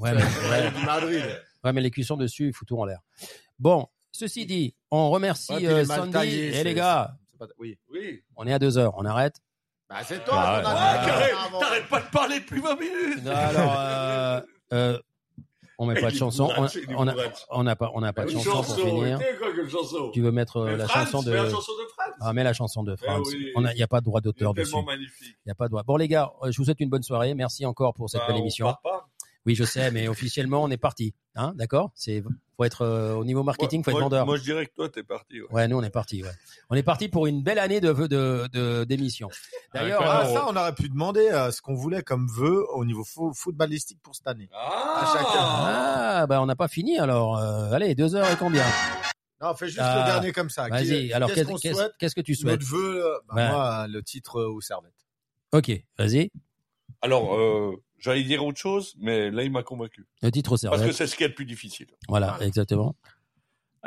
[0.00, 1.22] Ouais, mais, ouais, du Madrid.
[1.62, 3.00] ouais, mais les cuissons dessus, il fout tout en l'air.
[3.58, 6.12] Bon, ceci dit, on remercie Ouais, puis euh, il est mal Sandy.
[6.12, 7.78] taillé, Et c'est- les gars, c'est pas- Oui.
[7.90, 8.22] Oui.
[8.34, 8.94] on est à deux heures.
[8.96, 9.34] On arrête.
[9.90, 10.74] Bah, c'est toi, Bah, ton ouais.
[10.74, 10.80] ami.
[10.82, 11.60] Ah, carré, Avant.
[11.60, 13.24] t'arrêtes pas de parler depuis 20 minutes.
[13.24, 14.40] Non, alors, euh,
[14.72, 14.98] euh,
[15.78, 16.50] on met pas de chanson.
[16.96, 17.04] On,
[17.62, 19.18] n'a pas, on n'a pas de Une chanson pour chanson, finir.
[20.14, 21.86] Tu veux mettre euh, la chanson de, chanson de.
[22.20, 23.22] Ah, mets la chanson de Franz.
[23.28, 23.50] oui.
[23.56, 24.70] On a, il y a pas de droit d'auteur dessus.
[24.72, 25.36] tellement magnifique.
[25.44, 25.82] Il y a pas de droit.
[25.82, 27.34] Bon les gars, euh, je vous souhaite une bonne soirée.
[27.34, 28.66] Merci encore pour cette Bah, belle on émission.
[28.66, 29.08] part pas.
[29.44, 31.14] Oui, je sais, mais officiellement, on est parti.
[31.36, 31.92] Hein, d'accord?
[31.94, 32.20] C'est
[32.56, 34.26] faut être euh, au niveau marketing, faut être moi, vendeur.
[34.26, 35.40] Moi, je dirais que toi, t'es parti.
[35.40, 35.46] ouais.
[35.52, 36.24] Ouais, nous on est parti.
[36.24, 36.30] Ouais.
[36.68, 39.28] On est parti pour une belle année de vœux de de- d'émission.
[39.72, 42.84] D'ailleurs, Ah, euh, ça, on aurait pu demander euh, ce qu'on voulait comme vœu au
[42.84, 44.48] niveau fo- footballistique pour cette année.
[44.52, 45.28] Ah, À chacun.
[45.38, 47.38] ah, bah on n'a pas fini alors.
[47.38, 48.64] Euh, allez, deux heures et combien?
[49.40, 50.68] Non, fais juste Ah, le dernier comme ça.
[50.68, 51.12] Vas-y.
[51.12, 53.48] Alors qu'est-ce qu'on qu'est-ce- souhaite qu'est-ce que tu souhaites Notre vœu, euh, bah, Ouais.
[53.48, 54.92] moi, le titre euh, aux servettes.
[55.52, 56.30] Ok, vas-y.
[57.02, 60.06] Alors, euh, j'allais dire autre chose, mais là, il m'a convaincu.
[60.22, 61.86] Le titre au Parce que c'est ce qui est le plus difficile.
[62.08, 62.96] Voilà, exactement.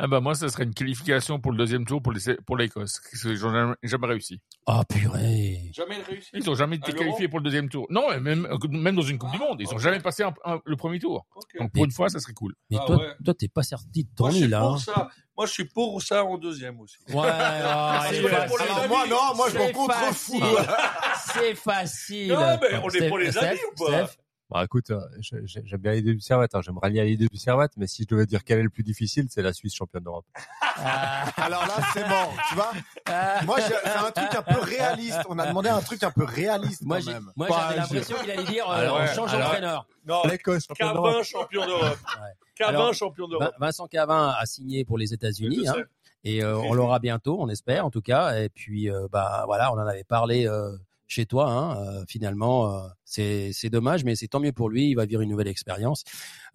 [0.01, 3.01] Ah bah moi, ça serait une qualification pour le deuxième tour pour les pour l'Écosse.
[3.11, 4.41] Parce que Ils n'ont jamais, jamais réussi.
[4.65, 5.71] Oh purée.
[5.73, 6.29] Jamais réussi.
[6.33, 7.85] Ils n'ont jamais été qualifiés pour le deuxième tour.
[7.89, 10.75] Non, même même dans une Coupe du Monde, ils n'ont jamais passé un- un- le
[10.77, 11.25] premier tour.
[11.59, 12.53] Donc pour une fois, ça serait cool.
[12.69, 13.13] Mais Ah toi, ouais.
[13.25, 14.59] toi, t'es pas sorti de ton lit là.
[14.61, 14.77] pour hein.
[14.77, 15.09] ça.
[15.35, 16.97] Moi, je suis pour ça en deuxième aussi.
[17.09, 20.39] Ouais, ah, Alors moi, non, moi, je m'en contrefous.
[20.39, 20.43] facile.
[21.33, 22.27] C'est facile.
[22.33, 24.17] Non, mais on est pour les Steph, amis ou pas Steph
[24.51, 26.61] Bah écoute, euh, j'aime bien l'idée du Servette, hein.
[26.63, 28.81] j'aime rallier à l'idée du Servette, mais si je devais dire quel est le plus
[28.81, 30.25] difficile, c'est la Suisse championne d'Europe.
[30.77, 32.71] Ah, Alors là, c'est mort, tu vois.
[33.05, 33.41] ah.
[33.45, 35.19] Moi, j'ai c'est un truc un peu réaliste.
[35.29, 37.31] On a demandé un truc un peu réaliste Moi, quand j'ai- même.
[37.35, 39.85] moi, j'avais l'impression qu'il allait dire euh, Alors, on change alors- d'entraîneur.
[40.07, 40.23] Non.
[40.75, 41.97] Cavin, champion d'Europe.
[42.19, 42.31] Ouais.
[42.55, 43.53] Cavin, champion d'Europe.
[43.59, 45.67] Vincent Cavin a signé pour les États-Unis.
[45.67, 45.75] Hein,
[46.23, 48.35] et euh, on l'aura bientôt, on espère en tout cas.
[48.41, 50.75] Et puis, euh, bah voilà, on en avait parlé euh,
[51.09, 51.49] chez toi.
[51.49, 54.89] Hein, euh, finalement, euh, c'est dommage, mais c'est tant mieux pour lui.
[54.89, 56.03] Il va vivre une nouvelle expérience.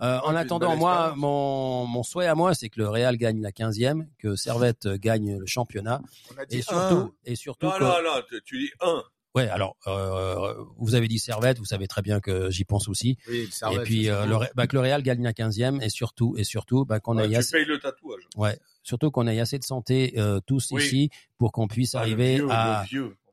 [0.01, 3.51] Euh, en attendant, moi, mon mon souhait à moi, c'est que le Real gagne la
[3.53, 6.01] 15e, que Servette gagne le championnat,
[6.35, 7.13] On a et dit surtout, un.
[7.27, 9.03] et surtout, Non, que- non, non, tu- tu dis un.
[9.35, 13.19] Ouais, alors euh, vous avez dit Servette, vous savez très bien que j'y pense aussi.
[13.29, 16.37] Oui, Servette, et puis euh, le, bah, que le Real gagne la 15e et surtout
[16.39, 18.23] et surtout bah, qu'on Ouais, ait assez, le tatouage.
[18.37, 20.85] ouais, surtout qu'on ait assez de santé euh, tous Oui.
[20.85, 22.85] ici pour qu'on puisse Ah, arriver vieux, à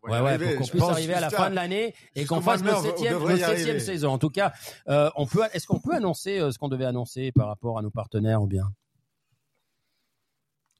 [0.03, 2.41] le Ouais, ouais, pour qu'on puisse pense, arriver à la fin de l'année et qu'on
[2.41, 4.09] fasse on septième, y septième saison.
[4.11, 4.51] En tout cas,
[4.89, 7.81] euh, on peut, est-ce qu'on peut annoncer euh, ce qu'on devait annoncer par rapport à
[7.81, 8.71] nos partenaires ou bien?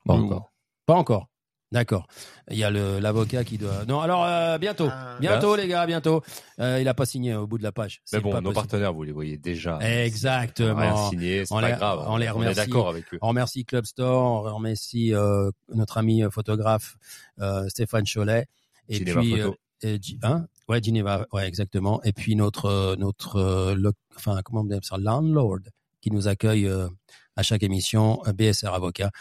[0.05, 0.51] Pas encore.
[0.85, 1.27] Pas encore.
[1.71, 2.05] D'accord.
[2.49, 3.85] Il y a le l'avocat qui doit.
[3.87, 4.89] Non, alors euh, bientôt,
[5.21, 6.21] bientôt Bah, les gars, bientôt.
[6.59, 8.01] Euh, il a pas signé au bout de la page.
[8.11, 8.55] Mais bon, pas nos possible.
[8.67, 9.79] partenaires, vous les voyez déjà.
[9.79, 10.75] Exactement.
[10.75, 12.03] Rien signé, c'est On pas les- grave.
[12.07, 12.55] On les On est remercie.
[12.57, 13.19] d'accord avec eux.
[13.21, 16.97] On remercie Club Store, on remercie euh, notre ami euh, photographe
[17.39, 18.47] euh, Stéphane Cholet.
[18.91, 19.55] Et Geneva puis, Photo.
[19.83, 20.47] euh, et hein?
[20.67, 22.01] Ouais, Geneva, ouais, exactement.
[22.03, 25.59] Et puis notre euh, notre euh, enfin comment on dit ça, landlord
[26.01, 26.87] qui nous accueille euh,
[27.35, 29.11] à chaque émission, BSR Avocat.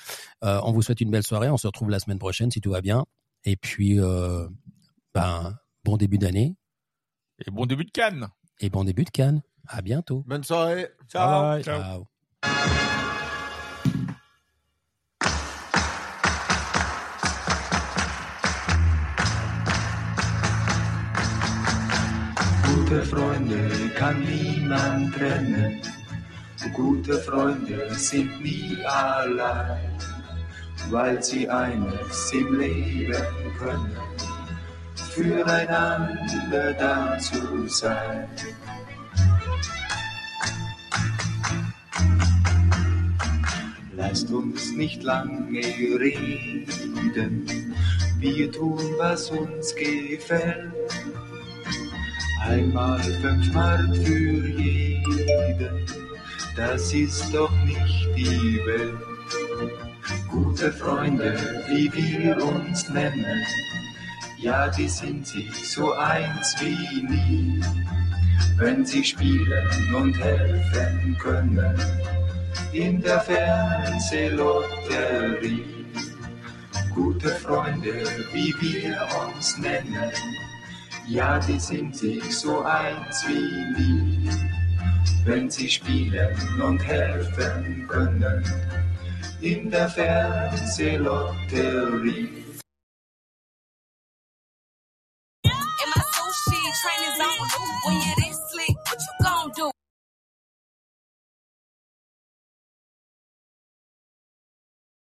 [0.44, 1.48] Euh, on vous souhaite une belle soirée.
[1.50, 3.04] On se retrouve la semaine prochaine si tout va bien.
[3.44, 4.48] Et puis, euh,
[5.14, 6.56] ben, bon début d'année.
[7.46, 8.28] Et bon début de Cannes.
[8.60, 9.42] Et bon début de Cannes.
[9.66, 10.24] À bientôt.
[10.26, 10.88] Bonne soirée.
[11.08, 11.62] Ciao.
[11.62, 12.06] Ciao.
[22.90, 25.80] Gute Freunde kann niemand trennen.
[26.72, 29.92] Gute Freunde sind nie allein,
[30.90, 33.14] weil sie eines im Leben
[33.56, 33.96] können,
[34.96, 38.28] füreinander da zu sein.
[43.94, 46.66] Lasst uns nicht lange reden,
[48.18, 50.99] wir tun, was uns gefällt.
[52.40, 55.86] Einmal fünf Mark für jeden,
[56.56, 58.98] das ist doch nicht die Welt.
[60.28, 61.38] Gute Freunde,
[61.68, 63.44] wie wir uns nennen,
[64.38, 67.60] ja, die sind sich so eins wie nie.
[68.56, 71.78] Wenn sie spielen und helfen können,
[72.72, 75.84] in der Fernsehlotterie.
[76.94, 77.92] Gute Freunde,
[78.32, 80.12] wie wir uns nennen,
[81.10, 84.30] ja, die sind sich so eins wie nie.
[85.24, 88.44] Wenn sie spielen und helfen können,
[89.40, 92.39] in der Fernsehlotterie.